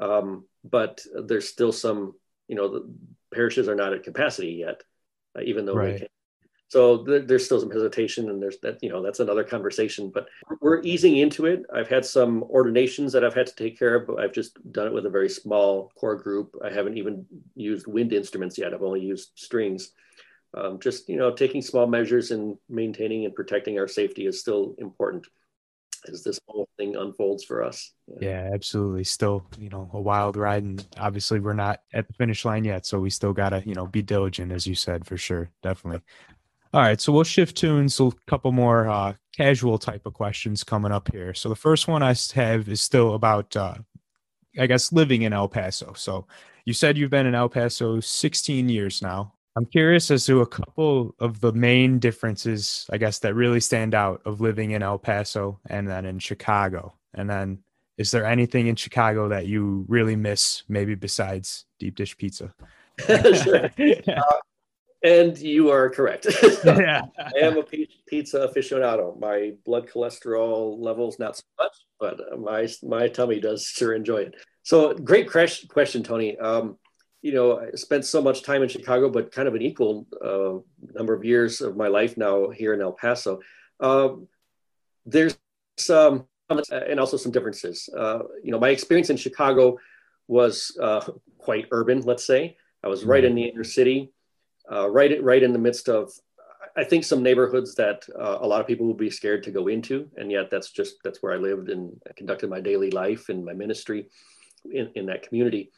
Um, 0.00 0.46
but 0.64 1.04
there's 1.24 1.48
still 1.48 1.72
some, 1.72 2.14
you 2.48 2.56
know, 2.56 2.68
the 2.68 2.94
parishes 3.34 3.68
are 3.68 3.74
not 3.74 3.92
at 3.92 4.04
capacity 4.04 4.52
yet, 4.52 4.82
uh, 5.36 5.42
even 5.42 5.66
though 5.66 5.74
right. 5.74 5.92
we 5.92 5.98
can 5.98 6.08
so 6.68 7.04
th- 7.04 7.26
there's 7.26 7.44
still 7.44 7.60
some 7.60 7.70
hesitation, 7.70 8.28
and 8.30 8.42
there's 8.42 8.58
that 8.58 8.78
you 8.82 8.88
know 8.88 9.02
that's 9.02 9.20
another 9.20 9.44
conversation. 9.44 10.10
But 10.12 10.28
we're 10.60 10.82
easing 10.82 11.16
into 11.16 11.46
it. 11.46 11.62
I've 11.72 11.88
had 11.88 12.04
some 12.04 12.42
ordinations 12.44 13.12
that 13.12 13.24
I've 13.24 13.34
had 13.34 13.46
to 13.46 13.54
take 13.54 13.78
care 13.78 13.94
of, 13.94 14.06
but 14.06 14.18
I've 14.18 14.32
just 14.32 14.58
done 14.72 14.88
it 14.88 14.92
with 14.92 15.06
a 15.06 15.10
very 15.10 15.28
small 15.28 15.92
core 15.96 16.16
group. 16.16 16.56
I 16.64 16.70
haven't 16.70 16.98
even 16.98 17.24
used 17.54 17.86
wind 17.86 18.12
instruments 18.12 18.58
yet. 18.58 18.74
I've 18.74 18.82
only 18.82 19.00
used 19.00 19.30
strings. 19.36 19.92
Um, 20.54 20.80
just 20.80 21.08
you 21.08 21.16
know, 21.16 21.32
taking 21.32 21.62
small 21.62 21.86
measures 21.86 22.30
and 22.30 22.56
maintaining 22.68 23.24
and 23.26 23.34
protecting 23.34 23.78
our 23.78 23.88
safety 23.88 24.26
is 24.26 24.40
still 24.40 24.74
important 24.78 25.26
as 26.08 26.22
this 26.22 26.40
whole 26.46 26.68
thing 26.76 26.96
unfolds 26.96 27.44
for 27.44 27.62
us. 27.62 27.92
Yeah. 28.06 28.28
yeah, 28.28 28.50
absolutely. 28.54 29.04
Still, 29.04 29.44
you 29.58 29.68
know, 29.68 29.90
a 29.92 30.00
wild 30.00 30.36
ride, 30.36 30.62
and 30.62 30.84
obviously 30.98 31.40
we're 31.40 31.52
not 31.52 31.80
at 31.92 32.06
the 32.06 32.14
finish 32.14 32.44
line 32.44 32.64
yet, 32.64 32.86
so 32.86 32.98
we 32.98 33.10
still 33.10 33.32
gotta, 33.32 33.62
you 33.66 33.74
know, 33.74 33.86
be 33.86 34.02
diligent, 34.02 34.52
as 34.52 34.66
you 34.66 34.74
said, 34.74 35.06
for 35.06 35.16
sure, 35.16 35.50
definitely. 35.62 36.02
All 36.76 36.82
right, 36.82 37.00
so 37.00 37.10
we'll 37.10 37.24
shift 37.24 37.56
tunes. 37.56 37.98
A 38.00 38.10
couple 38.26 38.52
more 38.52 38.86
uh, 38.86 39.14
casual 39.34 39.78
type 39.78 40.04
of 40.04 40.12
questions 40.12 40.62
coming 40.62 40.92
up 40.92 41.10
here. 41.10 41.32
So 41.32 41.48
the 41.48 41.56
first 41.56 41.88
one 41.88 42.02
I 42.02 42.14
have 42.34 42.68
is 42.68 42.82
still 42.82 43.14
about, 43.14 43.56
uh, 43.56 43.76
I 44.58 44.66
guess, 44.66 44.92
living 44.92 45.22
in 45.22 45.32
El 45.32 45.48
Paso. 45.48 45.94
So 45.94 46.26
you 46.66 46.74
said 46.74 46.98
you've 46.98 47.08
been 47.08 47.24
in 47.24 47.34
El 47.34 47.48
Paso 47.48 48.00
16 48.00 48.68
years 48.68 49.00
now. 49.00 49.32
I'm 49.56 49.64
curious 49.64 50.10
as 50.10 50.26
to 50.26 50.42
a 50.42 50.46
couple 50.46 51.14
of 51.18 51.40
the 51.40 51.54
main 51.54 51.98
differences, 51.98 52.86
I 52.92 52.98
guess, 52.98 53.20
that 53.20 53.32
really 53.32 53.60
stand 53.60 53.94
out 53.94 54.20
of 54.26 54.42
living 54.42 54.72
in 54.72 54.82
El 54.82 54.98
Paso 54.98 55.58
and 55.70 55.88
then 55.88 56.04
in 56.04 56.18
Chicago. 56.18 56.92
And 57.14 57.30
then, 57.30 57.60
is 57.96 58.10
there 58.10 58.26
anything 58.26 58.66
in 58.66 58.76
Chicago 58.76 59.30
that 59.30 59.46
you 59.46 59.86
really 59.88 60.14
miss, 60.14 60.62
maybe 60.68 60.94
besides 60.94 61.64
deep 61.78 61.96
dish 61.96 62.18
pizza? 62.18 62.52
sure. 63.06 63.70
uh, 64.14 64.36
and 65.06 65.38
you 65.38 65.70
are 65.70 65.88
correct. 65.88 66.26
yeah. 66.64 67.02
I 67.16 67.38
am 67.40 67.58
a 67.58 67.62
pizza 68.08 68.38
aficionado. 68.48 69.18
My 69.18 69.52
blood 69.64 69.88
cholesterol 69.88 70.76
levels 70.80 71.18
not 71.20 71.36
so 71.36 71.44
much, 71.58 71.76
but 72.00 72.18
my 72.38 72.68
my 72.82 73.06
tummy 73.08 73.38
does 73.38 73.64
sure 73.64 73.94
enjoy 73.94 74.22
it. 74.22 74.34
So 74.64 74.94
great 74.94 75.30
question, 75.30 76.02
Tony. 76.02 76.36
Um, 76.38 76.76
you 77.22 77.32
know, 77.32 77.60
I 77.60 77.70
spent 77.76 78.04
so 78.04 78.20
much 78.20 78.42
time 78.42 78.62
in 78.62 78.68
Chicago, 78.68 79.08
but 79.08 79.30
kind 79.30 79.46
of 79.46 79.54
an 79.54 79.62
equal 79.62 80.06
uh, 80.24 80.58
number 80.98 81.14
of 81.14 81.24
years 81.24 81.60
of 81.60 81.76
my 81.76 81.88
life 81.88 82.16
now 82.16 82.50
here 82.50 82.74
in 82.74 82.80
El 82.80 82.92
Paso. 82.92 83.40
Um, 83.78 84.26
there's 85.04 85.38
some, 85.76 86.26
and 86.50 86.98
also 86.98 87.16
some 87.16 87.32
differences. 87.32 87.88
Uh, 87.96 88.20
you 88.42 88.50
know, 88.50 88.58
my 88.58 88.70
experience 88.70 89.10
in 89.10 89.16
Chicago 89.16 89.78
was 90.26 90.76
uh, 90.80 91.04
quite 91.38 91.66
urban, 91.70 92.00
let's 92.02 92.26
say. 92.26 92.56
I 92.82 92.88
was 92.88 93.04
right 93.04 93.24
in 93.24 93.34
the 93.34 93.44
inner 93.44 93.64
city 93.64 94.12
uh, 94.70 94.88
right 94.90 95.22
right 95.22 95.42
in 95.42 95.52
the 95.52 95.58
midst 95.58 95.88
of 95.88 96.12
I 96.76 96.84
think 96.84 97.04
some 97.04 97.22
neighborhoods 97.22 97.74
that 97.76 98.06
uh, 98.18 98.38
a 98.40 98.46
lot 98.46 98.60
of 98.60 98.66
people 98.66 98.86
would 98.86 98.98
be 98.98 99.10
scared 99.10 99.42
to 99.44 99.50
go 99.50 99.68
into, 99.68 100.10
and 100.16 100.30
yet 100.30 100.50
that's 100.50 100.70
just 100.70 100.96
that's 101.02 101.22
where 101.22 101.32
I 101.32 101.36
lived 101.36 101.70
and 101.70 102.00
conducted 102.16 102.50
my 102.50 102.60
daily 102.60 102.90
life 102.90 103.30
and 103.30 103.44
my 103.44 103.54
ministry 103.54 104.08
in, 104.70 104.90
in 104.94 105.06
that 105.06 105.22
community. 105.22 105.70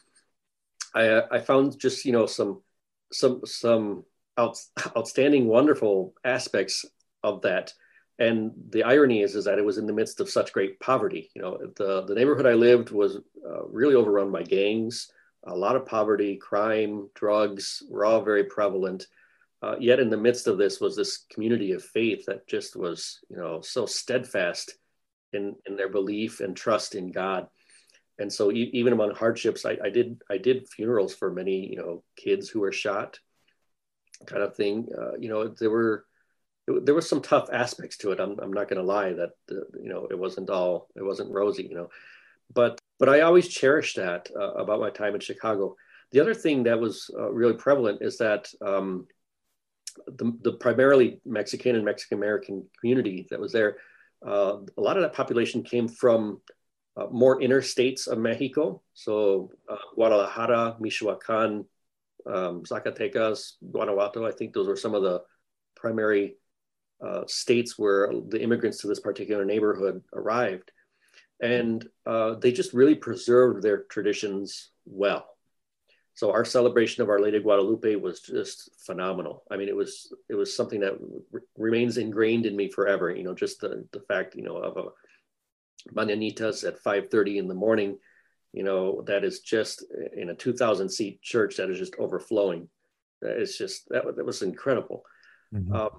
I, 0.95 1.09
uh, 1.09 1.27
I 1.31 1.39
found 1.39 1.79
just 1.79 2.05
you 2.05 2.13
know 2.13 2.27
some 2.27 2.63
some 3.13 3.43
some 3.45 4.05
out, 4.37 4.59
outstanding, 4.97 5.47
wonderful 5.47 6.15
aspects 6.25 6.85
of 7.23 7.43
that. 7.43 7.73
And 8.21 8.51
the 8.71 8.83
irony 8.83 9.23
is, 9.23 9.37
is 9.37 9.45
that 9.45 9.59
it 9.59 9.65
was 9.65 9.79
in 9.79 9.87
the 9.87 9.93
midst 9.93 10.19
of 10.19 10.29
such 10.29 10.53
great 10.53 10.81
poverty. 10.81 11.31
You 11.37 11.43
know, 11.43 11.59
the 11.77 12.03
the 12.03 12.15
neighborhood 12.15 12.47
I 12.47 12.55
lived 12.55 12.91
was 12.91 13.17
uh, 13.17 13.67
really 13.69 13.95
overrun 13.95 14.33
by 14.33 14.43
gangs 14.43 15.13
a 15.49 15.57
lot 15.57 15.77
of 15.77 15.87
poverty, 15.87 16.37
crime, 16.37 17.09
drugs 17.15 17.83
were 17.89 18.05
all 18.05 18.23
very 18.23 18.45
prevalent. 18.45 19.07
Uh, 19.61 19.75
yet 19.81 19.99
in 19.99 20.09
the 20.09 20.17
midst 20.17 20.47
of 20.47 20.57
this 20.57 20.81
was 20.81 20.95
this 20.95 21.25
community 21.33 21.73
of 21.73 21.83
faith 21.83 22.25
that 22.27 22.47
just 22.47 22.77
was, 22.77 23.19
you 23.29 23.37
know, 23.37 23.61
so 23.61 23.87
steadfast 23.87 24.77
in, 25.33 25.57
in 25.67 25.77
their 25.77 25.89
belief 25.89 26.41
and 26.41 26.57
trust 26.57 26.95
in 26.95 27.11
God. 27.11 27.49
And 28.21 28.33
so 28.33 28.53
e- 28.53 28.71
even 28.73 28.93
among 28.93 29.15
hardships, 29.15 29.65
I, 29.67 29.77
I, 29.83 29.91
did 29.91 30.23
I 30.31 30.39
did 30.39 30.69
funerals 30.69 31.15
for 31.15 31.33
many, 31.33 31.69
you 31.69 31.77
know, 31.77 32.05
kids 32.17 32.49
who 32.49 32.61
were 32.61 32.73
shot, 32.73 33.19
kind 34.27 34.43
of 34.43 34.55
thing. 34.55 34.89
Uh, 34.97 35.17
you 35.19 35.29
know, 35.29 35.49
there 35.49 35.71
were 35.71 36.05
there 36.83 36.95
was 36.95 37.09
some 37.09 37.23
tough 37.23 37.49
aspects 37.53 37.97
to 37.99 38.13
it. 38.13 38.21
I'm, 38.21 38.39
I'm 38.41 38.53
not 38.53 38.69
going 38.69 38.81
to 38.81 38.87
lie 38.87 39.13
that 39.15 39.31
uh, 39.51 39.65
you 39.83 39.89
know 39.89 40.07
it 40.11 40.19
wasn't 40.19 40.51
all 40.51 40.89
it 40.97 41.03
wasn't 41.03 41.33
rosy. 41.33 41.65
You 41.65 41.75
know, 41.75 41.91
but 42.53 42.78
but 42.99 43.09
I 43.09 43.21
always 43.21 43.49
cherished 43.49 43.97
that 43.97 44.29
uh, 44.35 44.53
about 44.55 44.81
my 44.81 44.91
time 44.91 45.15
in 45.15 45.21
Chicago. 45.21 45.77
The 46.11 46.21
other 46.21 46.35
thing 46.35 46.65
that 46.65 46.81
was 46.81 47.11
uh, 47.17 47.31
really 47.31 47.55
prevalent 47.55 48.03
is 48.03 48.19
that 48.19 48.49
um, 48.65 49.07
the, 50.07 50.37
the, 50.43 50.53
primarily 50.53 51.21
Mexican 51.25 51.77
and 51.77 51.85
Mexican 51.85 52.19
American 52.19 52.67
community 52.81 53.27
that 53.31 53.41
was 53.41 53.53
there, 53.53 53.77
uh, 54.27 54.59
a 54.77 54.81
lot 54.81 54.97
of 54.97 55.03
that 55.03 55.13
population 55.13 55.63
came 55.63 55.87
from 55.87 56.41
uh, 56.97 57.07
more 57.11 57.41
inner 57.41 57.63
states 57.63 58.07
of 58.07 58.19
Mexico. 58.19 58.83
So 58.95 59.53
uh, 59.69 59.77
Guadalajara, 59.95 60.77
Michoacan, 60.81 61.65
um, 62.27 62.63
Zacatecas, 62.65 63.53
Guanajuato, 63.71 64.27
I 64.27 64.33
think 64.33 64.53
those 64.53 64.67
were 64.67 64.77
some 64.77 64.95
of 64.95 65.03
the 65.03 65.23
primary 65.77 66.37
uh, 67.05 67.23
states 67.27 67.79
where 67.79 68.13
the 68.29 68.43
immigrants 68.43 68.79
to 68.79 68.89
this 68.89 69.01
particular 69.01 69.45
neighborhood 69.45 70.03
arrived 70.13 70.73
and 71.41 71.87
uh, 72.07 72.35
they 72.35 72.53
just 72.53 72.73
really 72.73 72.95
preserved 72.95 73.63
their 73.63 73.85
traditions 73.85 74.71
well. 74.87 75.27
So 76.15 76.33
our 76.33 76.45
celebration 76.45 77.03
of 77.03 77.11
Our 77.11 77.21
Lady 77.21 77.37
of 77.37 77.45
Guadalupe 77.45 77.95
was 77.95 78.21
just 78.21 78.71
phenomenal. 78.85 79.45
I 79.53 79.57
mean, 79.57 79.69
it 79.69 79.77
was 79.77 80.13
it 80.29 80.35
was 80.35 80.55
something 80.55 80.81
that 80.81 80.95
r- 81.33 81.43
remains 81.57 81.97
ingrained 81.97 82.45
in 82.45 82.57
me 82.57 82.69
forever. 82.69 83.15
You 83.15 83.23
know, 83.23 83.35
just 83.35 83.61
the 83.61 83.87
the 83.93 84.01
fact 84.01 84.35
you 84.35 84.43
know 84.43 84.57
of 84.57 84.77
a 84.77 85.93
mañanitas 85.93 86.67
at 86.67 86.83
5:30 86.83 87.39
in 87.39 87.47
the 87.47 87.55
morning. 87.55 87.99
You 88.53 88.65
know, 88.65 89.03
that 89.03 89.25
is 89.25 89.41
just 89.41 89.85
in 90.17 90.31
a 90.31 90.35
2,000 90.35 90.89
seat 90.89 91.21
church 91.23 91.57
that 91.57 91.71
is 91.71 91.79
just 91.79 91.95
overflowing. 91.99 92.69
It's 93.23 93.57
just 93.57 93.89
that 93.91 94.17
that 94.17 94.27
was 94.27 94.43
incredible. 94.43 95.05
Mm-hmm. 95.55 95.73
Um, 95.73 95.91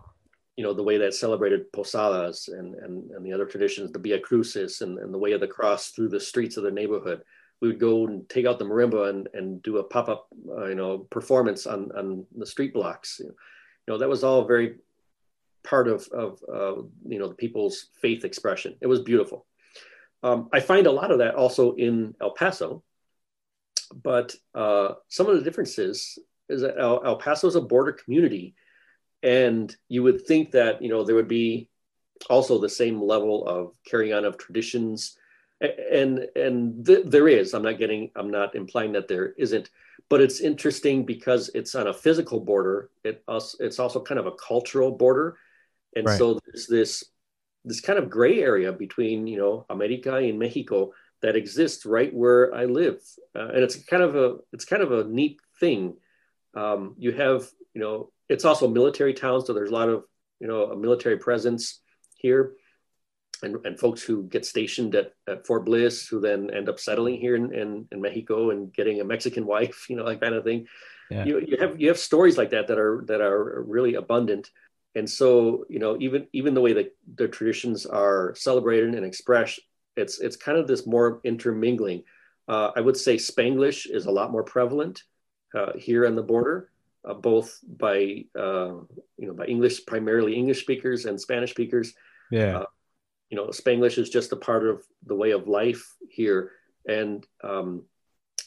you 0.56 0.64
know, 0.64 0.74
the 0.74 0.84
way 0.84 0.98
that 0.98 1.14
celebrated 1.14 1.72
posadas 1.72 2.50
and, 2.50 2.76
and, 2.76 3.12
and 3.12 3.26
the 3.26 3.32
other 3.32 3.46
traditions, 3.46 3.92
the 3.92 4.00
Via 4.00 4.20
Crucis 4.20 4.82
and, 4.82 5.00
and 5.00 5.14
the 5.14 5.18
way 5.18 5.32
of 5.32 5.40
the 5.40 5.48
cross 5.48 5.92
through 5.92 6.10
the 6.10 6.20
streets 6.20 6.58
of 6.58 6.64
the 6.64 6.72
neighborhood. 6.72 7.22
We 7.62 7.68
would 7.70 7.80
go 7.80 8.08
and 8.08 8.28
take 8.30 8.46
out 8.46 8.60
the 8.60 8.66
marimba 8.66 9.10
and, 9.10 9.28
and 9.34 9.62
do 9.64 9.78
a 9.78 9.84
pop-up, 9.84 10.28
uh, 10.50 10.66
you 10.66 10.76
know, 10.76 11.00
performance 11.00 11.66
on, 11.66 11.92
on 11.98 12.26
the 12.36 12.46
street 12.46 12.74
blocks. 12.74 13.20
You 13.20 13.34
know, 13.88 13.98
that 13.98 14.10
was 14.10 14.24
all 14.24 14.46
very 14.46 14.78
part 15.64 15.88
of, 15.88 16.08
of 16.10 16.40
uh, 16.48 16.82
you 17.08 17.20
know, 17.20 17.28
the 17.28 17.36
people's 17.36 17.88
faith 18.02 18.24
expression. 18.24 18.76
It 18.82 18.88
was 18.88 19.02
beautiful. 19.02 19.46
Um, 20.24 20.50
I 20.52 20.60
find 20.60 20.88
a 20.88 20.92
lot 20.92 21.12
of 21.12 21.20
that 21.20 21.36
also 21.36 21.76
in 21.76 22.16
El 22.22 22.32
Paso, 22.32 22.84
but 24.04 24.36
uh, 24.54 24.94
some 25.08 25.28
of 25.28 25.36
the 25.36 25.44
differences 25.44 26.20
is 26.50 26.62
that 26.62 26.78
El, 26.78 27.06
El 27.06 27.18
Paso 27.18 27.48
is 27.48 27.56
a 27.56 27.62
border 27.62 27.94
community 27.94 28.56
and 29.24 29.76
you 29.88 30.04
would 30.04 30.26
think 30.26 30.52
that 30.52 30.82
you 30.82 30.90
know 30.90 31.04
there 31.04 31.16
would 31.16 31.28
be 31.28 31.70
also 32.30 32.58
the 32.58 32.70
same 32.70 33.02
level 33.02 33.48
of 33.48 33.74
carrying 33.86 34.14
on 34.14 34.26
of 34.26 34.38
traditions 34.38 35.18
and 35.62 36.28
and 36.36 36.86
th- 36.86 37.06
there 37.06 37.28
is 37.28 37.54
i'm 37.54 37.64
not 37.64 37.78
getting 37.78 38.10
i'm 38.16 38.30
not 38.30 38.56
implying 38.56 38.92
that 38.94 39.08
there 39.08 39.34
isn't 39.38 39.70
but 40.10 40.22
it's 40.22 40.40
interesting 40.40 41.06
because 41.06 41.50
it's 41.54 41.76
on 41.76 41.88
a 41.88 41.94
physical 41.94 42.40
border 42.40 42.90
it 43.04 43.24
also, 43.28 43.58
it's 43.60 43.80
also 43.80 44.02
kind 44.02 44.20
of 44.20 44.26
a 44.26 44.32
cultural 44.32 44.92
border 44.92 45.38
and 45.96 46.06
right. 46.06 46.18
so 46.18 46.40
there's 46.46 46.68
this 46.68 47.04
this 47.66 47.82
kind 47.82 48.00
of 48.00 48.10
gray 48.10 48.42
area 48.42 48.72
between 48.72 49.28
you 49.28 49.38
know 49.38 49.66
america 49.70 50.16
and 50.16 50.40
mexico 50.40 50.92
that 51.22 51.36
exists 51.36 51.86
right 51.86 52.14
where 52.14 52.54
I 52.54 52.66
live, 52.66 53.02
uh, 53.36 53.50
and 53.50 53.58
it's 53.58 53.76
kind 53.84 54.04
of 54.04 54.16
a 54.16 54.38
it's 54.54 54.66
kind 54.66 54.82
of 54.82 54.92
a 54.92 55.04
neat 55.04 55.40
thing. 55.60 55.98
Um, 56.56 56.96
you 56.98 57.12
have 57.12 57.48
you 57.74 57.82
know 57.82 58.12
it's 58.30 58.46
also 58.46 58.68
a 58.68 58.72
military 58.72 59.14
town, 59.14 59.44
so 59.46 59.54
there's 59.54 59.72
a 59.72 59.74
lot 59.74 59.90
of 59.90 60.04
you 60.40 60.48
know 60.48 60.72
a 60.72 60.78
military 60.78 61.18
presence 61.18 61.82
here, 62.16 62.54
and, 63.44 63.58
and 63.66 63.80
folks 63.80 64.02
who 64.02 64.24
get 64.24 64.46
stationed 64.46 64.96
at, 64.96 65.14
at 65.28 65.46
Fort 65.46 65.66
Bliss 65.66 66.08
who 66.08 66.20
then 66.20 66.50
end 66.54 66.70
up 66.70 66.80
settling 66.80 67.20
here 67.20 67.36
in, 67.36 67.54
in, 67.54 67.88
in 67.92 68.02
Mexico 68.02 68.52
and 68.52 68.74
getting 68.74 69.02
a 69.02 69.06
Mexican 69.06 69.46
wife, 69.54 69.86
you 69.90 69.96
know, 69.96 70.04
like 70.04 70.22
kind 70.22 70.36
of 70.36 70.44
thing. 70.44 70.68
Yeah. 71.10 71.26
You, 71.26 71.40
you 71.40 71.58
have 71.60 71.82
you 71.82 71.88
have 71.88 71.98
stories 71.98 72.38
like 72.38 72.52
that 72.52 72.68
that 72.68 72.78
are 72.78 73.04
that 73.08 73.20
are 73.20 73.64
really 73.64 73.96
abundant 73.96 74.50
and 74.96 75.10
so 75.10 75.66
you 75.70 75.80
know 75.80 75.98
even 76.00 76.28
even 76.34 76.54
the 76.54 76.62
way 76.62 76.74
that 76.74 76.96
the 77.16 77.28
traditions 77.28 77.86
are 77.86 78.34
celebrated 78.36 78.96
and 78.96 79.06
expressed 79.06 79.60
it's 79.96 80.20
it's 80.20 80.36
kind 80.36 80.58
of 80.58 80.68
this 80.68 80.88
more 80.88 81.22
intermingling 81.24 82.04
uh, 82.48 82.72
i 82.76 82.82
would 82.82 82.98
say 82.98 83.16
spanglish 83.16 83.90
is 83.90 84.06
a 84.06 84.12
lot 84.12 84.32
more 84.32 84.44
prevalent 84.44 85.04
uh, 85.56 85.72
here 85.76 86.06
on 86.06 86.16
the 86.16 86.24
border 86.24 86.70
uh, 87.08 87.14
both 87.14 87.60
by 87.64 88.26
uh, 88.38 88.74
you 89.18 89.28
know 89.28 89.34
by 89.34 89.46
english 89.46 89.86
primarily 89.86 90.36
english 90.36 90.62
speakers 90.62 91.06
and 91.06 91.20
spanish 91.20 91.52
speakers 91.52 91.94
yeah 92.32 92.60
uh, 92.60 92.66
you 93.30 93.38
know 93.38 93.48
spanglish 93.48 93.98
is 93.98 94.10
just 94.10 94.32
a 94.32 94.38
part 94.38 94.66
of 94.68 94.84
the 95.06 95.16
way 95.16 95.32
of 95.32 95.48
life 95.48 95.96
here 96.10 96.52
and 96.88 97.26
um, 97.44 97.84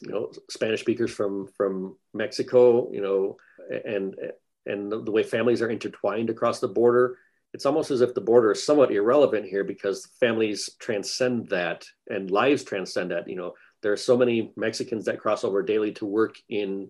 you 0.00 0.11
know 0.11 0.30
spanish 0.50 0.80
speakers 0.80 1.11
from 1.11 1.48
from 1.57 1.96
mexico 2.12 2.90
you 2.92 3.00
know 3.00 3.36
and 3.84 4.16
and 4.66 4.90
the, 4.90 5.03
the, 5.03 5.11
way 5.11 5.22
families 5.22 5.62
are 5.62 5.70
intertwined 5.70 6.30
across 6.30 6.61
the 6.61 6.68
border. 6.68 7.18
It's 7.53 7.66
almost 7.66 7.90
as 7.90 8.00
if 8.00 8.14
the 8.14 8.20
border 8.20 8.53
is 8.53 8.64
somewhat 8.64 8.92
irrelevant 8.92 9.46
here 9.46 9.64
because 9.64 10.09
families 10.20 10.70
transcend 10.78 11.48
that 11.48 11.84
and 12.09 12.30
lives 12.30 12.64
transcend 12.64 13.11
that. 13.11 13.28
You 13.28 13.36
know, 13.36 13.55
there 13.82 13.92
are 13.92 13.98
so 13.98 14.16
many 14.16 14.53
Mexicans 14.57 15.05
that 15.05 15.18
cross 15.18 15.44
over 15.44 15.62
daily 15.62 15.92
to 15.92 16.07
work 16.07 16.36
in 16.48 16.88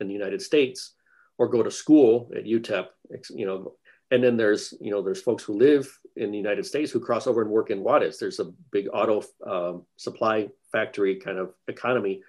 in 0.00 0.08
the 0.08 0.14
United 0.14 0.42
States 0.42 0.92
or 1.38 1.48
go 1.48 1.62
to 1.62 1.70
school 1.70 2.30
at 2.36 2.44
UTEP. 2.44 2.86
You 3.30 3.46
know, 3.46 3.72
and 4.10 4.22
then 4.22 4.36
there's 4.36 4.74
you 4.80 4.90
know 4.90 5.02
there's 5.02 5.22
folks 5.22 5.42
who 5.42 5.54
live 5.54 5.98
in 6.16 6.30
the 6.30 6.38
United 6.38 6.64
States 6.64 6.92
who 6.92 7.00
cross 7.00 7.26
over 7.26 7.42
and 7.42 7.50
work 7.50 7.70
in 7.70 7.82
Juarez. 7.82 8.18
There's 8.18 8.40
a 8.40 8.52
big 8.70 8.88
auto 8.92 9.22
uh, 9.44 9.78
supply 9.96 10.48
factory 10.70 11.16
kind 11.16 11.38
of 11.38 11.54
economy 11.68 12.22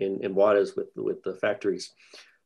in 0.00 0.22
in 0.22 0.34
Juarez 0.34 0.74
with 0.76 0.88
with 0.96 1.22
the 1.22 1.34
factories. 1.34 1.92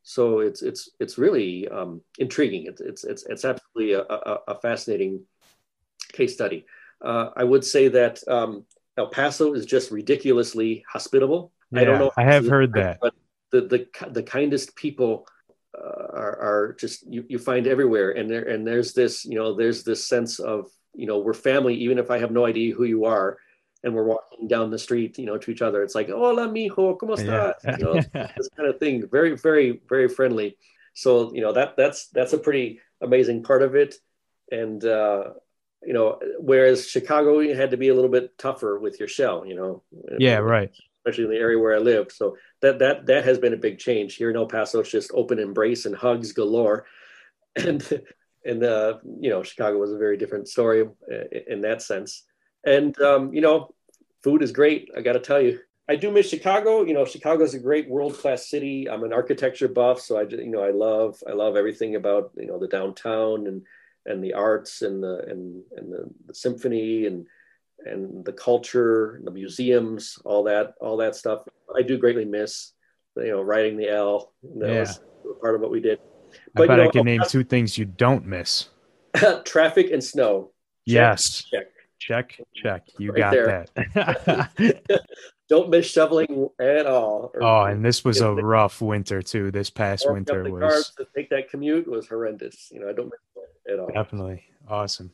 So 0.02 0.40
it's 0.40 0.62
it's 0.62 0.90
it's 0.98 1.18
really 1.18 1.68
um, 1.68 2.00
intriguing. 2.18 2.66
It's 2.66 2.80
it's 2.80 3.04
it's, 3.04 3.24
it's 3.26 3.44
absolutely 3.44 3.92
a, 3.92 4.02
a, 4.02 4.38
a 4.48 4.60
fascinating 4.60 5.22
case 6.12 6.34
study. 6.34 6.66
Uh, 7.00 7.30
I 7.36 7.44
would 7.44 7.64
say 7.64 7.88
that 7.88 8.20
um, 8.28 8.64
El 8.96 9.08
Paso 9.08 9.54
is 9.54 9.66
just 9.66 9.90
ridiculously 9.90 10.84
hospitable. 10.88 11.52
Yeah, 11.70 11.80
I 11.80 11.84
don't 11.84 11.98
know. 11.98 12.10
I 12.16 12.24
have 12.24 12.46
heard 12.46 12.72
that. 12.74 12.98
But 13.00 13.14
the 13.52 13.60
the 13.62 14.08
the 14.10 14.22
kindest 14.22 14.74
people 14.74 15.26
uh, 15.78 16.06
are, 16.12 16.36
are 16.40 16.76
just 16.78 17.06
you, 17.06 17.24
you 17.28 17.38
find 17.38 17.66
everywhere, 17.66 18.10
and 18.10 18.28
there 18.28 18.48
and 18.48 18.66
there's 18.66 18.92
this 18.92 19.24
you 19.24 19.36
know 19.36 19.54
there's 19.54 19.84
this 19.84 20.06
sense 20.06 20.40
of 20.40 20.68
you 20.94 21.06
know 21.06 21.18
we're 21.18 21.34
family 21.34 21.74
even 21.76 21.98
if 21.98 22.10
I 22.10 22.18
have 22.18 22.32
no 22.32 22.44
idea 22.46 22.74
who 22.74 22.84
you 22.84 23.04
are 23.04 23.38
and 23.84 23.94
we're 23.94 24.04
walking 24.04 24.46
down 24.46 24.70
the 24.70 24.78
street, 24.78 25.18
you 25.18 25.26
know, 25.26 25.38
to 25.38 25.50
each 25.50 25.62
other. 25.62 25.82
It's 25.82 25.94
like, 25.94 26.08
hola, 26.08 26.48
mijo, 26.48 26.96
¿cómo 26.98 27.16
estás? 27.16 27.54
Yeah. 27.64 27.76
You 27.78 27.84
know, 27.84 27.94
this 28.36 28.48
kind 28.56 28.68
of 28.68 28.78
thing. 28.78 29.08
Very, 29.10 29.36
very, 29.36 29.80
very 29.88 30.08
friendly. 30.08 30.56
So, 30.94 31.34
you 31.34 31.40
know, 31.40 31.52
that 31.52 31.76
that's 31.76 32.08
that's 32.08 32.32
a 32.32 32.38
pretty 32.38 32.80
amazing 33.00 33.42
part 33.42 33.62
of 33.62 33.74
it. 33.74 33.96
And 34.50 34.84
uh, 34.84 35.30
you 35.82 35.94
know, 35.94 36.20
whereas 36.38 36.88
Chicago 36.88 37.40
you 37.40 37.56
had 37.56 37.72
to 37.72 37.76
be 37.76 37.88
a 37.88 37.94
little 37.94 38.10
bit 38.10 38.38
tougher 38.38 38.78
with 38.78 39.00
your 39.00 39.08
shell, 39.08 39.44
you 39.46 39.56
know. 39.56 39.82
Yeah, 40.18 40.38
right. 40.38 40.70
Especially 41.00 41.24
in 41.24 41.30
the 41.30 41.36
area 41.36 41.58
where 41.58 41.74
I 41.74 41.78
lived. 41.78 42.12
So 42.12 42.36
that 42.62 42.78
that 42.78 43.06
that 43.06 43.24
has 43.24 43.38
been 43.38 43.52
a 43.52 43.58
big 43.58 43.78
change. 43.78 44.14
Here 44.14 44.30
in 44.30 44.36
El 44.36 44.46
Paso, 44.46 44.80
it's 44.80 44.90
just 44.90 45.10
open 45.14 45.38
embrace 45.38 45.84
and 45.84 45.94
hugs 45.94 46.32
galore. 46.32 46.86
And 47.54 47.82
and 48.46 48.64
uh, 48.64 48.98
you 49.20 49.28
know, 49.28 49.42
Chicago 49.42 49.76
was 49.76 49.92
a 49.92 49.98
very 49.98 50.16
different 50.16 50.48
story 50.48 50.88
uh, 51.12 51.24
in 51.46 51.60
that 51.60 51.82
sense. 51.82 52.24
And 52.64 52.98
um, 53.00 53.34
you 53.34 53.42
know, 53.42 53.74
food 54.24 54.42
is 54.42 54.52
great. 54.52 54.90
I 54.96 55.02
got 55.02 55.12
to 55.12 55.20
tell 55.20 55.40
you, 55.40 55.60
I 55.88 55.96
do 55.96 56.10
miss 56.10 56.30
Chicago. 56.30 56.82
You 56.82 56.94
know, 56.94 57.04
Chicago 57.04 57.44
is 57.44 57.54
a 57.54 57.58
great 57.58 57.90
world 57.90 58.16
class 58.16 58.48
city. 58.48 58.88
I'm 58.88 59.04
an 59.04 59.12
architecture 59.12 59.68
buff, 59.68 60.00
so 60.00 60.18
I 60.18 60.22
you 60.22 60.50
know 60.50 60.62
I 60.62 60.70
love 60.70 61.22
I 61.28 61.32
love 61.32 61.56
everything 61.56 61.96
about 61.96 62.30
you 62.36 62.46
know 62.46 62.58
the 62.58 62.68
downtown 62.68 63.46
and 63.46 63.62
and 64.06 64.24
the 64.24 64.32
arts 64.32 64.82
and 64.82 65.02
the 65.02 65.24
and 65.28 65.62
and 65.76 65.92
the, 65.92 66.08
the 66.26 66.34
symphony 66.34 67.06
and 67.06 67.26
and 67.86 68.24
the 68.24 68.32
culture, 68.32 69.20
the 69.24 69.30
museums, 69.30 70.18
all 70.24 70.44
that 70.44 70.74
all 70.80 70.96
that 70.98 71.16
stuff. 71.16 71.42
I 71.74 71.82
do 71.82 71.98
greatly 71.98 72.24
miss 72.24 72.72
you 73.16 73.30
know 73.30 73.42
riding 73.42 73.76
the 73.76 73.88
L. 73.88 74.32
That 74.56 74.68
yeah. 74.68 74.80
was 74.80 75.00
part 75.40 75.54
of 75.54 75.60
what 75.60 75.70
we 75.70 75.80
did. 75.80 76.00
But, 76.54 76.64
I 76.64 76.66
bet 76.66 76.76
you 76.76 76.82
know, 76.82 76.88
I 76.88 76.92
can 76.92 77.04
name 77.04 77.22
two 77.28 77.44
things 77.44 77.76
you 77.76 77.84
don't 77.84 78.26
miss: 78.26 78.68
traffic 79.44 79.90
and 79.90 80.02
snow. 80.02 80.50
Check, 80.88 80.94
yes. 80.94 81.44
Check. 81.50 81.66
Check, 81.98 82.40
check. 82.56 82.82
You 82.98 83.12
right 83.12 83.18
got 83.18 83.30
there. 83.30 83.66
that. 83.94 85.00
Don't 85.48 85.70
miss 85.70 85.86
shoveling 85.86 86.48
at 86.58 86.86
all. 86.86 87.30
Oh, 87.40 87.62
and 87.64 87.84
this 87.84 88.04
was 88.04 88.20
a 88.20 88.32
rough 88.32 88.80
winter 88.80 89.22
too. 89.22 89.52
This 89.52 89.70
past 89.70 90.10
winter 90.10 90.50
was 90.50 90.92
to 90.96 91.06
take 91.14 91.30
that 91.30 91.48
commute 91.48 91.86
was 91.86 92.08
horrendous. 92.08 92.70
You 92.72 92.80
know, 92.80 92.88
I 92.88 92.92
don't 92.92 93.04
miss 93.04 93.44
it 93.66 93.72
at 93.74 93.78
all. 93.78 93.88
Definitely 93.92 94.42
awesome. 94.66 95.12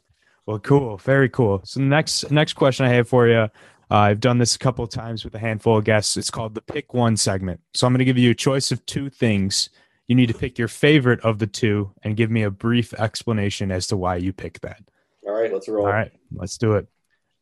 Well, 0.49 0.59
cool, 0.61 0.97
very 0.97 1.29
cool. 1.29 1.61
So 1.65 1.79
the 1.79 1.85
next 1.85 2.31
next 2.31 2.55
question 2.55 2.87
I 2.87 2.89
have 2.89 3.07
for 3.07 3.29
you. 3.29 3.37
Uh, 3.37 3.51
I've 3.91 4.19
done 4.19 4.39
this 4.39 4.57
a 4.57 4.59
couple 4.59 4.83
of 4.83 4.89
times 4.89 5.23
with 5.23 5.35
a 5.35 5.39
handful 5.39 5.77
of 5.77 5.85
guests. 5.85 6.17
It's 6.17 6.31
called 6.31 6.55
the 6.55 6.63
pick 6.63 6.95
one 6.95 7.19
segment. 7.19 7.61
So 7.75 7.87
I'm 7.87 7.93
going 7.93 7.99
to 7.99 8.07
give 8.07 8.17
you 8.17 8.31
a 8.31 8.35
choice 8.35 8.73
of 8.73 8.85
two 8.87 9.11
things. 9.11 9.69
You 10.07 10.15
need 10.15 10.29
to 10.29 10.35
pick 10.35 10.59
your 10.59 10.69
favorite 10.69 11.21
of 11.21 11.39
the 11.39 11.47
two 11.47 11.93
and 12.03 12.17
give 12.17 12.31
me 12.31 12.45
a 12.45 12.51
brief 12.51 12.95
explanation 12.95 13.71
as 13.71 13.89
to 13.89 13.99
why 13.99 14.17
you 14.17 14.33
picked 14.33 14.63
that. 14.63 14.81
All 15.27 15.35
right, 15.35 15.53
let's 15.53 15.69
roll. 15.69 15.85
All 15.85 15.93
right, 15.93 16.13
let's 16.33 16.57
do 16.57 16.77
it. 16.77 16.87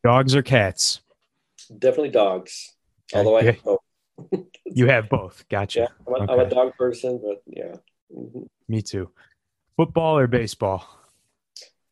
Dogs 0.02 0.34
or 0.34 0.42
cats? 0.42 1.00
Definitely 1.78 2.10
dogs. 2.10 2.74
Although 3.14 3.38
okay. 3.38 3.50
I 3.50 3.52
have 3.52 3.62
both. 3.62 4.46
you 4.64 4.88
have 4.88 5.08
both. 5.08 5.44
Gotcha. 5.48 5.78
Yeah, 5.78 5.86
I'm 6.08 6.12
a, 6.12 6.24
okay. 6.24 6.32
I'm 6.32 6.40
a 6.40 6.50
dog 6.50 6.72
person, 6.76 7.20
but 7.22 7.40
yeah. 7.46 7.76
Mm-hmm. 8.12 8.42
Me 8.66 8.82
too. 8.82 9.10
Football 9.76 10.18
or 10.18 10.26
baseball? 10.26 10.95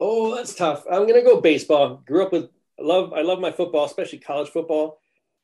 Oh, 0.00 0.34
that's 0.34 0.54
tough. 0.54 0.84
I'm 0.90 1.06
gonna 1.06 1.22
go 1.22 1.40
baseball. 1.40 2.02
Grew 2.06 2.24
up 2.24 2.32
with 2.32 2.50
I 2.78 2.82
love 2.82 3.12
I 3.12 3.22
love 3.22 3.40
my 3.40 3.52
football, 3.52 3.84
especially 3.84 4.18
college 4.18 4.48
football. 4.48 5.00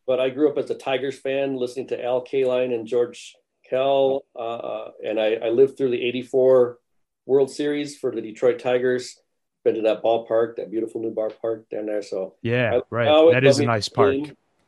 But 0.07 0.20
I 0.20 0.30
grew 0.30 0.51
up 0.51 0.59
as 0.59 0.70
a 0.70 0.74
Tigers 0.74 1.18
fan, 1.18 1.57
listening 1.57 1.88
to 1.88 2.05
Al 2.05 2.24
Kaline 2.24 2.74
and 2.74 2.86
George 2.86 3.36
Kell, 3.68 4.24
uh, 4.34 4.38
uh 4.38 4.90
and 5.05 5.20
I, 5.20 5.34
I 5.34 5.48
lived 5.51 5.76
through 5.76 5.90
the 5.90 6.03
'84 6.03 6.78
World 7.26 7.51
Series 7.51 7.96
for 7.96 8.11
the 8.11 8.20
Detroit 8.20 8.59
Tigers 8.59 9.20
been 9.64 9.74
to 9.74 9.82
that 9.82 10.03
ballpark, 10.03 10.57
that 10.57 10.70
beautiful 10.70 11.01
new 11.01 11.11
bar 11.11 11.30
park 11.30 11.68
down 11.70 11.86
there. 11.86 12.03
So 12.03 12.34
yeah, 12.42 12.76
I, 12.76 12.80
right. 12.90 13.09
I 13.09 13.32
that 13.32 13.44
is 13.44 13.59
a 13.59 13.64
nice 13.64 13.88
park. 13.88 14.16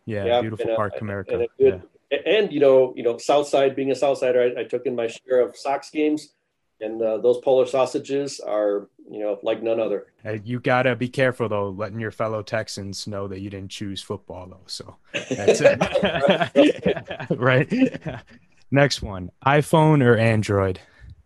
Yeah, 0.05 0.25
yeah, 0.25 0.41
beautiful 0.41 0.69
and, 0.69 0.77
park, 0.77 0.95
America. 1.01 1.39
And, 1.39 1.49
good, 1.59 1.83
yeah. 2.11 2.19
and, 2.27 2.53
you 2.53 2.59
know, 2.59 2.93
you 2.97 3.05
know, 3.05 3.19
South 3.19 3.47
Side 3.47 3.77
being 3.77 3.93
a 3.93 3.95
South 3.95 4.19
Sider, 4.19 4.53
I, 4.57 4.63
I 4.63 4.65
took 4.65 4.85
in 4.85 4.97
my 4.97 5.07
share 5.07 5.41
of 5.41 5.57
Sox 5.57 5.91
games, 5.91 6.35
and 6.83 7.01
uh, 7.01 7.19
those 7.19 7.39
polar 7.39 7.67
sausages 7.67 8.41
are, 8.41 8.89
you 9.11 9.21
know, 9.21 9.39
like 9.43 9.63
none 9.63 9.81
other. 9.81 10.07
You 10.45 10.61
gotta 10.61 10.97
be 10.97 11.09
careful 11.09 11.49
though, 11.49 11.71
letting 11.71 12.01
your 12.01 12.11
fellow 12.11 12.43
Texans 12.43 13.07
know 13.07 13.29
that 13.29 13.41
you 13.41 13.51
didn't 13.51 13.71
choose 13.71 14.03
football 14.03 14.47
though. 14.49 14.67
So 14.67 14.97
that's 15.13 15.61
it. 15.63 17.31
right. 17.39 18.23
Next 18.71 19.03
one: 19.03 19.31
iPhone 19.47 20.03
or 20.03 20.17
Android? 20.17 20.81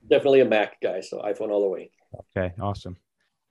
Definitely 0.09 0.41
a 0.41 0.45
Mac 0.45 0.81
guy, 0.81 1.01
so 1.01 1.21
iPhone 1.21 1.51
all 1.51 1.63
the 1.63 1.69
way. 1.69 1.91
Okay, 2.37 2.55
awesome. 2.61 2.97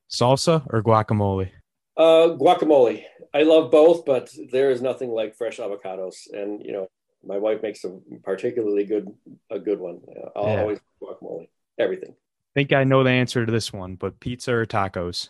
Salsa 0.10 0.66
or 0.70 0.82
guacamole? 0.82 1.50
Uh, 1.98 2.36
guacamole. 2.38 3.04
I 3.34 3.44
love 3.44 3.72
both, 3.72 4.06
but 4.06 4.32
there 4.52 4.70
is 4.70 4.82
nothing 4.82 5.10
like 5.10 5.36
fresh 5.36 5.58
avocados. 5.58 6.16
And 6.32 6.64
you 6.64 6.72
know, 6.72 6.88
my 7.26 7.38
wife 7.38 7.62
makes 7.62 7.84
a 7.84 7.98
particularly 8.24 8.86
good 8.86 9.08
a 9.50 9.60
good 9.60 9.80
one. 9.80 10.02
I'll 10.36 10.48
yeah. 10.48 10.62
always 10.62 10.80
guacamole. 11.02 11.48
Everything. 11.78 12.12
I 12.12 12.54
think 12.54 12.74
I 12.74 12.84
know 12.86 13.04
the 13.04 13.10
answer 13.10 13.46
to 13.46 13.52
this 13.52 13.74
one, 13.74 13.96
but 13.96 14.20
pizza 14.20 14.54
or 14.54 14.66
tacos? 14.66 15.30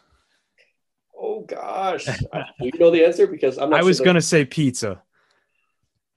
Oh 1.18 1.42
gosh, 1.42 2.08
you 2.60 2.72
know 2.80 2.92
the 2.92 3.04
answer 3.04 3.26
because 3.26 3.58
I'm. 3.58 3.74
I 3.74 3.82
was 3.82 3.98
sure 3.98 4.06
gonna 4.06 4.22
say 4.22 4.46
pizza. 4.46 5.02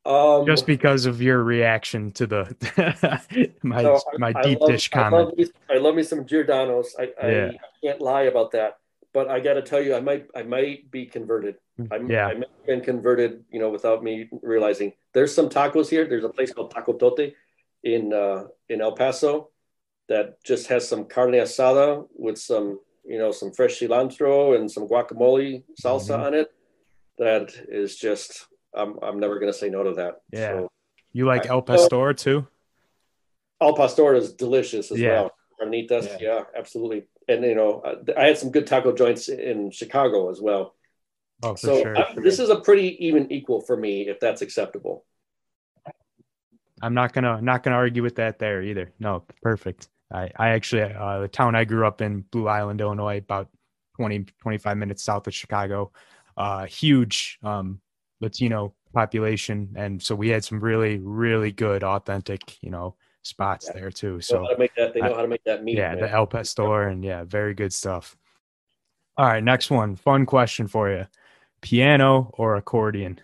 Um, 0.04 0.46
just 0.46 0.66
because 0.66 1.06
of 1.06 1.20
your 1.20 1.42
reaction 1.42 2.12
to 2.12 2.26
the 2.26 3.52
my 3.62 3.82
no, 3.82 4.00
my 4.16 4.32
I, 4.34 4.42
deep 4.42 4.58
I 4.58 4.60
love, 4.60 4.70
dish 4.70 4.90
comment. 4.90 5.14
I 5.14 5.24
love, 5.24 5.36
me, 5.36 5.46
I 5.70 5.78
love 5.78 5.94
me 5.94 6.02
some 6.02 6.24
Giordano's. 6.24 6.94
I, 6.98 7.12
yeah. 7.22 7.50
I, 7.52 7.86
can't 7.86 8.00
lie 8.00 8.22
about 8.22 8.52
that. 8.52 8.78
But 9.12 9.28
I 9.28 9.40
got 9.40 9.54
to 9.54 9.62
tell 9.62 9.82
you, 9.82 9.94
I 9.94 10.00
might 10.00 10.26
I 10.34 10.42
might 10.42 10.90
be 10.90 11.06
converted. 11.06 11.56
I, 11.90 11.96
yeah. 12.06 12.26
I 12.26 12.34
might 12.34 12.48
have 12.48 12.66
been 12.66 12.80
converted, 12.80 13.44
you 13.50 13.60
know, 13.60 13.70
without 13.70 14.02
me 14.02 14.28
realizing. 14.42 14.92
There's 15.12 15.34
some 15.34 15.48
tacos 15.48 15.88
here. 15.88 16.06
There's 16.06 16.24
a 16.24 16.28
place 16.28 16.52
called 16.52 16.70
Taco 16.70 16.94
Tote 16.94 17.34
in 17.82 18.12
uh, 18.12 18.44
in 18.68 18.80
El 18.80 18.92
Paso 18.92 19.50
that 20.08 20.42
just 20.42 20.68
has 20.68 20.88
some 20.88 21.04
carne 21.04 21.32
asada 21.32 22.06
with 22.16 22.38
some, 22.38 22.80
you 23.04 23.18
know, 23.18 23.32
some 23.32 23.52
fresh 23.52 23.78
cilantro 23.78 24.56
and 24.56 24.70
some 24.70 24.88
guacamole 24.88 25.62
salsa 25.80 26.10
mm-hmm. 26.10 26.22
on 26.22 26.34
it. 26.34 26.48
That 27.18 27.52
is 27.68 27.96
just 27.96 28.46
I'm 28.74 28.98
I'm 29.02 29.18
never 29.20 29.38
going 29.38 29.52
to 29.52 29.58
say 29.58 29.68
no 29.68 29.82
to 29.82 29.92
that. 29.94 30.22
Yeah. 30.32 30.52
So, 30.60 30.72
You 31.12 31.26
like 31.26 31.46
I- 31.46 31.50
El 31.50 31.62
Pastor 31.62 32.12
too? 32.14 32.46
Al 33.60 33.74
Pastor 33.74 34.14
is 34.14 34.32
delicious 34.34 34.90
as 34.90 34.98
Yeah. 34.98 35.22
well. 35.22 35.32
Carnitas, 35.60 36.06
Yeah. 36.06 36.16
yeah. 36.20 36.42
absolutely. 36.56 37.06
And 37.28 37.44
you 37.44 37.54
know, 37.54 37.82
I 38.16 38.26
had 38.26 38.38
some 38.38 38.50
good 38.50 38.66
taco 38.66 38.92
joints 38.92 39.28
in 39.28 39.70
Chicago 39.70 40.30
as 40.30 40.40
well. 40.40 40.74
Oh, 41.42 41.52
for 41.52 41.58
So 41.58 41.82
sure. 41.82 41.98
I- 41.98 42.14
this 42.16 42.38
is 42.38 42.50
a 42.50 42.60
pretty 42.60 43.04
even 43.04 43.30
equal 43.32 43.60
for 43.60 43.76
me, 43.76 44.08
if 44.08 44.20
that's 44.20 44.42
acceptable. 44.42 45.04
I'm 46.80 46.94
not 46.94 47.12
gonna 47.12 47.40
not 47.42 47.62
gonna 47.62 47.76
argue 47.76 48.02
with 48.02 48.16
that 48.16 48.38
there 48.38 48.62
either. 48.62 48.92
No, 49.00 49.24
perfect. 49.42 49.88
I 50.12 50.30
I 50.36 50.48
actually 50.50 50.82
uh, 50.82 51.20
the 51.20 51.28
town 51.28 51.54
I 51.54 51.64
grew 51.64 51.86
up 51.86 52.00
in, 52.00 52.22
Blue 52.30 52.48
Island, 52.48 52.80
Illinois, 52.80 53.18
about 53.18 53.48
20 53.96 54.24
25 54.40 54.76
minutes 54.76 55.02
south 55.02 55.26
of 55.26 55.34
Chicago. 55.34 55.92
Uh, 56.36 56.66
huge 56.66 57.38
um, 57.42 57.80
Latino 58.20 58.72
population, 58.94 59.74
and 59.76 60.00
so 60.02 60.14
we 60.14 60.28
had 60.28 60.44
some 60.44 60.60
really 60.60 60.98
really 60.98 61.50
good 61.52 61.82
authentic 61.84 62.62
you 62.62 62.70
know 62.70 62.94
spots 63.22 63.66
Yeah. 63.68 63.80
there 63.80 63.90
too. 63.90 64.08
They 64.08 64.14
know 64.14 64.20
So 64.20 64.42
how 64.44 64.48
to 64.50 64.58
make 64.58 64.74
that. 64.76 64.94
They 64.94 65.00
know 65.00 65.14
how 65.14 65.22
to 65.22 65.28
make 65.28 65.44
that 65.44 65.64
meat. 65.64 65.76
yeah, 65.76 65.90
man. 65.90 66.00
the 66.00 66.10
El 66.10 66.26
Pastor, 66.26 66.82
and 66.88 67.04
yeah, 67.04 67.24
very 67.24 67.54
good 67.54 67.72
stuff. 67.72 68.16
All 69.16 69.26
right, 69.26 69.42
next 69.42 69.70
one. 69.70 69.96
Fun 69.96 70.26
question 70.26 70.68
for 70.68 70.88
you: 70.90 71.06
piano 71.60 72.30
or 72.34 72.56
accordion? 72.56 73.20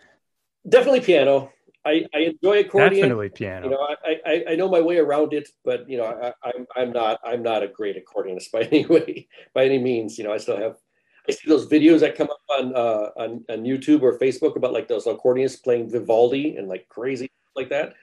Definitely 0.69 1.01
piano. 1.01 1.53
I, 1.85 2.07
I 2.15 2.19
enjoy 2.21 2.61
accordion. 2.61 3.03
Definitely 3.03 3.29
piano. 3.29 3.67
You 3.67 3.73
know, 3.73 3.89
I, 4.05 4.17
I 4.27 4.45
I 4.51 4.57
know 4.57 4.69
my 4.69 4.81
way 4.81 4.99
around 4.99 5.33
it, 5.35 5.49
but 5.65 5.89
you 5.89 5.99
know, 5.99 6.05
I, 6.07 6.33
I'm 6.43 6.67
I'm 6.77 6.93
not 6.93 7.21
I'm 7.25 7.43
not 7.43 7.63
a 7.63 7.69
great 7.69 8.03
accordionist 8.03 8.51
by 8.53 8.63
any 8.63 8.87
way 8.87 9.29
by 9.53 9.65
any 9.65 9.79
means. 9.79 10.19
You 10.19 10.25
know, 10.25 10.33
I 10.33 10.39
still 10.39 10.57
have 10.57 10.77
I 11.29 11.33
see 11.33 11.49
those 11.49 11.69
videos 11.69 12.01
that 12.01 12.17
come 12.17 12.29
up 12.31 12.41
on 12.51 12.75
uh 12.75 13.11
on, 13.17 13.45
on 13.49 13.65
YouTube 13.65 14.03
or 14.03 14.19
Facebook 14.19 14.57
about 14.57 14.73
like 14.73 14.89
those 14.89 15.05
accordionists 15.05 15.63
playing 15.63 15.91
Vivaldi 15.91 16.57
and 16.57 16.69
like 16.69 16.89
crazy 16.89 17.31
like 17.55 17.69
that. 17.71 17.95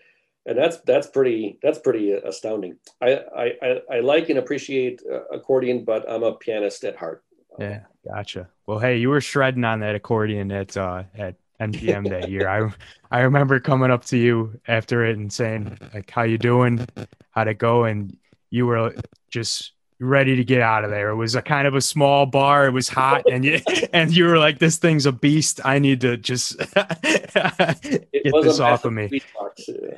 And 0.46 0.58
that's 0.58 0.78
that's 0.82 1.08
pretty 1.08 1.60
that's 1.62 1.80
pretty 1.80 2.14
astounding. 2.14 2.78
I 3.02 3.14
I, 3.36 3.46
I, 3.62 3.82
I 3.94 4.00
like 4.00 4.30
and 4.30 4.40
appreciate 4.40 5.02
uh, 5.12 5.26
accordion, 5.32 5.86
but 5.86 6.10
I'm 6.10 6.24
a 6.24 6.34
pianist 6.34 6.84
at 6.84 6.96
heart. 6.96 7.24
Yeah, 7.60 7.82
gotcha. 8.08 8.50
Well, 8.66 8.80
hey, 8.80 8.98
you 8.98 9.10
were 9.10 9.22
shredding 9.22 9.66
on 9.66 9.82
that 9.82 9.96
accordion 9.96 10.52
at 10.52 10.78
uh 10.78 11.04
at 11.16 11.36
NPM 11.62 12.10
that 12.10 12.30
year. 12.30 12.48
I 12.48 12.72
I 13.16 13.22
remember 13.22 13.60
coming 13.60 13.92
up 13.92 14.06
to 14.06 14.18
you 14.18 14.60
after 14.68 15.06
it 15.06 15.18
and 15.18 15.32
saying 15.32 15.78
like, 15.94 16.10
"How 16.10 16.24
you 16.24 16.38
doing? 16.38 16.88
How'd 17.32 17.48
it 17.48 17.58
go?" 17.58 17.84
And 17.84 18.18
you 18.50 18.66
were 18.66 18.96
just 19.30 19.74
ready 20.02 20.36
to 20.36 20.44
get 20.44 20.62
out 20.62 20.84
of 20.84 20.90
there. 20.90 21.10
It 21.10 21.16
was 21.16 21.36
a 21.36 21.42
kind 21.42 21.68
of 21.68 21.76
a 21.76 21.82
small 21.82 22.26
bar. 22.26 22.66
It 22.66 22.72
was 22.72 22.90
hot, 22.90 23.24
and 23.32 23.46
you 23.46 23.60
and 23.94 24.12
you 24.12 24.26
were 24.26 24.38
like, 24.38 24.60
"This 24.60 24.78
thing's 24.78 25.06
a 25.06 25.12
beast. 25.12 25.62
I 25.64 25.80
need 25.80 26.02
to 26.02 26.18
just 26.18 26.58
get 26.74 28.10
this 28.12 28.60
off 28.60 28.84
of 28.86 28.94
me." 28.94 29.22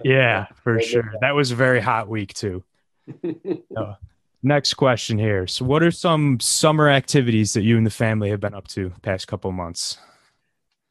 Yeah, 0.03 0.47
for 0.63 0.81
sure. 0.81 1.13
That 1.21 1.35
was 1.35 1.51
a 1.51 1.55
very 1.55 1.79
hot 1.79 2.07
week 2.07 2.33
too. 2.33 2.63
Uh, 3.75 3.95
next 4.43 4.75
question 4.75 5.17
here. 5.17 5.47
So, 5.47 5.65
what 5.65 5.81
are 5.81 5.91
some 5.91 6.39
summer 6.39 6.89
activities 6.89 7.53
that 7.53 7.63
you 7.63 7.75
and 7.75 7.85
the 7.85 7.91
family 7.91 8.29
have 8.29 8.39
been 8.39 8.53
up 8.53 8.67
to 8.69 8.91
past 9.01 9.27
couple 9.27 9.51
months? 9.51 9.97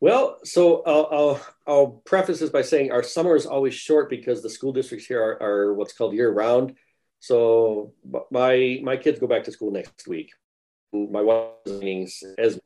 Well, 0.03 0.41
so 0.43 0.83
I'll, 0.85 1.09
I'll 1.13 1.47
I'll 1.65 1.87
preface 2.05 2.41
this 2.41 2.51
by 2.51 2.63
saying 2.63 2.91
our 2.91 3.05
summer 3.05 3.37
is 3.37 3.47
always 3.47 3.75
short 3.75 4.11
because 4.11 4.43
the 4.43 4.51
school 4.51 4.73
districts 4.73 5.07
here 5.07 5.23
are, 5.23 5.41
are 5.41 5.75
what's 5.75 5.93
called 5.93 6.13
year 6.13 6.29
round. 6.29 6.75
So 7.21 7.93
my 8.33 8.81
my 8.83 8.97
kids 8.97 9.21
go 9.21 9.29
back 9.29 9.45
to 9.45 9.53
school 9.53 9.71
next 9.71 10.09
week. 10.09 10.33
My 10.93 11.23
wife's 11.23 11.71
meetings 11.71 12.21
as. 12.37 12.59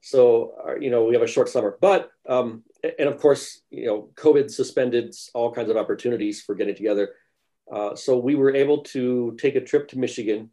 So 0.00 0.54
uh, 0.66 0.74
you 0.80 0.90
know 0.90 1.04
we 1.04 1.14
have 1.14 1.22
a 1.22 1.28
short 1.28 1.48
summer, 1.48 1.78
but 1.80 2.10
um, 2.28 2.64
and 2.82 3.08
of 3.08 3.20
course 3.20 3.62
you 3.70 3.86
know 3.86 4.10
COVID 4.16 4.50
suspended 4.50 5.14
all 5.34 5.52
kinds 5.52 5.70
of 5.70 5.76
opportunities 5.76 6.42
for 6.42 6.56
getting 6.56 6.74
together. 6.74 7.10
Uh, 7.72 7.94
so 7.94 8.18
we 8.18 8.34
were 8.34 8.52
able 8.52 8.82
to 8.96 9.36
take 9.40 9.54
a 9.54 9.60
trip 9.60 9.86
to 9.90 10.00
Michigan, 10.00 10.50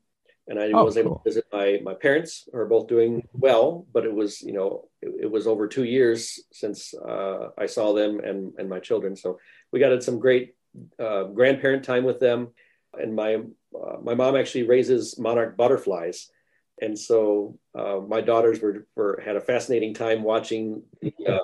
and 0.47 0.59
I 0.59 0.71
Oh, 0.73 0.83
was 0.83 0.97
able 0.97 1.11
cool. 1.11 1.21
to 1.23 1.29
visit 1.29 1.45
my 1.53 1.79
my 1.83 1.93
parents, 1.93 2.47
who 2.51 2.57
are 2.57 2.65
both 2.65 2.87
doing 2.87 3.23
well. 3.33 3.85
But 3.93 4.05
it 4.05 4.13
was 4.13 4.41
you 4.41 4.53
know 4.53 4.89
it, 5.01 5.13
it 5.23 5.31
was 5.31 5.47
over 5.47 5.67
two 5.67 5.83
years 5.85 6.39
since 6.51 6.93
uh, 6.93 7.49
I 7.57 7.65
saw 7.65 7.93
them 7.93 8.19
and 8.19 8.53
and 8.57 8.69
my 8.69 8.79
children. 8.79 9.15
So 9.15 9.39
we 9.71 9.79
got 9.79 10.03
some 10.03 10.19
great 10.19 10.55
uh, 10.99 11.23
grandparent 11.25 11.83
time 11.83 12.03
with 12.03 12.19
them, 12.19 12.49
and 12.93 13.15
my 13.15 13.35
uh, 13.35 13.97
my 14.01 14.15
mom 14.15 14.35
actually 14.35 14.63
raises 14.63 15.17
monarch 15.17 15.55
butterflies, 15.55 16.29
and 16.81 16.97
so 16.97 17.57
uh, 17.77 17.99
my 18.07 18.21
daughters 18.21 18.59
were, 18.61 18.85
were 18.95 19.21
had 19.23 19.35
a 19.35 19.41
fascinating 19.41 19.93
time 19.93 20.23
watching 20.23 20.83
the, 21.01 21.13
uh, 21.27 21.39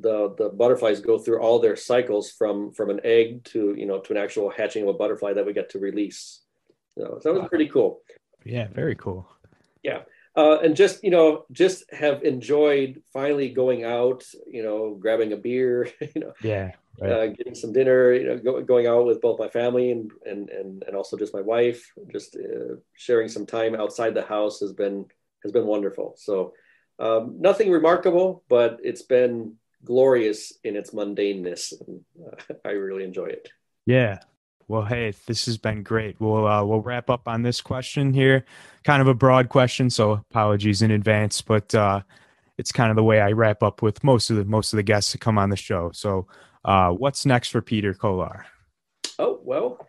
the 0.00 0.34
the 0.36 0.48
butterflies 0.48 1.00
go 1.00 1.16
through 1.18 1.40
all 1.40 1.60
their 1.60 1.76
cycles 1.76 2.30
from 2.30 2.72
from 2.72 2.90
an 2.90 3.00
egg 3.04 3.44
to 3.44 3.74
you 3.76 3.86
know 3.86 4.00
to 4.00 4.12
an 4.12 4.18
actual 4.18 4.50
hatching 4.50 4.82
of 4.82 4.88
a 4.88 4.94
butterfly 4.94 5.32
that 5.32 5.46
we 5.46 5.52
get 5.52 5.70
to 5.70 5.78
release. 5.78 6.40
So 6.98 7.20
that 7.22 7.32
was 7.32 7.48
pretty 7.48 7.68
cool. 7.68 8.00
Yeah, 8.44 8.68
very 8.68 8.94
cool. 8.94 9.28
Yeah. 9.82 10.02
Uh, 10.34 10.58
and 10.60 10.74
just 10.74 11.04
you 11.04 11.10
know 11.10 11.44
just 11.52 11.84
have 11.92 12.22
enjoyed 12.22 13.02
finally 13.12 13.50
going 13.50 13.84
out 13.84 14.24
you 14.50 14.62
know 14.62 14.94
grabbing 14.94 15.34
a 15.34 15.36
beer 15.36 15.90
you 16.00 16.20
know 16.22 16.32
Yeah, 16.42 16.70
right. 16.98 17.12
uh, 17.12 17.26
getting 17.26 17.54
some 17.54 17.70
dinner 17.74 18.14
you 18.14 18.26
know 18.26 18.38
go, 18.38 18.62
going 18.62 18.86
out 18.86 19.04
with 19.04 19.20
both 19.20 19.38
my 19.38 19.48
family 19.48 19.90
and 19.90 20.10
and 20.24 20.48
and, 20.48 20.84
and 20.86 20.96
also 20.96 21.18
just 21.18 21.34
my 21.34 21.42
wife 21.42 21.92
just 22.10 22.36
uh, 22.36 22.76
sharing 22.94 23.28
some 23.28 23.44
time 23.44 23.74
outside 23.74 24.14
the 24.14 24.24
house 24.24 24.60
has 24.60 24.72
been 24.72 25.04
has 25.42 25.52
been 25.52 25.66
wonderful 25.66 26.14
so 26.16 26.54
um, 26.98 27.36
nothing 27.38 27.70
remarkable 27.70 28.42
but 28.48 28.80
it's 28.82 29.02
been 29.02 29.54
glorious 29.84 30.54
in 30.64 30.76
its 30.76 30.92
mundaneness 30.92 31.74
and 31.86 32.00
uh, 32.26 32.54
i 32.64 32.70
really 32.70 33.04
enjoy 33.04 33.26
it 33.26 33.50
yeah. 33.84 34.20
Well, 34.72 34.86
hey, 34.86 35.12
this 35.26 35.44
has 35.44 35.58
been 35.58 35.82
great. 35.82 36.18
We'll 36.18 36.46
uh, 36.46 36.64
we'll 36.64 36.80
wrap 36.80 37.10
up 37.10 37.28
on 37.28 37.42
this 37.42 37.60
question 37.60 38.14
here. 38.14 38.46
Kind 38.84 39.02
of 39.02 39.06
a 39.06 39.12
broad 39.12 39.50
question, 39.50 39.90
so 39.90 40.12
apologies 40.12 40.80
in 40.80 40.90
advance, 40.90 41.42
but 41.42 41.74
uh, 41.74 42.00
it's 42.56 42.72
kind 42.72 42.88
of 42.88 42.96
the 42.96 43.04
way 43.04 43.20
I 43.20 43.32
wrap 43.32 43.62
up 43.62 43.82
with 43.82 44.02
most 44.02 44.30
of 44.30 44.36
the 44.36 44.46
most 44.46 44.72
of 44.72 44.78
the 44.78 44.82
guests 44.82 45.12
that 45.12 45.20
come 45.20 45.36
on 45.36 45.50
the 45.50 45.58
show. 45.58 45.90
So, 45.92 46.26
uh, 46.64 46.88
what's 46.92 47.26
next 47.26 47.50
for 47.50 47.60
Peter 47.60 47.92
Kolar? 47.92 48.46
Oh 49.18 49.40
well, 49.44 49.86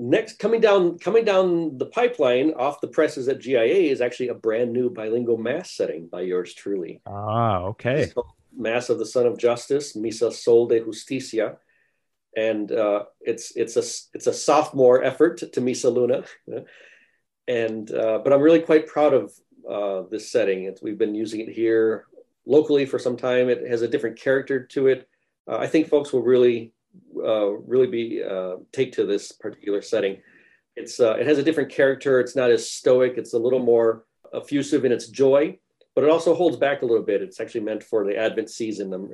next 0.00 0.40
coming 0.40 0.60
down 0.60 0.98
coming 0.98 1.24
down 1.24 1.78
the 1.78 1.86
pipeline 1.86 2.54
off 2.54 2.80
the 2.80 2.88
presses 2.88 3.28
at 3.28 3.38
GIA 3.38 3.92
is 3.92 4.00
actually 4.00 4.30
a 4.30 4.34
brand 4.34 4.72
new 4.72 4.90
bilingual 4.90 5.38
mass 5.38 5.70
setting 5.70 6.08
by 6.08 6.22
yours 6.22 6.52
truly. 6.54 7.00
Ah, 7.06 7.60
okay. 7.66 8.10
Called 8.12 8.32
Mass 8.52 8.90
of 8.90 8.98
the 8.98 9.06
Sun 9.06 9.26
of 9.26 9.38
Justice, 9.38 9.92
Misa 9.92 10.32
Sol 10.32 10.66
de 10.66 10.80
Justicia, 10.80 11.58
and 12.36 12.70
uh, 12.72 13.04
it's 13.20 13.56
it's 13.56 13.76
a 13.76 13.84
it's 14.14 14.26
a 14.26 14.32
sophomore 14.32 15.02
effort 15.02 15.38
to 15.38 15.60
Misa 15.60 15.92
Luna, 15.92 16.24
and 17.46 17.90
uh, 17.92 18.18
but 18.22 18.32
I'm 18.32 18.40
really 18.40 18.60
quite 18.60 18.86
proud 18.86 19.14
of 19.14 19.32
uh, 19.70 20.08
this 20.10 20.30
setting. 20.30 20.64
It's, 20.64 20.82
we've 20.82 20.98
been 20.98 21.14
using 21.14 21.40
it 21.40 21.48
here 21.48 22.06
locally 22.46 22.86
for 22.86 22.98
some 22.98 23.16
time. 23.16 23.48
It 23.48 23.66
has 23.68 23.82
a 23.82 23.88
different 23.88 24.18
character 24.18 24.64
to 24.66 24.88
it. 24.88 25.08
Uh, 25.48 25.56
I 25.58 25.66
think 25.66 25.88
folks 25.88 26.12
will 26.12 26.22
really 26.22 26.72
uh, 27.16 27.50
really 27.50 27.86
be 27.86 28.22
uh, 28.22 28.56
take 28.72 28.92
to 28.92 29.06
this 29.06 29.32
particular 29.32 29.82
setting. 29.82 30.20
It's 30.76 30.98
it 30.98 31.26
has 31.26 31.38
a 31.38 31.42
different 31.42 31.70
character. 31.70 32.20
It's 32.20 32.36
not 32.36 32.50
as 32.50 32.70
stoic. 32.70 33.14
It's 33.16 33.34
a 33.34 33.38
little 33.38 33.60
more 33.60 34.04
effusive 34.34 34.84
in 34.84 34.92
its 34.92 35.08
joy, 35.08 35.58
but 35.94 36.04
it 36.04 36.10
also 36.10 36.34
holds 36.34 36.56
back 36.56 36.82
a 36.82 36.86
little 36.86 37.04
bit. 37.04 37.22
It's 37.22 37.40
actually 37.40 37.62
meant 37.62 37.84
for 37.84 38.04
the 38.04 38.16
Advent 38.16 38.50
season, 38.50 38.92
um, 38.92 39.10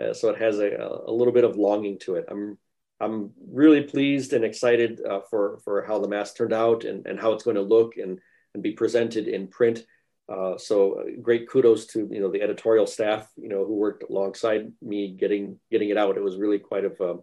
uh, 0.00 0.12
so 0.12 0.30
it 0.30 0.40
has 0.40 0.58
a, 0.58 1.02
a 1.06 1.12
little 1.12 1.32
bit 1.32 1.44
of 1.44 1.56
longing 1.56 1.98
to 2.00 2.16
it. 2.16 2.26
I'm 2.28 2.58
I'm 3.00 3.32
really 3.50 3.82
pleased 3.82 4.32
and 4.32 4.44
excited 4.44 5.00
uh, 5.04 5.20
for 5.28 5.58
for 5.64 5.82
how 5.84 5.98
the 5.98 6.08
mass 6.08 6.32
turned 6.32 6.52
out 6.52 6.84
and, 6.84 7.04
and 7.06 7.18
how 7.18 7.32
it's 7.32 7.44
going 7.44 7.56
to 7.56 7.62
look 7.62 7.96
and 7.96 8.20
and 8.54 8.62
be 8.62 8.72
presented 8.72 9.26
in 9.28 9.48
print. 9.48 9.84
Uh, 10.28 10.56
so 10.56 11.00
uh, 11.00 11.04
great 11.20 11.48
kudos 11.48 11.86
to 11.86 12.08
you 12.10 12.20
know 12.20 12.30
the 12.30 12.42
editorial 12.42 12.86
staff 12.86 13.28
you 13.36 13.48
know 13.48 13.64
who 13.64 13.74
worked 13.74 14.04
alongside 14.08 14.72
me 14.80 15.12
getting 15.12 15.58
getting 15.70 15.90
it 15.90 15.98
out. 15.98 16.16
It 16.16 16.22
was 16.22 16.36
really 16.36 16.58
quite 16.58 16.84
of 16.84 17.00
a, 17.00 17.16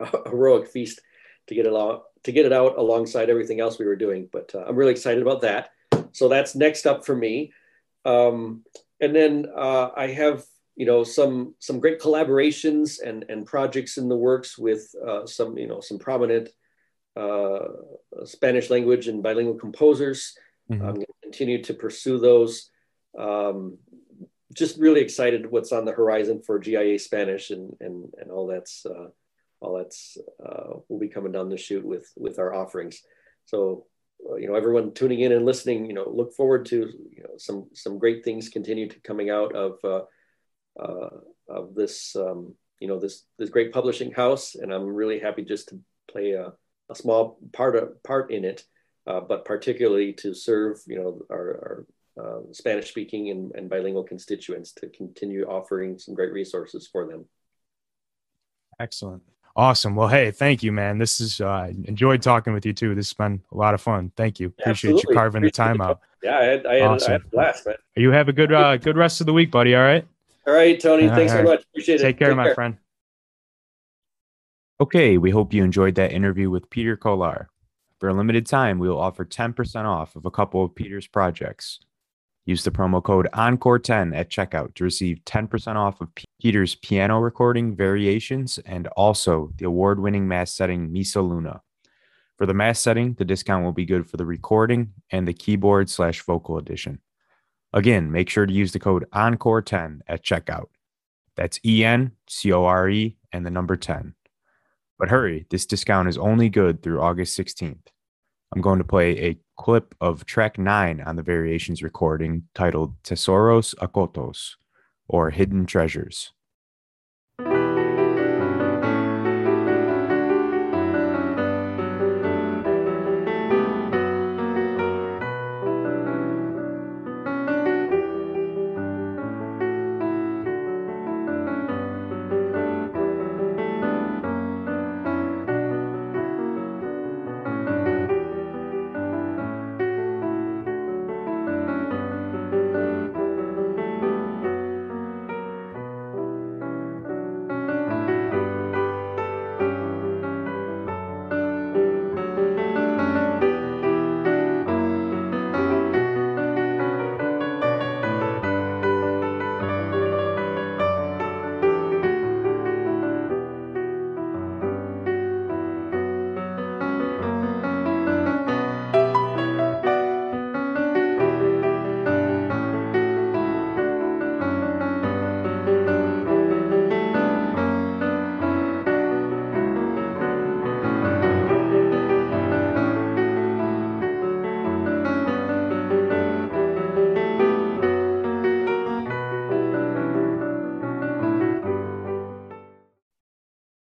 a 0.04 0.30
heroic 0.30 0.68
feast 0.68 1.00
to 1.48 1.54
get 1.54 1.66
it 1.66 1.74
out 1.74 2.04
to 2.24 2.32
get 2.32 2.46
it 2.46 2.52
out 2.52 2.78
alongside 2.78 3.28
everything 3.28 3.60
else 3.60 3.78
we 3.78 3.86
were 3.86 3.96
doing. 3.96 4.28
But 4.32 4.54
uh, 4.54 4.64
I'm 4.66 4.76
really 4.76 4.92
excited 4.92 5.22
about 5.22 5.42
that. 5.42 5.70
So 6.12 6.28
that's 6.28 6.54
next 6.54 6.86
up 6.86 7.04
for 7.04 7.14
me. 7.14 7.52
Um, 8.04 8.62
and 9.00 9.14
then 9.14 9.46
uh, 9.54 9.90
I 9.96 10.08
have 10.08 10.44
you 10.76 10.84
know 10.84 11.02
some 11.02 11.54
some 11.58 11.80
great 11.80 12.00
collaborations 12.00 13.00
and 13.02 13.24
and 13.28 13.46
projects 13.46 13.96
in 13.96 14.08
the 14.08 14.16
works 14.16 14.58
with 14.58 14.94
uh, 15.06 15.26
some 15.26 15.56
you 15.56 15.66
know 15.66 15.80
some 15.80 15.98
prominent 15.98 16.50
uh, 17.16 17.68
Spanish 18.24 18.68
language 18.70 19.08
and 19.08 19.22
bilingual 19.22 19.58
composers. 19.58 20.36
Mhm. 20.70 20.82
I'm 20.82 20.94
going 20.94 21.06
to 21.06 21.22
continue 21.22 21.62
to 21.62 21.74
pursue 21.74 22.18
those. 22.18 22.70
Um, 23.18 23.78
just 24.52 24.78
really 24.78 25.00
excited 25.00 25.50
what's 25.50 25.72
on 25.72 25.84
the 25.84 25.92
horizon 25.92 26.42
for 26.42 26.58
GIA 26.58 26.98
Spanish 26.98 27.50
and 27.50 27.74
and 27.80 28.12
and 28.18 28.30
all 28.30 28.46
that's 28.46 28.84
uh, 28.84 29.08
all 29.60 29.78
that's 29.78 30.18
uh, 30.44 30.74
will 30.88 30.98
be 30.98 31.08
coming 31.08 31.32
down 31.32 31.48
the 31.48 31.56
chute 31.56 31.86
with 31.86 32.12
with 32.16 32.38
our 32.38 32.54
offerings. 32.54 33.02
So 33.46 33.86
uh, 34.28 34.36
you 34.36 34.46
know 34.46 34.54
everyone 34.54 34.92
tuning 34.92 35.20
in 35.20 35.32
and 35.32 35.46
listening, 35.46 35.86
you 35.86 35.94
know, 35.94 36.08
look 36.08 36.34
forward 36.34 36.66
to 36.66 36.76
you 36.76 37.22
know 37.22 37.38
some 37.38 37.68
some 37.72 37.98
great 37.98 38.24
things 38.24 38.50
continue 38.50 38.88
to 38.88 39.00
coming 39.00 39.30
out 39.30 39.54
of 39.54 39.78
uh, 39.82 40.02
of 40.78 41.74
this 41.74 42.14
um, 42.16 42.54
you 42.80 42.88
know 42.88 42.98
this 42.98 43.24
this 43.38 43.50
great 43.50 43.72
publishing 43.72 44.12
house, 44.12 44.54
and 44.54 44.72
I'm 44.72 44.84
really 44.86 45.18
happy 45.18 45.42
just 45.42 45.68
to 45.68 45.80
play 46.10 46.32
a, 46.32 46.52
a 46.90 46.94
small 46.94 47.38
part 47.52 47.76
of, 47.76 48.02
part 48.02 48.30
in 48.30 48.44
it, 48.44 48.64
uh, 49.06 49.20
but 49.20 49.44
particularly 49.44 50.12
to 50.14 50.34
serve 50.34 50.78
you 50.86 50.96
know 50.96 51.20
our, 51.30 51.86
our 52.18 52.24
uh, 52.24 52.40
Spanish 52.52 52.88
speaking 52.88 53.30
and, 53.30 53.52
and 53.54 53.68
bilingual 53.68 54.04
constituents 54.04 54.72
to 54.72 54.88
continue 54.88 55.44
offering 55.44 55.98
some 55.98 56.14
great 56.14 56.32
resources 56.32 56.88
for 56.90 57.06
them. 57.06 57.24
Excellent. 58.78 59.22
Awesome. 59.54 59.96
Well, 59.96 60.08
hey, 60.08 60.30
thank 60.30 60.62
you, 60.62 60.70
man. 60.70 60.98
This 60.98 61.18
is 61.18 61.40
uh, 61.40 61.72
enjoyed 61.84 62.20
talking 62.20 62.52
with 62.52 62.66
you 62.66 62.74
too. 62.74 62.94
This 62.94 63.08
has 63.08 63.14
been 63.14 63.40
a 63.52 63.56
lot 63.56 63.72
of 63.72 63.80
fun. 63.80 64.12
Thank 64.14 64.38
you. 64.38 64.48
Appreciate 64.48 64.90
Absolutely. 64.90 65.04
you 65.08 65.16
carving 65.16 65.38
Appreciate 65.38 65.52
the 65.52 65.78
time 65.78 65.80
out. 65.80 66.00
Yeah, 66.22 66.38
I 66.38 66.44
had, 66.44 66.66
I 66.66 66.74
had, 66.74 66.82
awesome. 66.82 67.08
I 67.08 67.12
had 67.12 67.20
a 67.22 67.28
blast, 67.28 67.66
man. 67.66 67.76
You 67.96 68.10
have 68.10 68.28
a 68.28 68.34
good 68.34 68.52
uh, 68.52 68.76
good 68.76 68.98
rest 68.98 69.22
of 69.22 69.26
the 69.26 69.32
week, 69.32 69.50
buddy. 69.50 69.74
All 69.74 69.82
right. 69.82 70.06
All 70.46 70.54
right, 70.54 70.78
Tony. 70.78 71.08
Thanks 71.08 71.32
very 71.32 71.44
much. 71.44 71.64
Appreciate 71.64 71.98
Take 71.98 72.16
it. 72.16 72.18
Care, 72.18 72.28
Take 72.28 72.36
care, 72.36 72.36
my 72.36 72.54
friend. 72.54 72.76
Okay, 74.80 75.18
we 75.18 75.30
hope 75.30 75.52
you 75.52 75.64
enjoyed 75.64 75.94
that 75.96 76.12
interview 76.12 76.50
with 76.50 76.70
Peter 76.70 76.96
Kolar. 76.96 77.48
For 77.98 78.10
a 78.10 78.14
limited 78.14 78.46
time, 78.46 78.78
we 78.78 78.88
will 78.88 79.00
offer 79.00 79.24
10% 79.24 79.84
off 79.86 80.16
of 80.16 80.26
a 80.26 80.30
couple 80.30 80.62
of 80.62 80.74
Peter's 80.74 81.06
projects. 81.06 81.80
Use 82.44 82.62
the 82.62 82.70
promo 82.70 83.02
code 83.02 83.26
ENCORE10 83.32 84.14
at 84.14 84.30
checkout 84.30 84.74
to 84.74 84.84
receive 84.84 85.18
10% 85.24 85.74
off 85.74 86.00
of 86.00 86.10
Peter's 86.40 86.76
piano 86.76 87.18
recording 87.18 87.74
variations 87.74 88.58
and 88.58 88.86
also 88.88 89.50
the 89.56 89.64
award 89.64 89.98
winning 89.98 90.28
mass 90.28 90.52
setting 90.54 90.90
Misa 90.90 91.26
Luna. 91.26 91.62
For 92.36 92.46
the 92.46 92.54
mass 92.54 92.78
setting, 92.78 93.14
the 93.14 93.24
discount 93.24 93.64
will 93.64 93.72
be 93.72 93.86
good 93.86 94.08
for 94.08 94.18
the 94.18 94.26
recording 94.26 94.92
and 95.10 95.26
the 95.26 95.32
keyboard 95.32 95.88
slash 95.88 96.22
vocal 96.22 96.58
edition. 96.58 97.00
Again, 97.72 98.10
make 98.10 98.30
sure 98.30 98.46
to 98.46 98.52
use 98.52 98.72
the 98.72 98.78
code 98.78 99.06
ENCORE10 99.12 100.00
at 100.06 100.24
checkout. 100.24 100.68
That's 101.36 101.60
E 101.64 101.84
N 101.84 102.12
C 102.28 102.52
O 102.52 102.64
R 102.64 102.88
E 102.88 103.16
and 103.32 103.44
the 103.44 103.50
number 103.50 103.76
10. 103.76 104.14
But 104.98 105.10
hurry, 105.10 105.46
this 105.50 105.66
discount 105.66 106.08
is 106.08 106.16
only 106.16 106.48
good 106.48 106.82
through 106.82 107.02
August 107.02 107.38
16th. 107.38 107.88
I'm 108.54 108.62
going 108.62 108.78
to 108.78 108.84
play 108.84 109.18
a 109.18 109.38
clip 109.56 109.94
of 110.00 110.24
track 110.24 110.58
9 110.58 111.00
on 111.02 111.16
the 111.16 111.22
Variations 111.22 111.82
recording 111.82 112.44
titled 112.54 112.94
Tesoros 113.02 113.74
Ocultos, 113.76 114.52
or 115.08 115.30
Hidden 115.30 115.66
Treasures. 115.66 116.32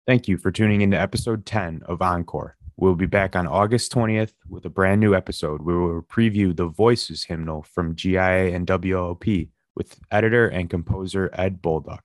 Thank 0.07 0.29
you 0.29 0.39
for 0.39 0.53
tuning 0.53 0.83
into 0.83 1.01
episode 1.01 1.45
10 1.47 1.83
of 1.87 2.01
Encore. 2.01 2.57
We'll 2.77 2.95
be 2.95 3.07
back 3.07 3.35
on 3.35 3.49
August 3.49 3.93
20th 3.93 4.35
with 4.49 4.65
a 4.65 4.71
brand 4.71 5.01
new 5.01 5.17
episode 5.17 5.63
where 5.63 5.81
we'll 5.81 6.03
preview 6.03 6.55
the 6.55 6.69
Voices 6.69 7.25
hymnal 7.25 7.65
from 7.65 7.97
GIA 7.97 8.55
and 8.55 8.69
WLP 8.69 9.49
with 9.75 9.99
editor 10.13 10.47
and 10.47 10.71
composer 10.71 11.29
Ed 11.33 11.61
Bolduc. 11.61 11.99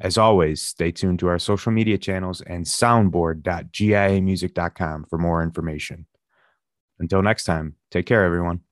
As 0.00 0.18
always, 0.18 0.60
stay 0.60 0.90
tuned 0.90 1.20
to 1.20 1.28
our 1.28 1.38
social 1.38 1.70
media 1.70 1.98
channels 1.98 2.40
and 2.40 2.64
soundboard.giamusic.com 2.64 5.04
for 5.08 5.16
more 5.16 5.44
information. 5.44 6.06
Until 6.98 7.22
next 7.22 7.44
time, 7.44 7.76
take 7.92 8.06
care, 8.06 8.24
everyone. 8.24 8.62